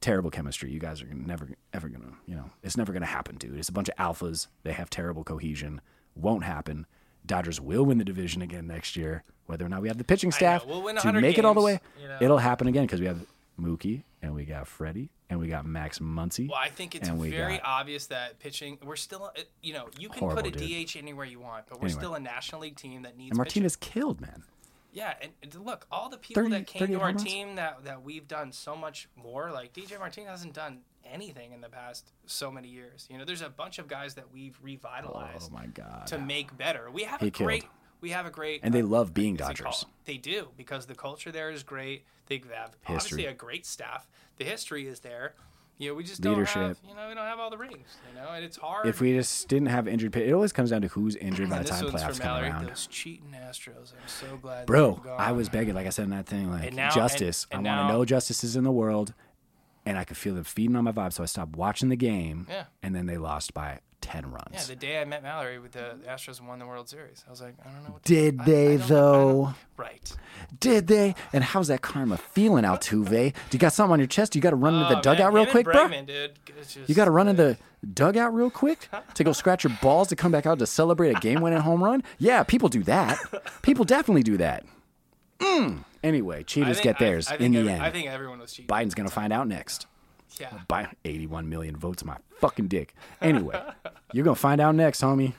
[0.00, 0.72] terrible chemistry.
[0.72, 3.56] You guys are never ever gonna, you know, it's never gonna happen, dude.
[3.56, 4.48] It's a bunch of alphas.
[4.64, 5.80] They have terrible cohesion.
[6.16, 6.86] Won't happen.
[7.24, 9.22] Dodgers will win the division again next year.
[9.46, 11.60] Whether or not we have the pitching staff We'll to 100 make it all the
[11.60, 12.18] way, you know.
[12.20, 13.24] it'll happen again because we have
[13.60, 16.48] Mookie and we got Freddie and we got Max Muncy.
[16.48, 20.46] Well, I think it's very obvious that pitching, we're still, you know, you can put
[20.46, 20.88] a dude.
[20.88, 22.00] DH anywhere you want, but we're Anyway.
[22.00, 23.62] still a National League team that needs and pitching.
[23.62, 24.42] Martinez killed, man.
[24.92, 27.22] Yeah, and, look, all the people 30 that came to our runs?
[27.22, 29.52] team that that we've done so much more.
[29.52, 33.06] Like DJ Martinez hasn't done anything in the past so many years.
[33.08, 36.08] You know, there's a bunch of guys that we've revitalized Oh my god.
[36.08, 36.90] to make better.
[36.90, 37.46] We have He a killed.
[37.46, 37.64] great.
[38.00, 38.60] We have a great.
[38.62, 39.84] And they uh, love being Dodgers.
[40.04, 42.04] They do because the culture there is great.
[42.26, 42.94] They have History.
[42.94, 44.08] obviously a great staff.
[44.38, 45.34] The history is there.
[45.78, 46.56] You know, we just don't Leadership.
[46.62, 46.78] have.
[46.86, 47.96] You know, we don't have all the rings.
[48.12, 48.86] You know, and it's hard.
[48.86, 51.68] If we just didn't have injured, it always comes down to who's injured by the
[51.70, 52.66] time playoffs come around.
[52.66, 53.92] Those cheating Astros.
[53.94, 54.66] I'm so glad.
[54.66, 57.46] Bro, I was begging, like I said in that thing, like now- justice.
[57.50, 59.14] and- and I want to know justice is in the world,
[59.86, 62.46] and I could feel them feeding on my vibe, so I stopped watching the game.
[62.48, 62.64] Yeah.
[62.82, 64.48] And then they lost by ten runs.
[64.52, 67.40] Yeah, the day I met Mallory with the Astros won the World Series, I was
[67.40, 67.90] like, I don't know.
[67.90, 69.54] What Did I- I they, don't- I though?
[69.76, 70.16] Right.
[70.58, 71.14] Did they?
[71.32, 73.08] And how's that karma feeling, Altuve?
[73.32, 74.34] Do you got something on your chest?
[74.34, 75.74] You got to run into the Oh, dugout real quick, bro.
[75.88, 76.32] Bregman, dude.
[76.58, 77.42] It's just, You got to run into
[77.82, 81.16] the dugout real quick to go scratch your balls to come back out to celebrate
[81.16, 82.02] a game-winning home run.
[82.18, 83.18] Yeah, people do that.
[83.62, 84.64] People definitely do that.
[85.38, 85.84] Mm.
[86.02, 87.82] Anyway, cheaters think- get theirs I in the every- end.
[87.82, 88.68] I think everyone was cheating.
[88.68, 89.86] Biden's gonna find out next.
[90.38, 90.52] Yeah.
[90.68, 92.94] By 81 million votes my fucking dick.
[93.20, 93.60] Anyway,
[94.12, 95.32] you're gonna find out next, homie.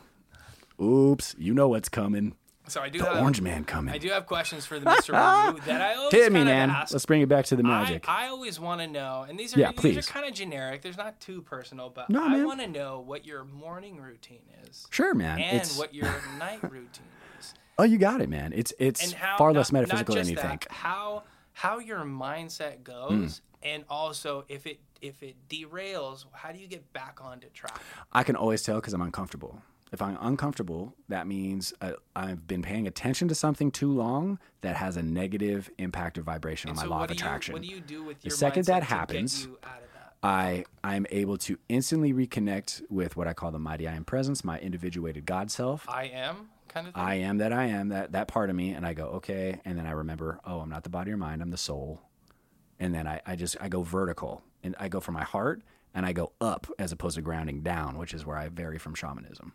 [0.81, 2.35] Oops, you know what's coming.
[2.67, 3.93] So I do The have Orange Man coming.
[3.93, 5.09] I do have questions for the Mr.
[5.49, 6.69] Review that I always Hit me, man.
[6.69, 6.93] ask.
[6.93, 8.07] Let's bring it back to the magic.
[8.07, 9.97] I always want to know, and these are Yeah, these please.
[9.97, 10.81] are kind of generic.
[10.81, 14.87] There's not too personal, but No, I want to know what your morning routine is
[14.89, 15.39] sure, man.
[15.39, 16.05] and it's what your
[16.39, 17.03] night routine
[17.39, 18.53] is, oh, you got it, man.
[18.55, 20.67] It's it's how far not- less metaphysical than you think.
[20.69, 26.67] How how your mindset goes, and also if it if it derails, how do you
[26.67, 27.79] get back onto track?
[28.11, 29.61] I can always tell because I'm uncomfortable.
[29.91, 34.77] If I'm uncomfortable, that means uh, I've been paying attention to something too long that
[34.77, 37.51] has a negative impact or vibration on And my so law of attraction.
[37.51, 39.93] You, what do you do with The your second that happens, get you out of
[39.93, 40.13] that?
[40.23, 44.45] I I'm able to instantly reconnect with what I call the mighty I am presence,
[44.45, 45.85] my individuated God self.
[45.89, 47.03] I am kind of thing.
[47.03, 49.77] I am that I am, that that part of me, and I go, okay, and
[49.77, 52.01] then I remember, oh, I'm not the body or mind, I'm the soul.
[52.79, 55.61] And then I, I just I go vertical and I go from my heart
[55.93, 58.95] and I go up as opposed to grounding down, which is where I vary from
[58.95, 59.53] shamanism.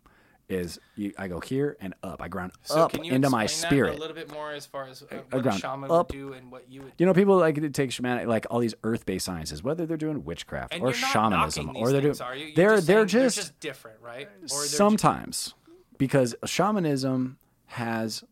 [0.48, 2.22] Is you, I go here and up.
[2.22, 3.96] I ground So up into my spirit.
[3.96, 6.12] a little bit more as far as uh, what a shaman up.
[6.12, 6.92] would do and what you would.
[6.98, 10.22] You know, people like to take shamanic, like all these earth-based sciences, whether they're doing
[10.24, 12.38] witchcraft And or shamanism, or they're doing, things?
[12.38, 14.28] You're they're just they're just, they're just different, right?
[14.46, 15.54] Sometimes
[15.98, 18.24] because shamanism has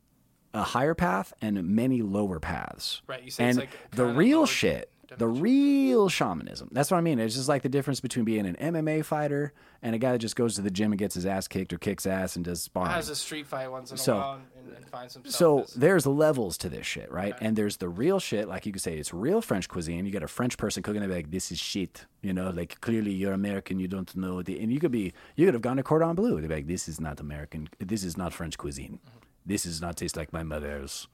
[0.52, 3.02] a higher path and many lower paths.
[3.06, 6.68] Right, you say and it's like the real shit, the real shamanism.
[6.72, 7.18] That's what I mean.
[7.18, 9.52] It's just like the difference between being an MMA fighter
[9.82, 11.78] and a guy that just goes to the gym and gets his ass kicked or
[11.78, 12.90] kicks ass and does sparring.
[12.90, 15.34] has a street fight once in a So- while and, and finds himself.
[15.34, 17.34] So as- there's levels to this shit, right?
[17.40, 20.06] And there's the real shit, like you could say it's real French cuisine.
[20.06, 23.10] You get a French person cooking it like this is shit, you know, like clearly
[23.12, 25.82] you're American, you don't know the and you could be you could have gone to
[25.82, 26.40] Cordon Bleu.
[26.40, 29.00] They'd be like, This is not American this is not French cuisine.
[29.46, 31.06] This does not taste like my mother's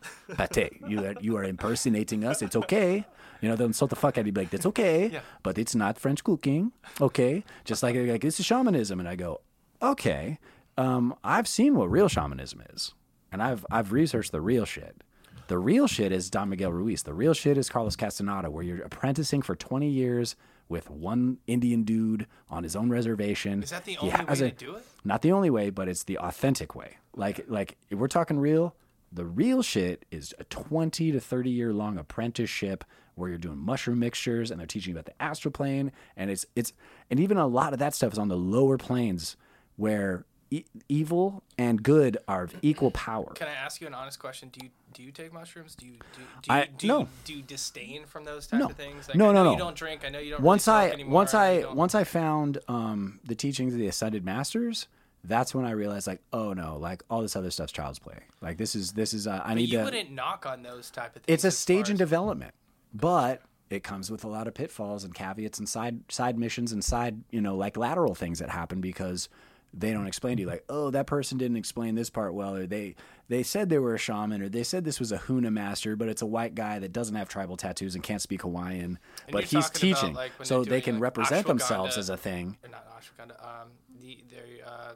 [0.53, 0.75] pate.
[0.87, 2.43] You are you are impersonating us.
[2.43, 3.05] It's okay.
[3.41, 5.21] You know, they'll insult the fuck out of you, be like, That's okay.
[5.43, 6.73] But it's not French cooking.
[7.01, 7.45] Okay.
[7.65, 9.01] Just like like this is shamanism.
[9.01, 9.41] And I go,
[9.83, 10.39] Okay.
[10.77, 12.95] Um, I've seen what real shamanism is
[13.33, 15.03] and I've I've researched the real shit.
[15.49, 17.03] The real shit is Don Miguel Ruiz.
[17.03, 20.37] The real shit is Carlos Castaneda, where you're apprenticing for 20 years
[20.69, 23.63] with one Indian dude on his own reservation.
[23.65, 24.85] is that the He only way has to do it?
[25.05, 26.99] Not the only way, but it's the authentic way.
[27.17, 28.77] Like like if we're talking real,
[29.13, 32.85] the real shit is a 20 to 30 year long apprenticeship
[33.17, 36.47] where you're doing mushroom mixtures and they're teaching you about the astral plane and it's
[36.57, 36.73] it's
[37.11, 39.37] and even a lot of that stuff is on the lower planes
[39.77, 43.33] where e- evil and good are of equal power.
[43.35, 44.49] Can I ask you an honest question?
[44.53, 45.75] Do you do you take mushrooms?
[45.75, 46.99] Do you do, do, I- you, do, no.
[47.01, 48.67] you, do you disdain from those types No.
[48.71, 49.09] of things?
[49.09, 49.65] Like, No, I know no, You no.
[49.65, 50.03] don't drink.
[50.05, 50.41] I know you don't.
[50.43, 54.25] once really I anymore, once I once I found um, the teachings of the Ascended
[54.25, 54.87] Masters,
[55.25, 58.19] that's when I realized like, oh no, like all this other stuff's child's play.
[58.41, 59.85] Like this is this is uh, I But need you to.
[59.85, 61.35] wouldn't knock on those type of things.
[61.35, 62.55] It's a stage in development,
[62.95, 66.83] but it comes with a lot of pitfalls and caveats and side side missions and
[66.85, 69.29] side you know like lateral things that happen because
[69.73, 72.67] they don't explain to you like oh that person didn't explain this part well or
[72.67, 72.97] they
[73.29, 76.09] they said they were a shaman or they said this was a huna master but
[76.09, 78.99] it's a white guy that doesn't have tribal tattoos and can't speak hawaiian
[79.31, 82.57] but he's talking about, teaching like, so they can like, represent themselves as a thing
[82.69, 83.41] not ashwagandha.
[83.45, 83.69] Um,
[84.01, 84.93] the they uh,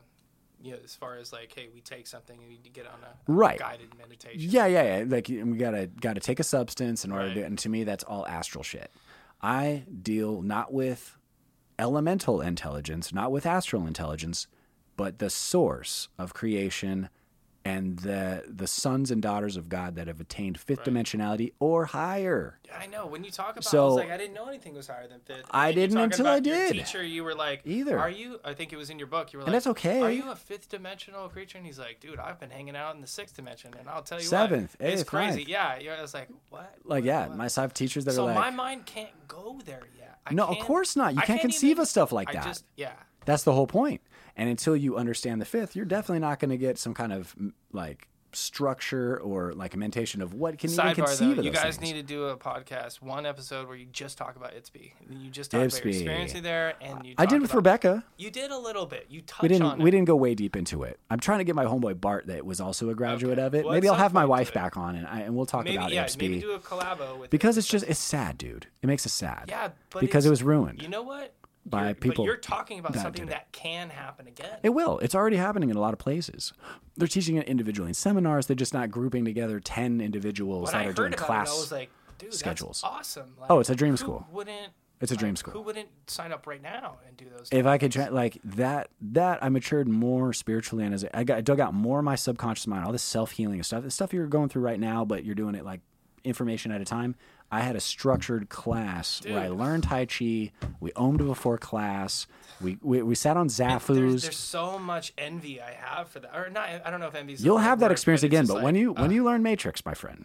[0.64, 3.30] you know, as far as like, hey, we take something and you get on a
[3.30, 3.58] Right.
[3.58, 4.40] guided meditation.
[4.50, 5.04] Yeah, yeah, yeah.
[5.06, 7.34] Like we gotta gotta take a substance in order Right.
[7.34, 7.42] to.
[7.44, 8.90] And to me, that's all astral shit.
[9.42, 11.18] I deal not with
[11.78, 14.46] elemental intelligence, not with astral intelligence,
[14.96, 17.10] but the source of creation
[17.66, 22.58] and the the sons and daughters of God that have attained fifth dimensionality or higher.
[22.76, 23.06] I know.
[23.06, 25.20] When you talk about, So- I was like, I didn't know anything was higher than
[25.20, 25.46] fifth.
[25.50, 26.72] I didn't until I did.
[26.72, 27.98] Teacher, you were like, Either.
[27.98, 28.40] Are you?
[28.44, 29.32] I think it was in your book.
[29.32, 30.00] You were like, And that's okay.
[30.02, 31.56] Are you a fifth dimensional creature?
[31.58, 34.18] And he's like, Dude, I've been hanging out in the sixth dimension, and I'll tell
[34.20, 35.36] you Seventh, what, it's eighth, crazy.
[35.38, 35.48] ninth.
[35.48, 35.94] Yeah.
[35.98, 36.74] I was like, What?
[36.84, 37.04] Like What?
[37.04, 37.36] yeah, What?
[37.38, 40.18] my I have teachers that so are like, my mind can't go there yet.
[40.26, 41.14] I no, of course not.
[41.14, 42.44] You I can't, conceive even- of stuff like I that.
[42.44, 42.92] just, yeah.
[43.26, 44.00] That's the whole point.
[44.36, 47.34] And until you understand the fifth, you're definitely not going to get some kind of
[47.72, 51.76] like structure or like a mentation of what can even conceive though, of you guys
[51.76, 51.80] things.
[51.80, 54.90] need to do a podcast, one episode where you just talk about Itzby.
[55.08, 57.14] You just talk about your experience there, and you.
[57.16, 58.04] I did with about- Rebecca.
[58.18, 59.06] You did a little bit.
[59.08, 59.62] You touched We didn't.
[59.66, 59.92] on We it.
[59.92, 60.98] didn't go way deep into it.
[61.10, 63.46] I'm trying to get my homeboy Bart, that was also a graduate Okay.
[63.46, 63.64] of it.
[63.64, 65.92] Well, maybe I'll have my wife back on, and I, and we'll talk Maybe about
[65.92, 67.60] yeah, IPSB maybe do a collabo with because it.
[67.60, 68.66] it's just it's sad, dude.
[68.82, 69.44] It makes us sad.
[69.48, 70.82] yeah, but because it was ruined.
[70.82, 71.32] You know what?
[71.66, 74.58] By You're- people But you're talking about that something that can happen again.
[74.62, 74.98] It will.
[74.98, 76.52] It's already happening in a lot of places.
[76.96, 78.46] They're teaching it individually in seminars.
[78.46, 81.48] They're just not grouping together ten individuals when that I are doing class.
[81.48, 82.82] it, I was like, dude, schedules.
[82.84, 83.34] awesome.
[83.40, 84.26] Like, Oh, it's a dream school.
[84.30, 85.52] Wouldn't It's a dream like, school.
[85.54, 87.48] Who wouldn't sign up right now and do those?
[87.50, 91.40] if I could like that, that I matured more spiritually, and as I got I
[91.40, 94.12] dug out more of my subconscious mind, all this self healing and stuff, the stuff
[94.12, 95.80] you're going through right now, but you're doing it like
[96.22, 97.16] information at a time.
[97.54, 100.50] I had a structured class where I learned Tai Chi.
[100.80, 102.26] We owned before class.
[102.60, 104.22] We we, we sat on Zafus.
[104.22, 106.68] there's so much envy I have for that, or not.
[106.84, 107.34] I don't know if envy.
[107.34, 110.24] You'll have that experience again, but when you when uh, you learn Matrix, my friend,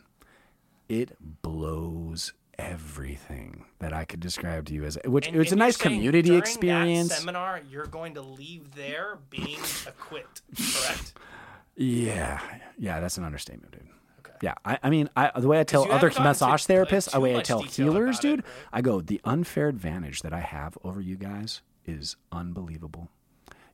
[0.88, 5.60] it blows everything that I could describe to you as which And- it's a and
[5.60, 7.15] you're nice community experience.
[7.15, 11.14] seminar, you're going to leave there being equipped, correct?
[11.81, 12.41] Yeah,
[12.77, 13.88] yeah, that's an understatement, dude.
[14.41, 17.41] Yeah, I, I mean, I, the way I tell other massage therapists, the way I
[17.41, 18.53] tell healers, about it, dude, right?
[18.74, 23.10] I go, the unfair advantage that I have over you guys is unbelievable.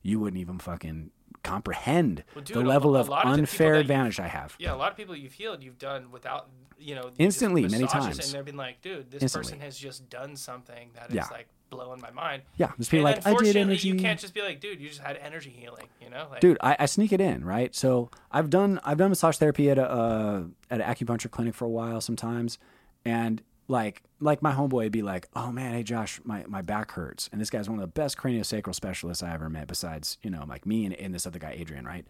[0.02, 1.10] You wouldn't even fucking
[1.42, 4.54] comprehend Well, the dude, a level of of unfair advantage I have.
[4.58, 6.48] Yeah, a lot of people you've healed, you've done without,
[6.78, 8.18] you know, Instantly, many times.
[8.18, 9.50] and they've been like, dude, this Instantly.
[9.52, 11.26] person has just done something that is Yeah.
[11.30, 12.42] like blowing my mind.
[12.56, 13.88] Yeah, there's people and like, I did energy.
[13.88, 16.28] You can't just be like, dude, you just had energy healing, you know?
[16.30, 19.68] Like, dude I, I sneak it in right so i've done i've done massage therapy
[19.70, 22.58] at a uh, at an acupuncture clinic for a while sometimes
[23.04, 26.92] and like like my homeboy would be like oh man hey josh my, my back
[26.92, 27.28] hurts.
[27.32, 30.44] And this guy's one of the best craniosacral specialists i ever met besides you know
[30.48, 32.06] like me and, and this other guy adrian right?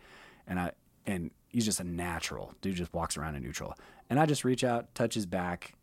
[0.47, 0.73] And i
[1.07, 2.53] and he's just a natural.
[2.61, 3.74] Dude just walks around in neutral.
[4.11, 5.74] And i just reach out touch his back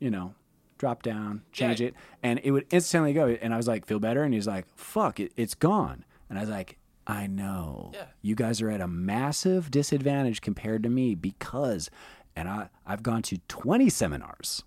[0.00, 0.34] you know
[0.76, 1.88] drop down change Yeah.
[1.88, 1.94] it.
[2.22, 3.28] And it would instantly go.
[3.28, 4.22] And i was like feel better?
[4.24, 6.04] And he's like fuck it, it's gone.
[6.28, 7.90] And i was like i know.
[7.94, 8.06] Yeah.
[8.22, 11.90] you guys are at a massive disadvantage compared to me because
[12.36, 14.62] and i i've gone to 20 seminars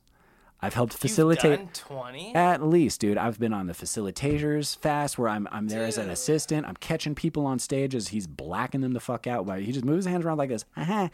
[0.62, 2.36] i've helped you've facilitate done 20?
[2.36, 6.10] at least, dude, I've been on the facilitators fast where I'm I'm there as an
[6.10, 6.66] assistant.
[6.66, 9.46] I'm catching people on stage as he's blacking them the fuck out.
[9.46, 11.10] While he just moves his hands around like this, "Uh-huh,"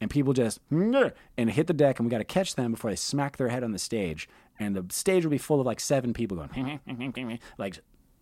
[0.00, 0.60] and people just
[1.36, 3.62] and hit the deck, and we got to catch them before they smack their head
[3.62, 4.28] on the stage,
[4.58, 6.48] and the stage will be full of like seven people going
[7.58, 7.78] like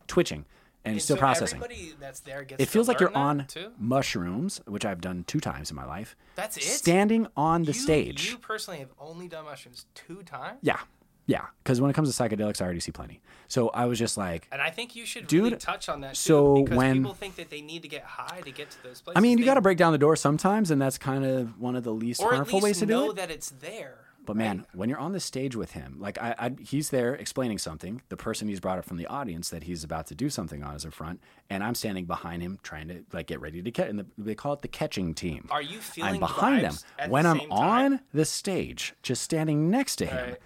[0.07, 0.45] twitching
[0.87, 1.63] and, And still so processing.
[2.01, 3.73] That's there gets It feels like you're on too?
[3.79, 6.17] mushrooms, which I've done two times in my life.
[6.37, 6.63] That's it?
[6.63, 8.31] Standing on the You- stage.
[8.31, 10.59] You personally have only done mushrooms two times?
[10.63, 10.79] Yeah.
[11.27, 11.47] Yeah.
[11.65, 13.21] Because when it comes to psychedelics, I already see plenty.
[13.49, 16.11] So I was just like, And I think you should Dude, really touch on that
[16.15, 18.83] too, so because when- people think that they need to get high to get to
[18.85, 19.17] those places.
[19.19, 21.75] I mean, you got to break down the door sometimes, and that's kind of one
[21.75, 23.17] of the least harmful least ways to know do it.
[23.17, 23.99] that it's there.
[24.27, 27.59] But man, when you're on the stage with him, like I, I, he's there explaining
[27.59, 28.03] something.
[28.09, 30.75] The person he's brought up from the audience that he's about to do something on
[30.75, 33.89] is in front, and I'm standing behind him trying to like get ready to catch.
[33.89, 35.47] And the, they call it the catching team.
[35.51, 36.75] Are you feeling I'm behind them
[37.09, 37.53] when the I'm time?
[37.53, 40.31] on the stage, just standing next to him.
[40.31, 40.39] Right.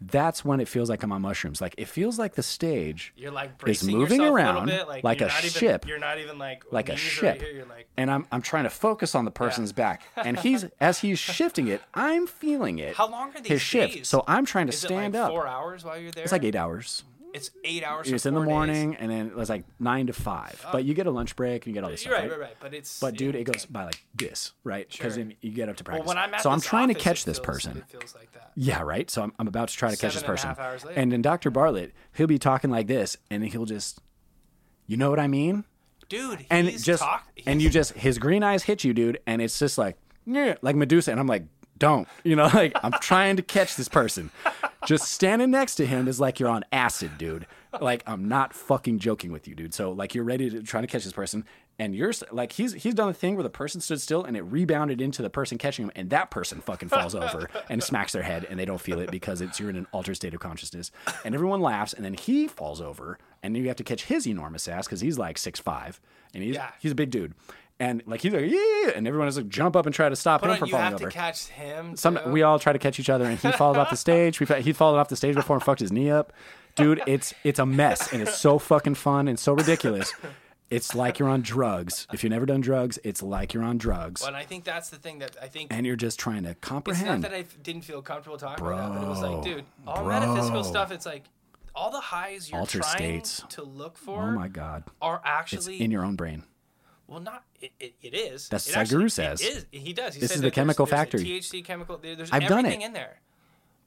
[0.00, 1.60] That's when it feels like I'm on mushrooms.
[1.60, 5.26] Like it feels like the stage You're like is moving around a like, like a
[5.26, 5.86] not even, ship.
[5.86, 7.40] You're not even like like a ship.
[7.40, 7.66] Right here.
[7.68, 11.18] Like, and I'm I'm trying to focus on the person's back, and he's as he's
[11.18, 12.94] shifting it, I'm feeling it.
[12.96, 14.06] how long are these his shift?
[14.06, 15.30] So I'm trying to Is stand like up.
[15.30, 16.24] Four hours while you're there.
[16.24, 17.04] It's like eight hours.
[17.32, 18.10] It's eight hours.
[18.10, 18.50] It's in the four days.
[18.52, 20.62] morning, and then it was like nine to five.
[20.66, 20.70] Oh.
[20.72, 22.24] But you get a lunch break, and you get all this You're stuff.
[22.24, 22.40] right, right?
[22.40, 22.56] right.
[22.60, 22.98] But it's.
[23.00, 24.88] But dude, it goes by like this, right?
[24.90, 25.24] Because Sure.
[25.24, 26.08] then you get up to Well, practice.
[26.08, 27.84] when I'm so I'm this trying to catch this feels- person.
[28.14, 28.50] Like that.
[28.56, 29.08] Yeah, right.
[29.10, 30.88] So I'm, I'm about to try to catch this Seven and a person.
[30.88, 31.00] later.
[31.00, 31.50] And then Dr.
[31.50, 34.00] Bartlett, he'll be talking like this, and he'll just,
[34.86, 35.64] you know what I mean?
[36.08, 39.40] Dude, And he's just, talk- and you just, his green eyes hit you, dude, and
[39.40, 39.96] it's just like,
[40.26, 41.44] yeah, like Medusa, and I'm like,
[41.80, 44.30] don't, you know, like I'm trying to catch this person.
[44.86, 47.46] Just standing next to him is like you're on acid, dude.
[47.80, 49.74] Like I'm not fucking joking with you, dude.
[49.74, 51.44] So like you're ready to try to catch this person,
[51.78, 54.42] and you're like he's he's done a thing where the person stood still and it
[54.42, 58.22] rebounded into the person catching him, and that person fucking falls over and smacks their
[58.22, 60.90] head, and they don't feel it because it's you're in an altered state of consciousness,
[61.24, 64.66] and everyone laughs, and then he falls over, and you have to catch his enormous
[64.66, 66.00] ass because he's like six five,
[66.34, 66.70] and he's Yeah.
[66.80, 67.34] he's a big dude.
[67.80, 70.42] And like he's like yeah, and everyone is like jump up and try to stop
[70.42, 71.10] Put him on, from you falling have over.
[71.10, 71.96] to catch him.
[71.96, 72.30] Some too.
[72.30, 74.38] we all try to catch each other, and he falls off the stage.
[74.38, 76.32] We he fallen off the stage before and fucked his knee up.
[76.76, 80.14] Dude, it's it's a mess, and it's so fucking fun and so ridiculous.
[80.70, 82.06] It's like you're on drugs.
[82.12, 84.88] If you've never done drugs, it's like you're on drugs, Well, and I think that's
[84.88, 87.08] the thing that I think and you're just trying to comprehend.
[87.08, 89.64] It's not that I didn't feel comfortable talking about that, but it was like, dude,
[89.84, 90.20] all bro.
[90.20, 90.92] metaphysical stuff.
[90.92, 91.24] It's like
[91.74, 93.42] all the highs you're Altered trying states.
[93.48, 96.44] to look for oh my god, are it's actually in your own brain.
[97.10, 97.72] Well, not it.
[97.80, 98.48] It, it is.
[98.48, 99.40] That's it actually- says.
[99.40, 99.66] is.
[99.70, 100.14] He does.
[100.14, 101.22] He This is the chemical there's, factory.
[101.24, 101.98] There's a THC chemical.
[101.98, 102.86] there- There's I've done everything it.
[102.86, 103.20] in there.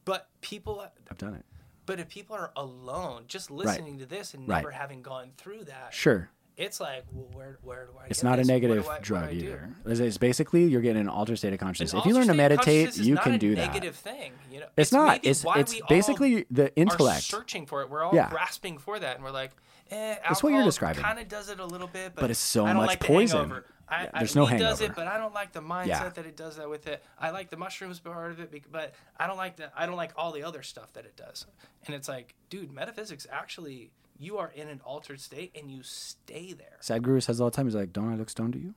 [0.06, 1.46] But people, I've done it.
[1.86, 4.58] but if people are alone, just listening to this and Right.
[4.58, 8.08] never having gone through that, Sure, it's like, well, where, where do I?
[8.10, 8.48] it's not a this?
[8.48, 9.74] Do negative I- drug either.
[9.86, 11.94] It's, it's basically you're getting an altered state of consciousness.
[11.94, 13.68] An if you learn to altered state of meditate, you not can a do that.
[13.68, 14.68] Negative thing, you know.
[14.76, 15.22] It's not.
[15.24, 17.24] It's why it's all basically the intellect.
[17.24, 17.90] searching for it.
[17.90, 18.30] We're all Yeah.
[18.30, 19.52] grasping for that, and we're like,
[19.94, 21.04] eh, That's what you're describing.
[21.04, 23.00] Kind of does it a little bit, but, But it's so I don't much like
[23.00, 23.40] poison.
[23.40, 23.66] hangover.
[23.88, 26.10] I, Yeah, I, there's no weed does it, but I don't like the mindset Yeah.
[26.10, 27.04] that it does that with it.
[27.20, 30.14] I like the mushrooms part of it, but I don't like the I don't like
[30.16, 31.46] all the other stuff that it does.
[31.86, 36.54] And it's like, dude, metaphysics actually, you are in an altered state and you stay
[36.54, 36.78] there.
[36.82, 37.66] Sadhguru says all the time.
[37.66, 38.74] He's like, "Don't I look stoned to you?"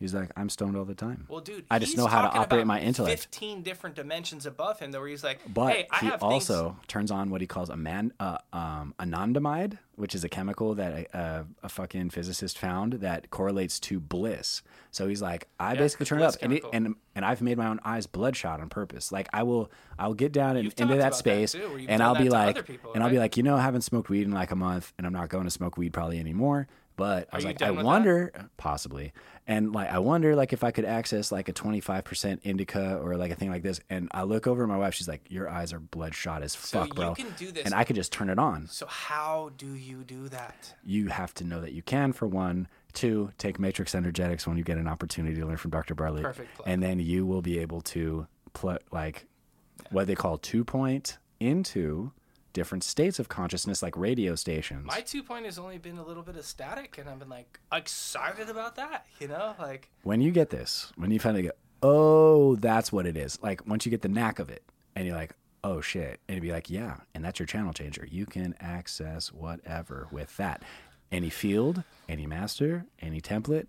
[0.00, 2.66] He's like, "I'm stoned all the time." Well, dude, I just know how to operate
[2.66, 3.18] my intellect.
[3.20, 6.50] Fifteen different dimensions above him, though, where he's like, But "Hey, I he have things-
[6.50, 10.74] also turns on what he calls a man, uh, um, anandamide, which is a chemical
[10.74, 14.62] that a, a, a fucking physicist found that correlates to bliss.
[14.90, 17.56] So he's like, I Yeah, basically turn it up, and, it, and and I've made
[17.56, 19.12] my own eyes bloodshot on purpose.
[19.12, 22.02] Like I will, I will get down and into that about that space, too, and
[22.02, 24.32] I'll be like, people, and I'll be like, you know, I haven't smoked weed in
[24.32, 26.66] like a month, and I'm not going to smoke weed probably anymore.
[26.96, 27.84] But I was like, I with that?
[27.84, 29.12] wonder, possibly,
[29.48, 33.30] and like I wonder, like if I could access like a 25% indica or like
[33.32, 33.80] a thing like this.
[33.90, 36.78] And I look over at my wife, she's like, your eyes are bloodshot as So
[36.78, 37.14] fuck, you bro.
[37.14, 37.64] can do this.
[37.64, 38.68] And I could just turn it on.
[38.68, 40.74] So how do you do that?
[40.84, 42.68] You have to know that you can, for one.
[42.92, 45.96] Two, take Matrix Energetics when you get an opportunity to learn from Dr.
[45.96, 46.22] Bartlett.
[46.22, 46.68] Perfect plug.
[46.68, 49.26] And then you will be able to put like
[49.90, 52.12] what they call two point into
[52.54, 54.86] different states of consciousness, like radio stations.
[54.86, 57.60] My two point has only been a little bit of static, and I've been like
[57.70, 59.04] excited about that.
[59.20, 61.50] You know, like when you get this, when you finally go,
[61.82, 63.38] oh, that's what it is.
[63.42, 64.62] Like once you get the knack of it,
[64.96, 68.08] and you're like, oh shit, and you'd be like, yeah, and that's your channel changer.
[68.10, 70.62] You can access whatever with that,
[71.12, 73.66] any field, any master, any template.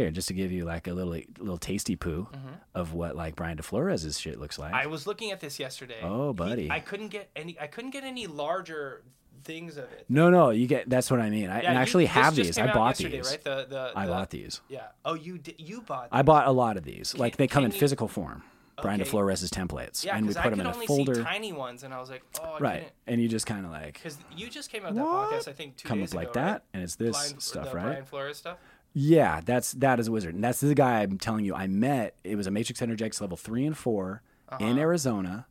[0.00, 2.26] Here, just to give you like a little little tasty poo
[2.74, 4.72] of what like Brian DeFlores' shit looks like.
[4.72, 4.82] Mm-hmm.
[4.82, 5.98] I was looking at this yesterday.
[6.02, 6.70] Oh, He- buddy.
[6.70, 7.58] I couldn't get any.
[7.60, 9.02] I couldn't get any larger
[9.44, 10.04] things of it.
[10.08, 11.48] no, no, you get that's what I mean.
[11.50, 12.56] I, Yeah, I you- actually have these.
[12.58, 13.30] I bought these.
[13.30, 13.42] Right?
[13.44, 14.60] The, the, I the- bought these.
[14.68, 14.86] Yeah.
[15.04, 15.56] Oh, you did.
[15.58, 16.08] You bought.
[16.12, 17.14] I bought a lot of these.
[17.16, 18.42] Like they come in you- physical form.
[18.82, 19.10] Brian Okay.
[19.10, 21.22] DeFlores' templates, yeah, and we put I them in a folder.
[21.22, 23.92] tiny ones, and I was like, oh, I right, and you just kind of like
[23.92, 25.32] Because you just came out that What?
[25.32, 26.60] podcast, I think, two come days up like ago, that, right?
[26.72, 27.84] and it's this Blind- stuff, right?
[27.84, 28.56] Brian Flores stuff.
[28.92, 31.54] Yeah, that's that is a wizard, and that's the guy I'm telling you.
[31.54, 32.14] I met.
[32.24, 34.22] It was a Matrix Energetics level three and 4
[34.58, 34.78] in Uh-huh.
[34.80, 35.46] Arizona,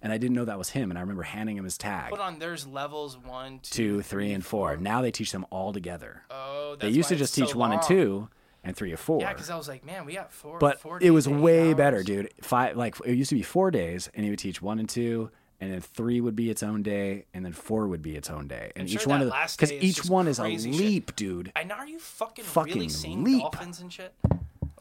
[0.00, 0.90] and I didn't know that was him.
[0.90, 2.10] And I remember handing him his tag.
[2.10, 2.38] Hold on.
[2.38, 4.76] There's levels one, two, three, and four.
[4.76, 6.22] Now they teach them all together.
[6.30, 8.28] Oh, they used to just teach so one and two,
[8.62, 9.20] and three or four.
[9.20, 10.58] Yeah, because I was like, man, we got four.
[10.60, 12.32] but four it was way better, dude.
[12.42, 15.30] Five like it used to be four days, and he would teach one and two,
[15.60, 18.48] and then three would be its own day, and then four would be its own
[18.48, 20.80] day, and I'm each sure one of the because each one is a crazy shit.
[20.80, 21.52] leap, dude.
[21.56, 23.40] And are you fucking, Fucking really seeing leap.
[23.42, 24.12] dolphins and shit?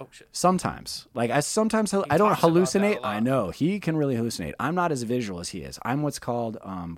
[0.02, 0.28] Oh shit.
[0.32, 3.00] Sometimes, like I sometimes hel- I don't talks about that a hallucinate.
[3.04, 4.54] I know he can really hallucinate.
[4.60, 5.78] I'm not as visual as he is.
[5.84, 6.98] I'm what's called um.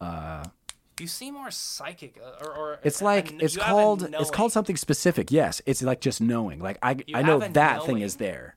[0.00, 0.44] uh.
[0.98, 4.14] You seem more psychic, uh, or, or It's like a- it's you have a called
[4.18, 5.30] it's called something specific.
[5.30, 6.58] Yes, it's like just knowing.
[6.60, 8.55] Like I You I know that thing is there.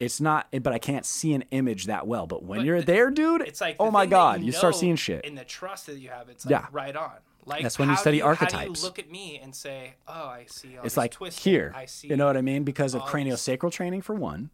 [0.00, 2.26] It's not, but I can't see an image that well.
[2.26, 4.96] But when But you're the- there, dude, It's like oh my god, you, start seeing
[4.96, 5.24] shit.
[5.24, 6.66] in the trust that you have, it's like Yeah.
[6.72, 7.12] right on.
[7.46, 8.80] Like That's when you study do archetypes.
[8.80, 11.50] you look at me and say, "Oh, I see." All it's like twisting.
[11.52, 12.08] here, I see.
[12.08, 12.64] you know what I mean?
[12.64, 14.50] Because of craniosacral training for one.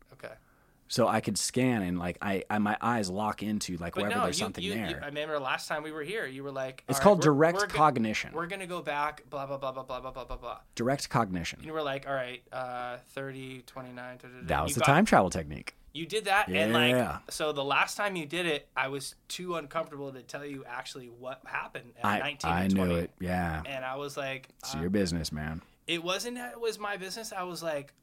[0.89, 4.19] So I could scan and like I, I my eyes lock into like But wherever
[4.21, 4.91] no, there's you, something you, there.
[4.91, 7.19] you- I remember last time we were here, you were like, it's "All right, called
[7.19, 8.33] we're- direct we're go- cognition.
[8.33, 10.59] We're gonna go back, blah blah blah blah blah blah blah blah blah.
[10.75, 11.59] direct cognition.
[11.61, 14.47] And you were like, all right, uh, 30, 29, da, da, da.
[14.47, 15.75] That was the got- time travel technique.
[15.93, 19.57] You did that, and like, so the last time you did it, I was too
[19.57, 22.91] uncomfortable to tell you actually what happened at I 19 I and 20.
[22.93, 23.11] knew it.
[23.19, 25.63] Yeah, And I was like, it's uh, your business, man.
[25.87, 27.33] it wasn't that it was my business.
[27.33, 27.95] I was like,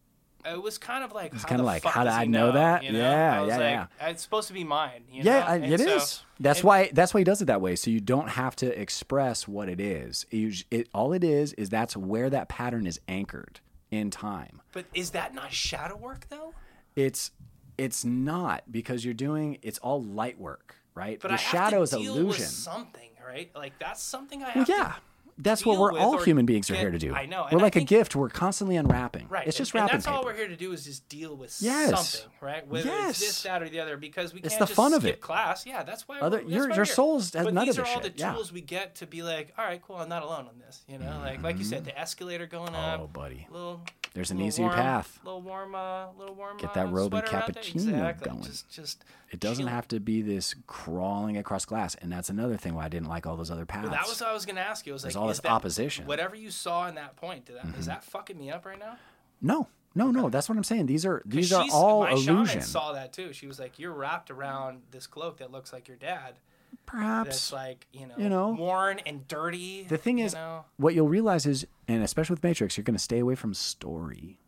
[0.45, 2.83] it was kind of like, It's how kinda like, how did I he know that?
[2.83, 2.99] you know?
[2.99, 4.09] Yeah, I was yeah, like, yeah.
[4.09, 5.03] It's supposed to be mine.
[5.11, 5.45] You Yeah, know?
[5.45, 6.23] I, it so- is.
[6.39, 6.89] That's and- why.
[6.93, 7.75] That's why he does it that way.
[7.75, 10.25] So you don't have to express what it is.
[10.31, 13.59] You, it all it is is that's where that pattern is anchored
[13.91, 14.61] in time.
[14.71, 16.53] But is that not shadow work though?
[16.95, 17.31] It's
[17.77, 21.19] it's not because you're doing it's all light work, right?
[21.21, 22.45] But the I have shadow is illusion.
[22.45, 23.49] something, right?
[23.55, 24.95] Like that's something I Well, yeah, To,
[25.38, 27.14] That's what we're all human beings are here to do.
[27.14, 27.43] I know.
[27.43, 28.15] We're and like a gift.
[28.15, 29.27] We're constantly unwrapping.
[29.30, 29.47] Right.
[29.47, 31.55] It's just and, wrapping and that's all we're here to do is just deal with
[31.60, 31.89] Yes.
[32.19, 32.68] something, right?
[32.68, 33.10] Whether Yes.
[33.11, 35.15] it's this, that, or the other, because we It's can't the just fun of skip
[35.15, 35.22] it.
[35.22, 35.65] class.
[35.65, 36.19] Yeah, that's why.
[36.19, 36.93] Other- we're, that's your- why your we're here.
[36.93, 38.34] soul has But none these of are all shit, the yeah.
[38.34, 40.84] tools we get to be like, all right, cool, I'm not alone on this.
[40.88, 41.85] You know, like like you said, mm-hmm.
[41.88, 42.99] the escalator going up.
[43.01, 43.47] Oh, buddy.
[43.49, 43.81] Little.
[44.14, 45.19] There's an easier warm, path.
[45.23, 46.57] Little warm, uh, little warm.
[46.57, 47.26] Get uh, that around it.
[47.26, 48.30] cappuccino exactly.
[48.30, 48.44] going.
[48.44, 49.03] Just, just.
[49.31, 49.73] It doesn't chill.
[49.73, 53.26] have to be this crawling across glass, and that's another thing why I didn't like
[53.26, 53.84] all those other paths.
[53.90, 54.94] Well, that was what I was gonna ask you.
[54.94, 56.03] Was There's like, all this that- opposition.
[56.03, 56.10] Mm-hmm.
[56.10, 58.98] Whatever you saw in that point, did that, is that fucking me up right now?
[59.41, 60.30] no, no, no.
[60.30, 60.85] That's what I'm saying.
[60.85, 62.61] These are these are all my shaman illusion.
[62.61, 63.34] saw that too.
[63.34, 66.35] She was like, "You're wrapped around this cloak that looks like your dad.
[66.73, 70.65] That's Perhaps like you know, you know, worn and dirty." the thing you is, know?
[70.77, 74.39] what you'll realize is, and especially with Matrix, you're going to stay away from story.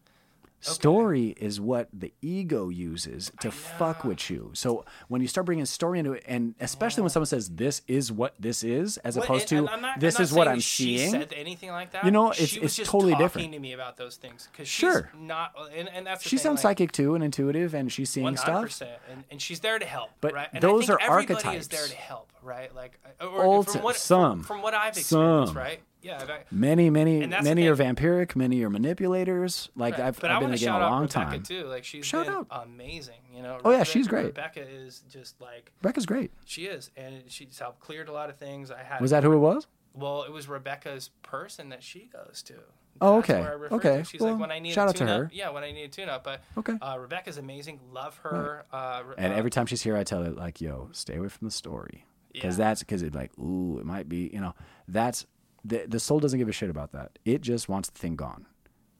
[0.73, 4.51] Story is what the ego uses to fuck with you.
[4.53, 8.11] So when you start bringing story into it, and especially when someone says this is
[8.11, 10.53] what this is, as opposed and to I'm not- this I'm not is what saying
[10.55, 12.05] I'm she seeing, Said anything like that?
[12.05, 13.53] You know, she it's- was it's just totally talking different.
[13.53, 15.11] to me about those things because Sure.
[15.17, 18.09] not, and, and that's the she thing, sounds like, psychic too and intuitive, and she's
[18.09, 18.61] seeing One hundred stuff.
[18.63, 20.09] percent, and and she's there to help.
[20.21, 20.49] But right?
[20.53, 21.89] and those I think are everybody Is there archetypes.
[21.89, 22.73] to help, right?
[22.73, 24.39] Like, uh, or, Old from what some.
[24.39, 25.57] from, from what I've experienced, Some.
[25.57, 25.79] right?
[26.05, 28.35] Yeah, I- Many, many, And that's the many are vampiric.
[28.35, 29.69] Many are manipulators.
[29.75, 30.07] Like Right.
[30.07, 31.43] I've, I've been in want the to game shout a long Rebecca time.
[31.43, 31.65] too.
[31.65, 32.47] Like she's Shout out.
[32.51, 33.21] amazing.
[33.33, 33.59] You know.
[33.65, 34.25] Oh, yeah, she's great.
[34.27, 36.31] Rebecca is just like Rebecca's great.
[36.45, 38.71] she is, and she's helped cleared a lot of things.
[38.71, 39.67] I had Was that who it was?
[39.93, 42.55] Well, it was Rebecca's person that she goes to.
[43.01, 43.41] Oh, okay.
[43.71, 43.97] Okay.
[43.97, 44.03] To.
[44.05, 45.29] She's Well, like when I need shout a out to her.
[45.33, 46.23] Yeah, when I need a tune-up.
[46.23, 46.73] But Okay.
[46.81, 47.79] uh, Rebecca's amazing.
[47.91, 48.65] Love her.
[48.71, 51.47] Uh, And uh, every time she's here, I tell her like, "Yo, stay away from
[51.47, 52.65] the story," because Yeah.
[52.65, 54.53] that's because it's like, ooh, it might be, you know,
[54.87, 55.25] that's
[55.65, 57.17] the the soul doesn't give a shit about that.
[57.25, 58.45] It just wants the thing gone.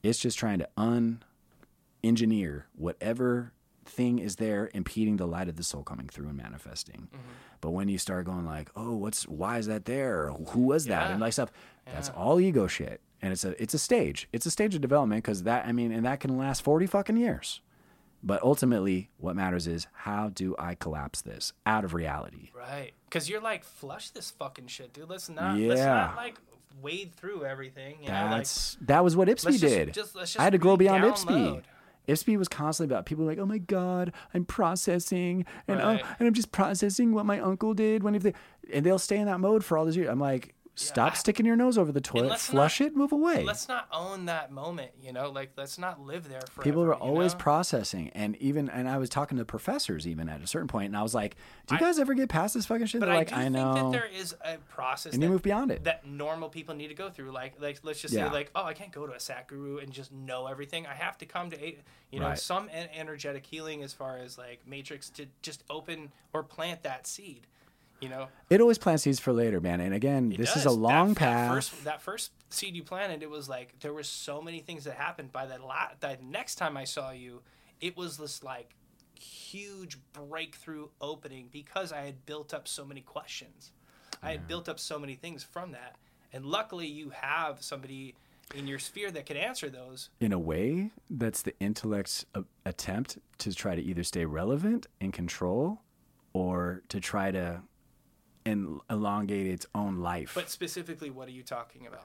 [0.02, 3.52] It's just trying to un-engineer whatever
[3.84, 7.02] thing is there impeding the light of the soul coming through and manifesting.
[7.14, 7.22] Mm-hmm.
[7.60, 10.30] But when you start going like, "Oh, what's why is that there?
[10.50, 11.12] Who was that?" Yeah.
[11.12, 11.52] and like stuff,
[11.86, 13.00] that's all ego shit.
[13.22, 14.28] And it's a it's a stage.
[14.32, 17.16] It's a stage of development because that I mean, and that can last forty fucking
[17.16, 17.60] years.
[18.22, 22.50] But ultimately, what matters is how do I collapse this out of reality?
[22.56, 22.92] Right.
[23.04, 25.08] Because you're like, flush this fucking shit, dude.
[25.08, 25.56] Let's not.
[25.56, 25.94] Let's Yeah.
[25.94, 26.40] not like
[26.82, 27.96] wade through everything.
[28.02, 29.94] You know, like That's that was what Ipsy just- did.
[29.94, 31.04] just- let's I had to just grow beyond.
[31.04, 31.62] Ipsy.
[32.08, 36.04] Ipsy was constantly about people like, oh my god, I'm processing, and oh, Right.
[36.20, 38.32] and I'm just processing what my uncle did when he,
[38.72, 40.08] and they'll stay in that mode for all these years.
[40.08, 43.42] I'm like, stop I- sticking your nose over the toilet, flush it, move away.
[43.44, 44.92] let's not own that moment.
[45.02, 46.62] You know, like let's not live there forever.
[46.62, 47.38] People were always know?
[47.40, 50.96] processing, and even and I was talking to professors even at a certain point, and
[50.96, 51.36] I was like,
[51.66, 53.42] "Do you guys ever get past this fucking shit?" But They're I like, do "I
[53.44, 55.84] think know," that there is a process and that, you move beyond it.
[55.84, 57.32] that normal people need to go through.
[57.32, 58.28] Like, like let's just Yeah.
[58.28, 60.86] say, like, oh, I can't go to a sat guru and just know everything.
[60.86, 61.78] I have to come to, a,
[62.12, 62.38] you know, Right.
[62.38, 67.46] some energetic healing as far as like matrix to just open or plant that seed.
[68.00, 69.80] You know, It always plants seeds for later, man.
[69.80, 71.48] And again, It this is a long that, path.
[71.48, 74.84] That first, that first seed you planted, it was like there were so many things
[74.84, 75.32] that happened.
[75.32, 77.42] By that, la- the next time I saw you,
[77.80, 78.74] it was this like
[79.18, 83.72] huge breakthrough opening because I had built up so many questions.
[84.22, 85.96] I had built up so many things from that,
[86.32, 88.14] and luckily you have somebody
[88.54, 90.10] in your sphere that can answer those.
[90.20, 95.12] in a way, that's the intellect's a- attempt to try to either stay relevant and
[95.12, 95.80] control,
[96.32, 97.62] or to try to
[98.46, 100.32] en- elongate its own life.
[100.34, 102.04] But specifically, what are you talking about?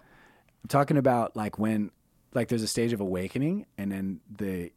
[0.64, 1.92] I'm talking about like when,
[2.34, 4.72] like, there's a stage of awakening, and then the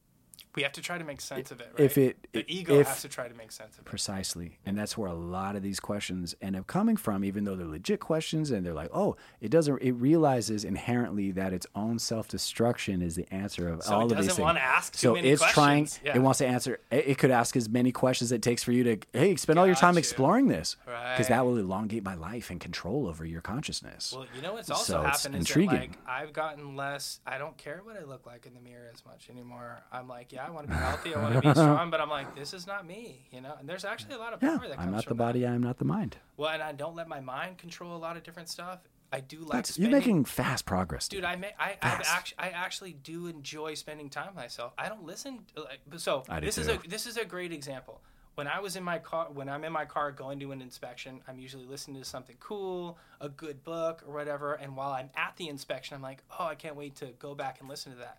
[0.56, 1.68] We have to try to make sense of it.
[1.72, 1.85] Right?
[1.85, 3.85] if it the ego if has to try to make sense of it.
[3.86, 4.59] Precisely.
[4.64, 7.66] And that's where a lot of these questions end up coming from, even though they're
[7.66, 12.28] legit questions and they're like, oh, it doesn't, it realizes inherently that its own self
[12.28, 14.39] destruction is the answer of So all of these doesn't things.
[14.44, 15.89] wanna ask too so many it's trying.
[16.05, 16.16] Yeah.
[16.16, 18.85] it wants to answer, it, it could ask as many questions it takes for you
[18.85, 19.98] to, hey, spend all your time you.
[19.98, 20.76] exploring this.
[20.85, 21.28] Because Right.
[21.28, 24.12] that will elongate my life and control over your consciousness.
[24.16, 25.68] Well, you know what's also So it's happened is intriguing.
[25.70, 27.20] that like I've gotten less.
[27.26, 29.82] I don't care what I look like in the mirror as much anymore.
[29.93, 32.10] I'm like, yeah, I want to be healthy, I want to be strong, but I'm
[32.10, 33.54] like, this is not me, you know.
[33.58, 35.24] And there's actually a lot of yeah, power that comes I'm not the from that.
[35.24, 36.16] body, I am not the mind.
[36.36, 38.80] Well, and I don't let my mind control a lot of different stuff.
[39.12, 39.90] I do like That's, spending.
[39.92, 41.06] you're making fast progress.
[41.08, 44.72] Dude, I may, I actually I actually do enjoy spending time with myself.
[44.76, 45.40] I don't listen.
[45.56, 48.00] Like, so I this is a this is a great example.
[48.34, 51.20] When I was in my car, when I'm in my car going to an inspection,
[51.28, 54.54] I'm usually listening to something cool, a good book or whatever.
[54.54, 57.60] And while I'm at the inspection, I'm like, oh, I can't wait to go back
[57.60, 58.18] and listen to that.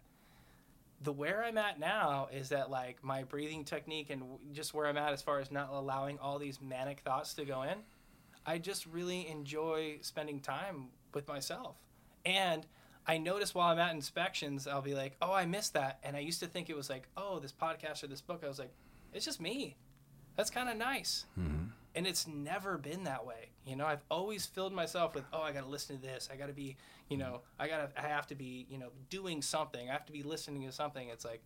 [1.06, 4.88] The where I'm at now is that like my breathing technique and w- just where
[4.88, 7.78] I'm at as far as not allowing all these manic thoughts to go in.
[8.46, 11.76] I just really enjoy spending time with myself.
[12.26, 12.66] And
[13.08, 16.00] I notice while I'm at inspections, I'll be like, oh, I missed that.
[16.04, 18.42] And I used to think it was like, oh, this podcast or this book.
[18.44, 18.74] I was like,
[19.14, 19.78] it's just me.
[20.36, 21.26] That's kind of nice.
[21.40, 21.66] Mm-hmm.
[21.94, 23.50] and it's never been that way.
[23.66, 26.30] You know, I've always filled myself with, oh, I got to listen to this.
[26.32, 26.78] I got to be,
[27.10, 27.28] you mm-hmm.
[27.28, 29.90] know, I got to, I have to be, you know, doing something.
[29.90, 31.10] I have to be listening to something.
[31.10, 31.44] It's like,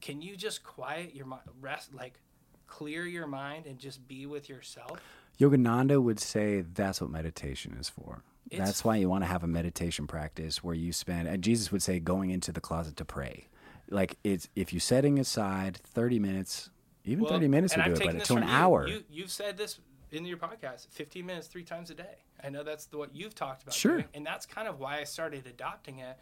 [0.00, 2.20] can you just quiet your mind, rest, like,
[2.66, 5.00] clear your mind and just be with yourself?
[5.40, 8.22] Yogananda would say that's what meditation is for.
[8.50, 11.72] It's- that's why you want to have a meditation practice where you spend, and Jesus
[11.72, 13.48] would say, going into the closet to pray.
[13.88, 16.70] Like it's if you're setting aside thirty minutes,
[17.04, 18.48] even Well, thirty minutes would I've do it, but to an you.
[18.48, 18.88] hour.
[18.88, 19.78] You, you've said this
[20.12, 22.24] in your podcast 15 minutes three times a day.
[22.42, 23.74] I know that's the, what you've talked about.
[23.74, 23.92] Sure.
[23.92, 26.18] doing, and that's kind of why I started adopting it.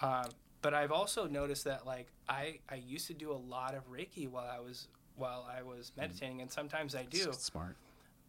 [0.00, 0.26] Um,
[0.62, 4.28] but I've also noticed that like I, I used to do a lot of Reiki
[4.28, 7.32] while I was while I was meditating, and sometimes I do.
[7.32, 7.76] Smart.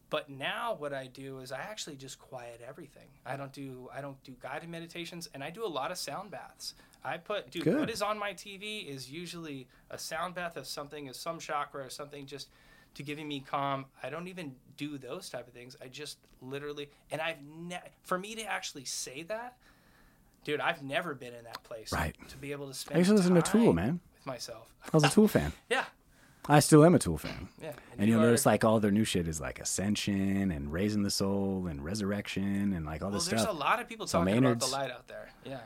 [0.10, 3.08] But now what I do is I actually just quiet everything.
[3.26, 6.32] I don't do I don't do guided meditations and I do a lot of sound
[6.32, 6.74] baths.
[7.04, 7.80] I put dude, Good.
[7.80, 11.86] what is on my TV is usually a sound bath of something of some chakra
[11.86, 12.50] or something just
[12.96, 13.86] to giving me calm.
[14.04, 15.76] I don't even do those type of things.
[15.82, 19.58] I just literally and I've ne- for me to actually say that,
[20.44, 21.92] dude, I've never been in that place.
[21.94, 22.16] Right.
[22.30, 24.00] To be able to spend I used to listen to Tool, man.
[24.16, 24.74] with myself.
[24.86, 25.54] I was a Tool fan.
[25.70, 25.86] Yeah.
[26.48, 27.50] I still am a Tool fan.
[27.62, 27.74] Yeah.
[27.98, 31.04] And you you'll are- notice like all their new shit is like ascension and raising
[31.04, 33.54] the soul and resurrection and like all well, this there's stuff.
[33.54, 35.30] There's a lot of people So talking about the light out there.
[35.46, 35.60] Yeah.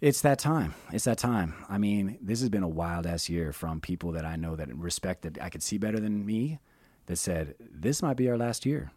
[0.00, 0.74] It's that time.
[0.92, 1.54] It's that time.
[1.68, 4.74] I mean, this has been a wild ass year from people that I know that
[4.76, 6.58] respect that I could see better than me
[7.06, 8.90] that said, this might be our last year.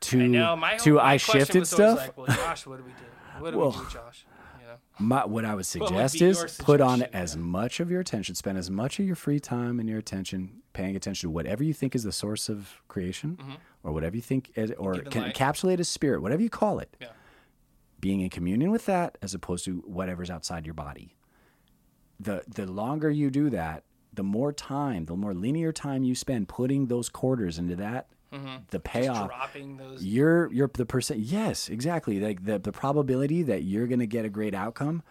[0.00, 0.56] To, I know.
[0.56, 1.98] My, to my I shifted stuff.
[1.98, 3.42] Like, well, Josh, what do we do?
[3.42, 4.26] What do Well- we do, Josh?
[4.60, 7.20] You know, My, what I would would suggest be is put on suggestion?
[7.22, 10.62] as much of your attention, spend as much of your free time and your attention
[10.72, 13.52] paying attention to whatever you think is the source of creation mm-hmm.
[13.82, 16.96] or whatever you think, is, or can encapsulate a spirit, whatever you call it.
[17.00, 17.08] yeah.
[18.02, 21.14] Being in communion with that as opposed to whatever's outside your body.
[22.20, 26.48] The the longer you do that, the more time, the more linear time you spend
[26.48, 28.56] putting those quarters into that, mm-hmm.
[28.70, 29.28] the payoff.
[29.28, 30.04] dropping those.
[30.04, 31.20] You're you're the percent.
[31.20, 32.20] Yes, exactly.
[32.20, 35.02] Like the the probability that you're going to get a great outcome,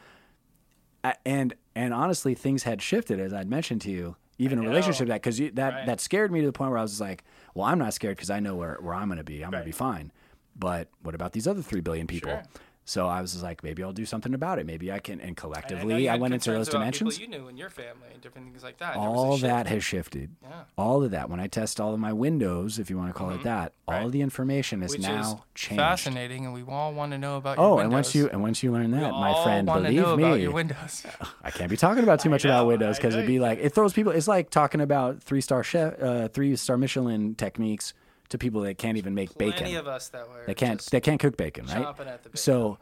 [1.26, 4.16] and and honestly, things had shifted as I'd mentioned to you.
[4.38, 4.70] Even a know.
[4.70, 5.86] relationship that because that Right.
[5.86, 7.24] that scared me to the point where I was like,
[7.54, 9.44] well, I'm not scared because I know where where I'm going to be.
[9.44, 10.12] I'm going to be fine.
[10.56, 12.32] But what about these other three billion people?
[12.32, 12.44] Sure.
[12.92, 14.66] So I was like, maybe I'll do something about it.
[14.66, 15.14] Maybe I can.
[15.22, 17.18] And And I collectively, I, went into those dimensions.
[17.18, 18.98] You knew in your family and different things like that.
[18.98, 20.36] All that has shifted.
[20.42, 20.50] Yeah.
[20.50, 20.60] Mm-hmm.
[20.78, 21.30] All of that.
[21.30, 23.96] When I test all of my windows, if you want to call it that, all
[23.96, 24.06] Right.
[24.06, 25.80] of the information is Which now is changed.
[25.80, 27.58] fascinating, and we all want to know about.
[27.58, 29.94] your Oh, and once you and once you learn We that, my all friend, believe
[30.02, 31.06] know me, about your windows.
[31.44, 33.94] I can't be talking about too much about Windows because it'd be like it throws
[33.94, 34.12] people.
[34.12, 37.94] It's like talking about three star chef, uh, three star Michelin techniques
[38.32, 39.76] to people that can't even make Plenty bacon.
[39.78, 40.44] of us that were.
[40.48, 40.82] They can't.
[40.92, 41.78] They can't cook bacon, right?
[41.86, 42.40] chomping at the bit.
[42.40, 42.78] So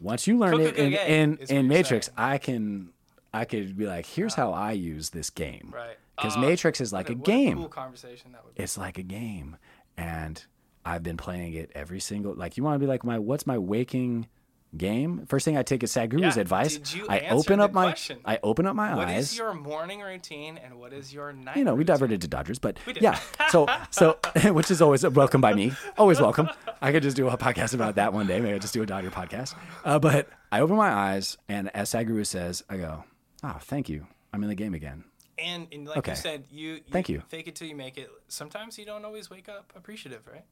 [0.00, 2.14] once you learn Cook it a in in, game, is what in Matrix, saying.
[2.16, 2.90] I can
[3.32, 5.96] I could be like, here's how I use this game, Right.
[6.16, 7.58] Because Oh, uh, Matrix is like a game.
[7.58, 8.62] cool conversation that would be.
[8.62, 9.56] It's like a game,
[9.96, 10.44] and
[10.84, 12.34] I've been playing it every single.
[12.34, 14.28] Like you want to be like my what's my waking
[14.76, 15.24] game?
[15.26, 16.78] First thing I take is Sadhguru's Yeah, advice.
[17.08, 18.18] I open up my question?
[18.24, 19.32] I open up my What eyes.
[19.32, 21.56] is your morning routine and what is your night?
[21.56, 23.18] you know, we diverted to Dodgers, but yeah.
[23.50, 24.18] So, so,
[24.52, 25.72] which is always welcome by me.
[25.98, 26.48] Always welcome.
[26.82, 28.40] I could just do a podcast about that one day.
[28.40, 29.54] Maybe I'll just do a Dodger podcast.
[29.84, 33.04] Uh, but I open my eyes, and as Sadhguru says, I go,
[33.42, 34.06] "Oh, thank you.
[34.32, 35.04] I'm in the game again."
[35.36, 36.12] And, and like Okay.
[36.12, 37.22] you said, you, you Thank you.
[37.28, 38.08] fake it till you make it.
[38.28, 40.44] Sometimes you don't always wake up appreciative, right?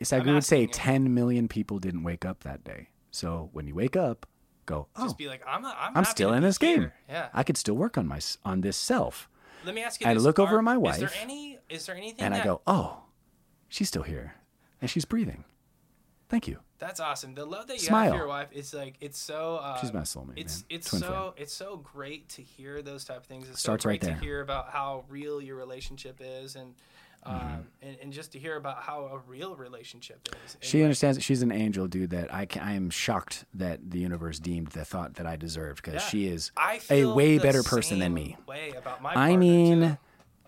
[0.00, 0.66] Sadhguru would say you.
[0.66, 2.88] 10 million people didn't wake up that day.
[3.14, 4.26] So when you wake up,
[4.66, 6.90] go, "Oh, Just be like, I'm, not, I'm, I'm still in this game.
[7.08, 7.28] Yeah.
[7.32, 9.28] I could still work on my on this self."
[9.64, 10.22] Let me ask you I this.
[10.24, 10.96] look over at my wife.
[10.96, 11.58] Is there any?
[11.70, 12.24] Is there anything?
[12.24, 13.04] And I go, "Oh,
[13.68, 14.34] she's still here,
[14.80, 15.44] and she's breathing.
[16.28, 17.34] Thank you." That's awesome.
[17.34, 18.02] The love that you Smile.
[18.06, 19.56] have for your wife is like it's so.
[19.62, 20.66] Uh, She's my soulmate, It's man.
[20.70, 21.32] it's Twin so flame.
[21.36, 23.48] it's so great to hear those type of things.
[23.48, 24.14] It's Starts so right there.
[24.14, 26.74] to hear about how real your relationship is, and
[27.26, 27.88] um, Mm-hmm.
[27.88, 30.56] and, and just to hear about how a real relationship is.
[30.60, 31.22] She like, understands.
[31.22, 32.10] She's an angel, dude.
[32.10, 35.82] That I can, I am shocked that the universe deemed the thought that I deserved
[35.82, 36.08] because yeah.
[36.08, 36.52] she is
[36.90, 38.36] a way better person than me.
[38.46, 39.98] Way about my I mean, too.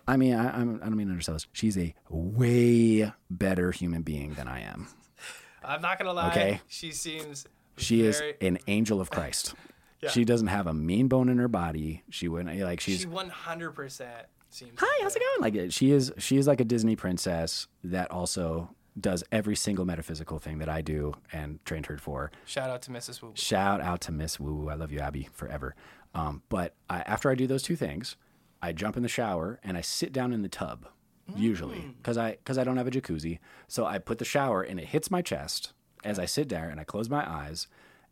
[0.07, 1.47] I mean, I, I'm, I don't mean to undersell this.
[1.53, 4.87] She's a way better human being than I am.
[5.63, 6.29] I'm not gonna lie.
[6.29, 6.61] Okay.
[6.67, 7.45] She seems.
[7.77, 9.53] She is an angel of Christ.
[9.99, 10.11] Yeah.
[10.11, 12.03] She doesn't have a mean bone in her body.
[12.11, 14.27] She wouldn't like she's She 100 percent
[14.57, 14.73] seems.
[14.77, 15.53] hi, how's it going?
[15.53, 18.69] Like she is she is like a Disney princess that also
[18.99, 22.31] does every single metaphysical thing that I do and trained her for.
[22.45, 23.21] Shout out to Mrs.
[23.21, 23.31] Wu.
[23.35, 24.69] Shout out to Miss Woo Woo.
[24.69, 25.75] I love you, Abby, forever.
[26.15, 28.15] Um, but I, after I do those two things,
[28.61, 30.87] I jump in the shower and I sit down in the tub,
[31.35, 33.39] usually because I because I don't have a jacuzzi.
[33.67, 35.73] So I put the shower and it hits my chest
[36.03, 37.67] as I sit there and I close my eyes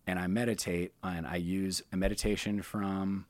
[0.05, 3.25] and I meditate and I use a meditation from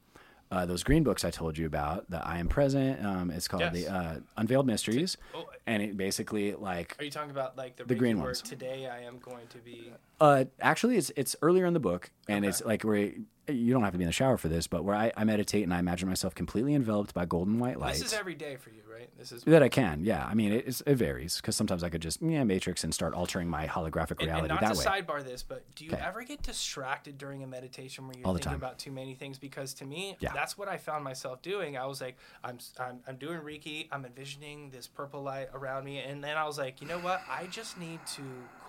[0.51, 3.03] uh, those green books I told you about, the I Am Present.
[3.05, 3.73] Um, it's called Yes.
[3.73, 7.85] the uh, Unveiled Mysteries, Oh, and it basically like are you talking about like the,
[7.85, 8.41] The green ones.
[8.41, 9.91] Today I am going to be.
[10.21, 12.49] Uh, actually, it's it's earlier in the book, and Okay.
[12.49, 13.11] it's like where
[13.47, 15.63] you don't have to be in the shower for this, but where I, I meditate
[15.63, 17.93] and I imagine myself completely enveloped by golden white light.
[17.93, 19.17] This is every day for you, right?
[19.17, 20.25] This is that I can, yeah.
[20.25, 23.47] I mean, it, it varies because sometimes I could just yeah matrix and start altering
[23.47, 24.85] my holographic reality And, and not that to way.
[24.85, 26.01] sidebar this, but do you Okay.
[26.03, 28.55] ever get distracted during a meditation where you're thinking time.
[28.55, 29.37] about too many things?
[29.37, 30.33] Because to me, Yeah.
[30.33, 31.77] that's what I found myself doing.
[31.77, 35.99] I was like, I'm, I'm, I'm doing Reiki, I'm envisioning this purple light around me,
[35.99, 37.21] and then I was like, you know what?
[37.29, 38.23] I just need to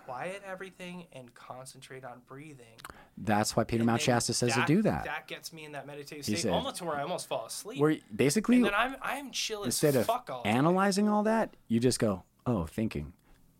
[0.06, 2.76] quiet everything and concentrate on breathing.
[3.18, 5.04] That's why Peter And Mount Shasta says to do that.
[5.04, 7.80] That gets me in that meditative state, said- almost to where I almost fall asleep.
[7.80, 10.50] Where basically and then I'm, I'm chill instead of fuck all day.
[10.50, 13.12] analyzing all that, you just go, oh, thinking,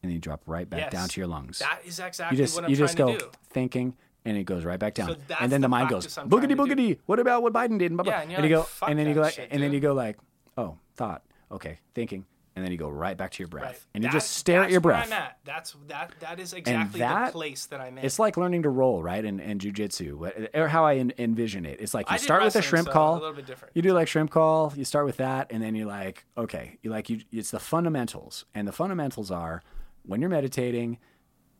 [0.03, 0.93] and then you drop right back Yes.
[0.93, 1.59] down to your lungs.
[1.59, 3.31] That is exactly you just what I'm you trying just go to do.
[3.51, 5.09] thinking, and it goes right back down.
[5.09, 6.57] So and then the, the mind goes boogity trying to do.
[6.95, 6.99] boogity.
[7.07, 7.87] What about what Biden did?
[7.93, 8.13] And, blah, blah.
[8.13, 9.95] Yeah, and you're you go, and then you go like, shit, and then you go
[9.95, 10.17] like,
[10.57, 12.25] oh, thought, okay, thinking,
[12.57, 13.81] and then you go right back to your breath, Right.
[13.95, 15.07] and you That- just stare at your where breath.
[15.09, 15.39] I'm at.
[15.45, 16.13] That's that.
[16.21, 18.05] That is exactly that- the place that I'm in.
[18.05, 19.25] It's like learning to roll, right?
[19.25, 21.81] In, in jujitsu, eh, or how I en- envision it.
[21.81, 23.13] It's like you start with a shrimp so call.
[23.13, 23.77] A little bit different.
[23.77, 24.73] You do like shrimp call.
[24.75, 27.21] You start with that, and then you're like, okay, you like you.
[27.31, 29.63] It's the fundamentals, and the fundamentals are
[30.05, 30.99] when you're meditating,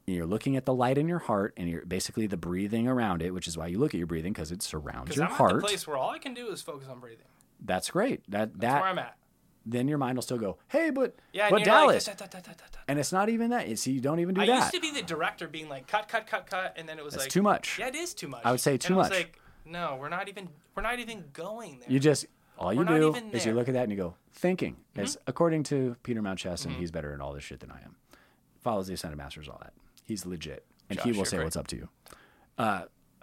[0.07, 3.35] you're looking at the light in your heart, and you're basically the breathing around it,
[3.35, 5.61] which is why you look at your breathing because it surrounds your I'm at the
[5.61, 7.27] place where all I can do is focus on breathing.
[7.61, 8.23] That's great.
[8.31, 9.17] That That's that where I'm at.
[9.69, 12.53] Then your mind will still go, hey, but Yeah, but Dallas, Like, da, da, da,
[12.87, 13.67] and it's not even that.
[13.67, 14.53] It's you don't even do I that.
[14.53, 17.05] I used to be the director, being like, cut, cut, cut, cut, and then it
[17.05, 17.79] was That's like too much.
[17.79, 18.43] Yeah, it is too much.
[18.45, 19.19] I would say And too was much.
[19.19, 20.49] like, no, we're not even.
[20.75, 21.91] We're not even going there.
[21.91, 22.27] You just
[22.59, 24.75] all you We're do is you look at that and you go thinking.
[24.75, 25.01] Mm-hmm.
[25.01, 27.81] As according to Peter Mount Shasta, he's better at all this shit than I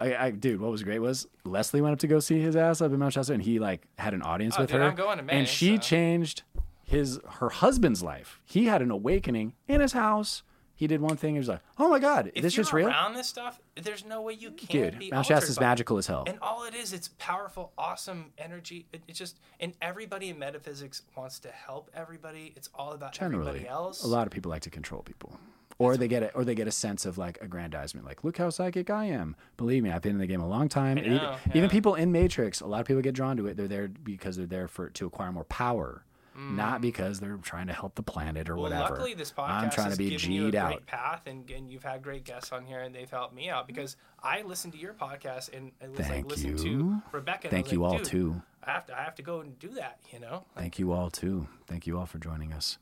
[0.00, 0.14] to you.
[0.14, 2.80] I, I, dude, what was great was Leslie went up to go see his ass
[2.80, 4.94] up in Mount Shasta, and he like had an audience Oh, with dude, her, I'm
[4.94, 6.42] going to May, and she so- changed
[6.84, 8.40] his her husband's life.
[8.44, 10.42] He had an awakening in his house.
[10.76, 11.34] He did one thing.
[11.34, 14.20] He was like, "Oh my god, if this is real, around this stuff, there's no
[14.22, 16.24] way you can't dude." be Mount Shasta's magical as hell.
[16.26, 18.86] And all it is, it's powerful, awesome energy.
[18.92, 22.52] It, it's just, and everybody in metaphysics wants to help everybody.
[22.56, 24.02] It's all about generally everybody else.
[24.02, 25.38] a lot of people like to control people
[25.78, 28.50] or they get it or they get a sense of like aggrandizement like look how
[28.50, 31.36] psychic i am believe me i've been in the game a long time even, know,
[31.50, 31.68] even yeah.
[31.68, 34.46] people in matrix a lot of people get drawn to it they're there because they're
[34.46, 36.04] there for to acquire more power
[36.36, 38.56] not because they're trying to help the planet or Mm.
[38.56, 41.48] Well, whatever luckily, this podcast i'm trying to be a g'd great out path, and,
[41.48, 44.72] and you've had great guests on here, and they've helped me out because I listened
[44.72, 46.78] to your podcast and I was like Thank listening you.
[46.78, 47.50] to Rebecca.
[47.50, 50.00] Thank you like, all too I have to, I have to go and do that.
[50.12, 52.78] You know, Like, thank you all too thank you all for joining us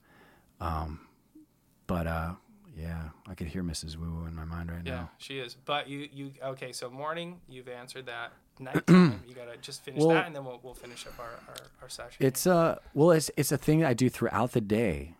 [0.61, 1.01] um
[1.87, 2.33] but uh
[2.77, 5.55] yeah i could hear mrs woo woo in my mind right yeah, now she is.
[5.65, 6.73] But you, you, okay.
[6.73, 8.33] So morning, you've answered that.
[8.61, 11.57] Nighttime, you gotta just finish Well- that, and then we'll, we'll finish up our, our,
[11.83, 12.25] our session.
[12.25, 15.15] it's uh well it's it's a thing i do throughout the day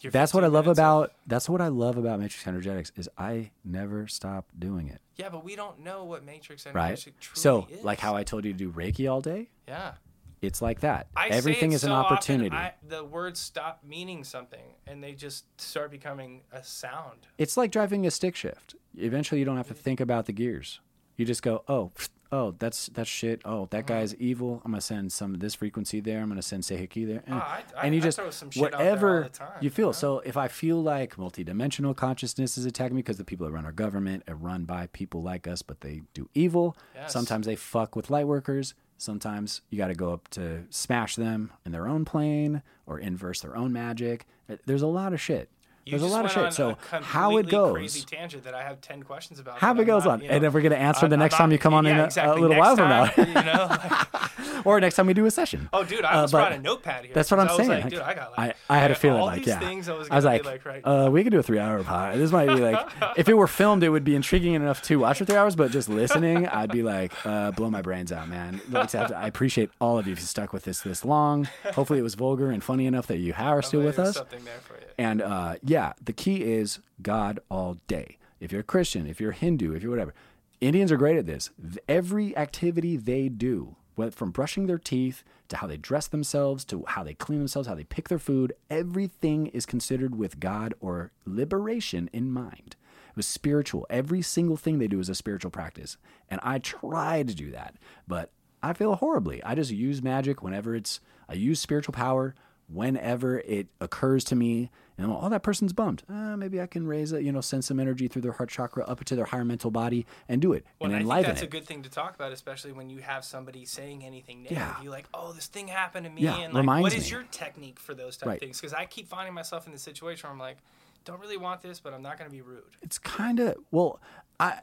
[0.00, 3.08] Your that's what I love of- about that's what I love about Matrix Energetics is
[3.18, 5.00] I never stop doing it.
[5.16, 6.86] yeah, but we don't know what Matrix Right?
[6.88, 7.84] Energy truly So, is.
[7.84, 9.92] like how I told you to do Reiki all day, yeah.
[10.42, 11.06] It's like that.
[11.16, 12.54] I Everything is an so often, opportunity.
[12.56, 17.26] I, the words stop meaning something, and they just start becoming a sound.
[17.38, 18.74] It's like driving a stick shift.
[18.96, 20.80] Eventually, you don't have to think about the gears.
[21.16, 21.92] You just go, oh,
[22.32, 23.40] oh, that's that's shit.
[23.44, 23.94] Oh, that mm-hmm.
[23.94, 24.60] guy's evil.
[24.64, 26.20] I'm gonna send some of this frequency there.
[26.20, 27.22] I'm gonna send Seiheki there.
[27.26, 29.22] And, Oh, I- I- and you I just throw some shit out there all whatever
[29.22, 29.88] the time, you you feel.
[29.88, 29.92] know?
[29.92, 33.64] So if I feel like multidimensional consciousness is attacking me because the people that run
[33.64, 36.76] our government are run by people like us, but they do evil.
[36.94, 37.12] Yes.
[37.12, 38.74] Sometimes they fuck with light workers.
[38.98, 43.40] Sometimes you got to go up to smash them in their own plane or inverse
[43.40, 44.26] their own magic.
[44.64, 45.50] There's a lot of shit.
[45.86, 46.52] There's a lot of shit.
[46.52, 49.58] So how it goes, Crazy tangent that I have ten questions about.
[49.58, 51.20] how it goes not, on, you and know, then we're gonna answer I'm- the I'm
[51.20, 52.30] next not- time you come on yeah, in a, exactly.
[52.38, 53.66] a little Next while from now, you know,
[54.56, 55.68] like, or next time we do a session.
[55.72, 57.14] oh, dude, I Uh, brought a notepad here.
[57.14, 57.68] That's what I'm I saying.
[57.68, 59.60] Like, dude, I got like, I had a feeling all like these yeah.
[59.60, 60.80] Things I was, I was like, right.
[60.84, 62.16] uh, we could do a three hour pod.
[62.18, 62.86] This might be like,
[63.16, 65.54] if it were filmed, it would be intriguing enough to watch for three hours.
[65.54, 68.60] But just listening, I'd be like, uh, blow my brains out, man.
[68.70, 71.48] Like, to have to- I appreciate all of you who stuck with this this long.
[71.74, 74.16] Hopefully, it was vulgar and funny enough that you are still with us.
[74.16, 74.80] Something there for you.
[74.98, 78.16] And uh, yeah, the key is God all day.
[78.40, 80.14] If you're a Christian, if you're Hindu, if you're whatever,
[80.58, 81.50] Indians are great at this.
[81.86, 83.76] Every activity they do,
[84.12, 87.74] from brushing their teeth to how they dress themselves to how they clean themselves, how
[87.74, 92.74] they pick their food, everything is considered with God or liberation in mind.
[93.10, 93.86] It was spiritual.
[93.90, 95.98] Every single thing they do is a spiritual practice.
[96.30, 97.74] And I try to do that,
[98.08, 98.30] but
[98.62, 99.44] I feel horribly.
[99.44, 102.34] I just use magic whenever it's, I use spiritual power
[102.68, 106.02] whenever it occurs to me, and oh, that person's bummed.
[106.08, 108.84] Uh, maybe I can raise it, you know, send some energy through their heart chakra
[108.84, 111.46] up into their higher mental body and do it Well, and I think that's it.
[111.46, 114.58] a good thing to talk about, especially when you have somebody saying anything negative.
[114.58, 114.82] Yeah.
[114.82, 117.10] You're like, "Oh, this thing happened to me," Yeah, and like, what is me.
[117.10, 118.34] your technique for those type Right.
[118.34, 118.60] of things?
[118.60, 120.58] Because I keep finding myself in the situation where I'm like,
[121.04, 124.00] "Don't really want this, but I'm not going to be rude." it's kind of well
[124.40, 124.60] i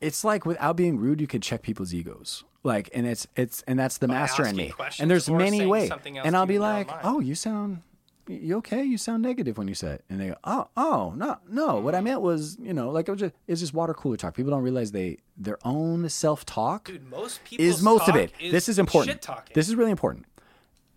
[0.00, 3.78] it's like without being rude you could check people's egos like and it's it's and
[3.78, 5.90] that's the By master in me and there's many ways
[6.24, 7.00] and i'll be in your own like mind.
[7.04, 7.82] oh you sound
[8.28, 8.82] you okay?
[8.84, 10.04] You sound negative when you say it.
[10.10, 11.76] And they go oh oh no no.
[11.78, 14.34] What i meant was you know like it was just it's just water cooler talk.
[14.34, 18.68] People don't realize they their own self-talk Dude, most is most of talk it this
[18.68, 19.26] is important.
[19.54, 20.26] this is really important.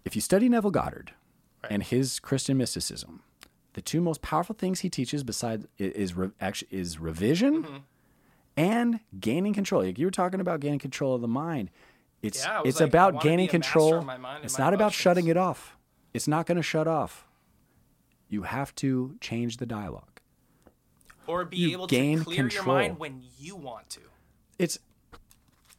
[0.06, 1.14] If you study neville goddard
[1.70, 3.22] and his christian mysticism
[3.74, 7.78] the two most powerful things he teaches besides is re, actually is revision Mm-hmm.
[8.58, 9.84] and gaining control.
[9.84, 11.70] Like you were talking about gaining control of the mind.
[12.22, 14.06] It's Yeah, it's like, about gaining control.
[14.44, 15.78] it's not about shutting it off.
[16.14, 17.26] It's not going to shut off.
[18.28, 20.20] You have to change the dialogue.
[21.28, 22.66] or be you able gain to clear control.
[22.66, 24.02] your mind when you want to.
[24.58, 24.80] It's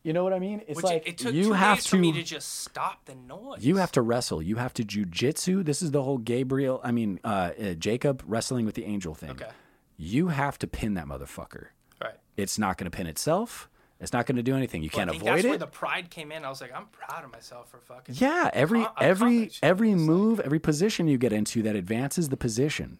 [0.02, 0.62] you know what I mean?
[0.66, 3.14] It's Which like it, it took you have to for me to just stop the
[3.14, 3.62] noise.
[3.62, 4.40] you have to wrestle.
[4.40, 5.64] You have to jujitsu.
[5.64, 9.30] This is the whole Gabriel, I mean, uh, uh, Jacob wrestling with the angel thing.
[9.32, 9.50] Okay.
[9.98, 11.66] You have to pin that motherfucker.
[12.02, 12.14] right.
[12.36, 13.68] It's not going to pin itself.
[14.00, 14.82] It's not going to do anything.
[14.82, 15.48] You Well, can't I think avoid that's it.
[15.50, 16.44] where the pride came in.
[16.44, 18.14] I was like, I'm proud of myself for fucking.
[18.18, 22.28] Yeah, every I every every It's like- move, every position you get into that advances
[22.30, 22.98] the position.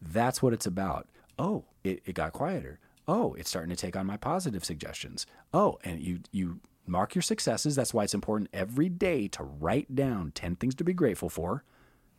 [0.00, 1.08] That's what it's about.
[1.38, 2.78] Oh, it, it got quieter.
[3.08, 5.26] Oh, it's starting to take on my positive suggestions.
[5.54, 7.74] Oh, and you you mark your successes.
[7.76, 11.64] That's why it's important every day to write down 10 things to be grateful for.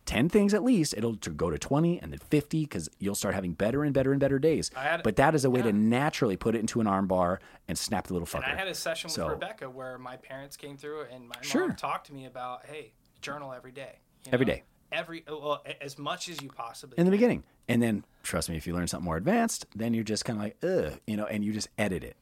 [0.05, 0.93] 10 things at least.
[0.97, 4.11] It'll to go to 20 and then 50 cuz you'll start having better and better
[4.11, 4.69] and better days.
[4.75, 7.77] Had- but that is a way to naturally put it into an arm bar and
[7.77, 8.43] snap the little fucker.
[8.43, 11.67] And I had a session with Rebecca where my parents came through and my Sure.
[11.67, 13.99] mom talked to me about, hey, journal every day.
[14.25, 14.53] you Every know?
[14.53, 14.63] day.
[14.91, 17.17] Every well, as much as you possibly in the can.
[17.17, 17.43] beginning.
[17.67, 20.43] And then trust me, if you learn something more advanced, then you're just kind of
[20.43, 22.15] like, ugh, you know, and you just edit it.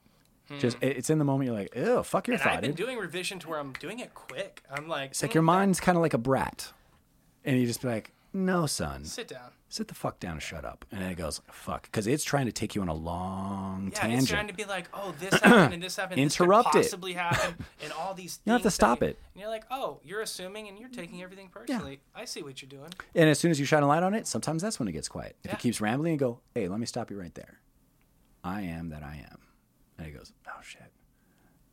[0.60, 2.44] Just it's in the moment you're like, ew, fuck your Hmm.
[2.48, 2.86] And I've been dude.
[2.86, 4.62] doing revision to where I'm doing it quick.
[4.70, 6.74] I'm like, It's like "Mm, your mind's kind of like a brat,
[7.46, 9.50] and you just be like, no, son, Sit down.
[9.68, 10.86] sit the fuck down and shut up.
[10.90, 14.00] And then it goes, fuck, because it's trying to take you on a long Yeah,
[14.00, 14.22] tangent.
[14.22, 16.22] it's trying to be like, oh, this happened and this happened.
[16.22, 16.78] Interrupt it.
[16.78, 18.40] this could possibly happen, and all these.
[18.46, 19.20] You have to stop you- it.
[19.34, 22.00] And you're like, oh, you're assuming and you're taking everything personally.
[22.16, 22.94] I see what you're doing.
[23.16, 25.10] And as soon as you shine a light on it, sometimes that's when it gets
[25.10, 25.36] quiet.
[25.44, 25.56] If Yeah.
[25.58, 27.60] it keeps rambling, you go, hey, let me stop you right there.
[28.46, 29.40] I am that I am.
[29.98, 30.82] And he goes, oh shit.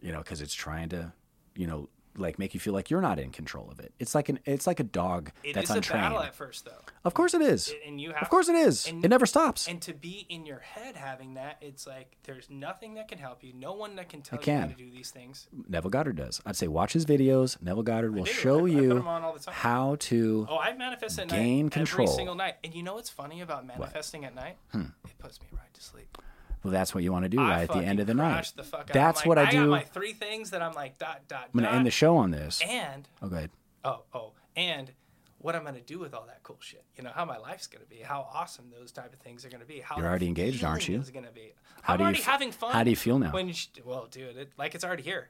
[0.01, 1.13] You know, because it's trying to,
[1.55, 1.89] you know,
[2.19, 3.93] like make you feel like you're not in control of it.
[3.99, 6.03] It's like an it's like a dog It is that's a untrained.
[6.05, 6.83] battle at first, though.
[7.05, 7.73] Of course it is.
[7.87, 8.87] and you have of course it is.
[8.89, 9.69] and- it never stops.
[9.69, 13.43] And to be in your head having that, it's like there's nothing that can help
[13.45, 13.53] you.
[13.55, 14.69] No one that can tell It you how can.
[14.71, 15.49] to do these things.
[15.69, 16.41] Neville Goddard does.
[16.47, 17.61] I'd say watch his videos.
[17.63, 20.47] Neville Goddard will show I- I you him on all the how to.
[20.51, 22.07] Oh, I manifest at Gain night control.
[22.07, 22.11] Hmm.
[22.11, 22.55] every single night.
[22.65, 24.57] And you know what's funny about manifesting at night?
[24.75, 24.83] It
[25.19, 26.19] puts me right to sleep.
[26.63, 28.53] Well, that's what you want to do right at the end of the night.
[28.57, 28.65] The.
[28.93, 29.71] That's I'm what like, I got do.
[29.71, 31.45] my three things that I'm like dot dot.
[31.55, 32.61] I'm gonna dot, end the show on this.
[32.67, 33.51] And Oh, go ahead.
[33.85, 34.91] oh oh and
[35.39, 36.83] what I'm gonna do with all that cool shit.
[36.97, 37.99] You know how my life's gonna be.
[37.99, 39.81] How awesome those type of things are gonna be.
[39.81, 41.01] How You're already engaged, aren't you?
[41.01, 41.55] Is gonna be.
[41.83, 42.73] How I'm do you already f- having fun.
[42.73, 43.31] how do you feel now?
[43.31, 45.29] When you, sh- well, dude, it, like it's already here.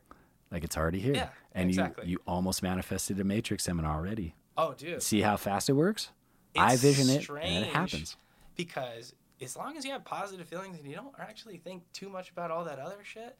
[0.51, 1.15] Like it's already here.
[1.15, 2.07] Yeah, and exactly.
[2.07, 4.35] you you almost manifested a matrix seminar already.
[4.57, 5.03] Oh, dude.
[5.03, 6.11] See how fast it works?
[6.57, 8.17] I vision it and it happens.
[8.57, 12.31] Because as long as you have positive feelings and you don't actually think too much
[12.31, 13.36] about all that other shit,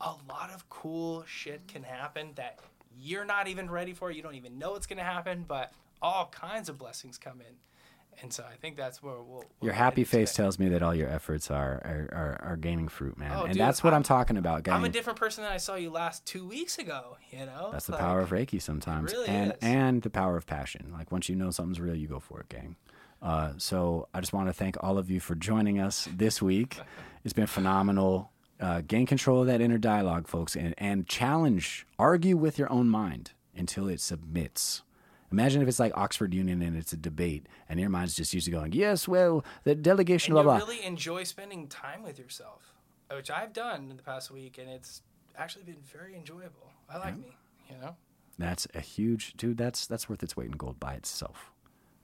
[0.00, 2.60] a lot of cool shit can happen that
[2.98, 4.10] you're not even ready for.
[4.10, 7.56] You don't even know it's going to happen, but all kinds of blessings come in.
[8.22, 9.40] And so I think that's where we'll.
[9.60, 10.44] Your we're happy face today.
[10.44, 13.30] tells me that all your efforts are are, are, are gaining fruit, man.
[13.34, 14.74] Oh, and dude, that's what I'm, I'm- talking about, guys.
[14.74, 17.18] I'm a different person than I saw you last two weeks ago.
[17.30, 19.58] You know, That's the Like, power of Reiki sometimes, really and is.
[19.60, 20.92] and the power of passion.
[20.94, 22.76] Like once you know something's real, you go for it, gang.
[23.22, 26.78] Uh, so I just want to thank all of you for joining us this week.
[27.24, 28.30] It's been phenomenal.
[28.60, 32.88] Uh, gain control of that inner dialogue, folks, and and challenge, argue with your own
[32.88, 34.82] mind until it submits.
[35.32, 38.46] Imagine if it's like Oxford Union and it's a debate, and your mind's just used
[38.46, 42.18] to going, "Yes, well, the delegation, And blah you blah." really enjoy spending time with
[42.18, 42.72] yourself,
[43.12, 45.02] which I've done in the past week, and it's
[45.36, 46.70] actually been very enjoyable.
[46.88, 47.36] I like me,
[47.68, 47.96] you know.
[48.38, 49.58] That's a huge dude.
[49.58, 51.52] That's that's worth its weight in gold by itself.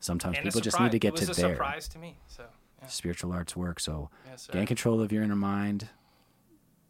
[0.03, 1.55] Sometimes And people just need to get it was to a there.
[1.55, 2.17] surprise to me.
[2.27, 2.45] So
[2.81, 2.89] yeah.
[2.89, 3.79] spiritual arts work.
[3.81, 5.89] So Yes, gain control of your inner mind.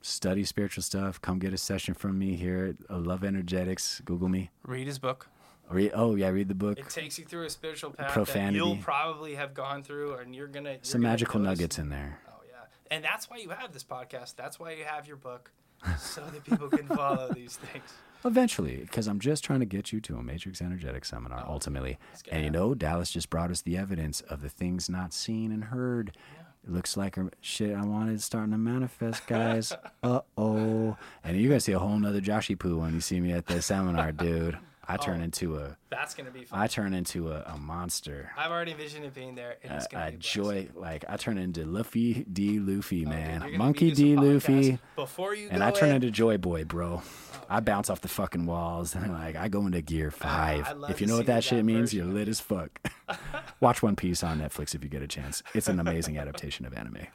[0.00, 1.20] Study spiritual stuff.
[1.20, 4.00] Come get a session from me here at uh, Love Energetics.
[4.04, 4.50] Google me.
[4.66, 5.28] read his book.
[5.70, 6.78] Read, oh yeah, read the book.
[6.78, 8.58] It takes you through a spiritual path Profanity.
[8.58, 11.78] that you'll probably have gone through, and you're gonna you're Some gonna magical notice- nuggets
[11.78, 12.18] in there.
[12.28, 14.34] Oh yeah, and that's why you have this podcast.
[14.36, 15.52] That's why you have your book.
[15.98, 17.84] so that people can follow these things.
[18.24, 21.98] Eventually, because I'm just trying to get you to a Matrix Energetic seminar Oh, ultimately.
[22.30, 25.64] And you know, Dallas just brought us the evidence of the things not seen and
[25.64, 26.16] heard.
[26.64, 29.72] It looks like shit I wanted is starting to manifest, guys.
[30.02, 30.96] uh oh.
[31.24, 33.46] And you're going to see a whole nother Joshy Poo when you see me at
[33.46, 34.58] the seminar, dude.
[34.86, 35.24] I turn Oh.
[35.24, 36.58] into a That's gonna be fun.
[36.58, 38.32] I turn into a, a monster.
[38.36, 41.38] I've already envisioned it being there, and it's A, a be joy like I turn
[41.38, 43.44] into Luffy D Luffy, Oh, dude, man.
[43.48, 44.78] you're Monkey D Luffy.
[44.96, 47.00] Before you And I turn in, into Joy Boy, bro.
[47.04, 50.66] Oh, I bounce off the fucking walls and like I go into gear five.
[50.68, 52.80] I'd if you know what that that shit means, you're lit as fuck.
[53.60, 55.42] Watch One Piece on Netflix if you get a chance.
[55.54, 57.06] It's an amazing adaptation of anime.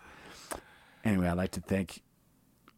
[1.03, 2.01] Anyway, I'd like to thank,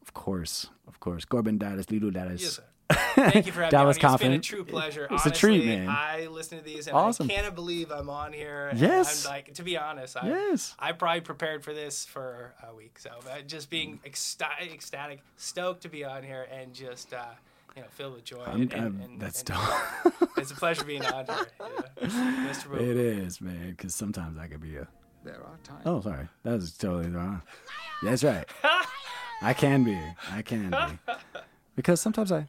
[0.01, 2.41] of course, of course, Korben Dallas, Leeloo Dallas.
[2.41, 2.59] Yes.
[2.91, 4.09] Thank you for having Dallas me on.
[4.09, 4.35] Confident.
[4.39, 5.07] It's been a true pleasure.
[5.11, 5.87] It's a treat, man.
[5.89, 7.29] I listen to these and Awesome.
[7.29, 8.71] I can't believe I'm on here.
[8.75, 9.25] Yes.
[9.25, 10.75] I'm like, to be honest, I, Yes.
[10.79, 12.97] I probably prepared for this for a week.
[12.99, 17.25] So uh, just being ecstatic, ecstatic, stoked to be on here and just, uh,
[17.75, 18.43] you know, filled with joy.
[18.43, 20.29] I'm- and, and, I'm- and- that's and dope.
[20.37, 21.35] It's a pleasure being on here.
[22.01, 22.09] you know.
[22.49, 22.69] Mr.
[22.69, 22.79] Boom.
[22.79, 24.87] It is, man, because sometimes I could be a.
[25.25, 25.81] There are times.
[25.85, 27.41] Oh, sorry, that was totally wrong.
[28.01, 28.47] That's right.
[29.41, 29.99] I can be.
[30.31, 31.13] I can be.
[31.75, 32.47] Because sometimes I, I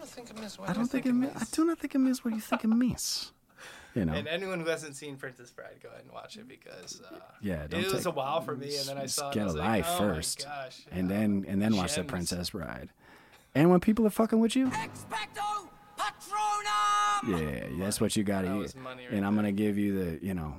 [0.00, 1.12] don't think it miss I don't think it.
[1.12, 3.32] mi- I do not think it means what you think it means.
[3.92, 4.12] You know.
[4.12, 7.66] And anyone who hasn't seen Princess Bride, go ahead and watch it because uh, Yeah,
[7.66, 9.34] don't it was a while for me, and then I just saw it.
[9.34, 11.76] get and I a was life like, oh first, my gosh, and then and then
[11.76, 12.90] watch the Princess Bride.
[13.56, 15.68] And when people are fucking with you, Expecto
[15.98, 17.40] Patronum!
[17.40, 18.76] yeah, that's what you got to That eat.
[18.76, 20.54] money right And I'm gonna give you the, you know,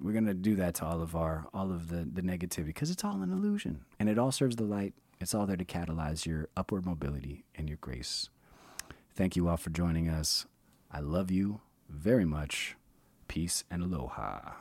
[0.00, 3.04] we're gonna do that to all of our all of the the negativity because it's
[3.04, 4.92] all an illusion, and it all serves the light.
[5.20, 8.28] It's all there to catalyze your upward mobility and your grace.
[9.14, 10.46] Thank you all for joining us.
[10.90, 12.76] I love you very much.
[13.28, 14.52] Peace and aloha.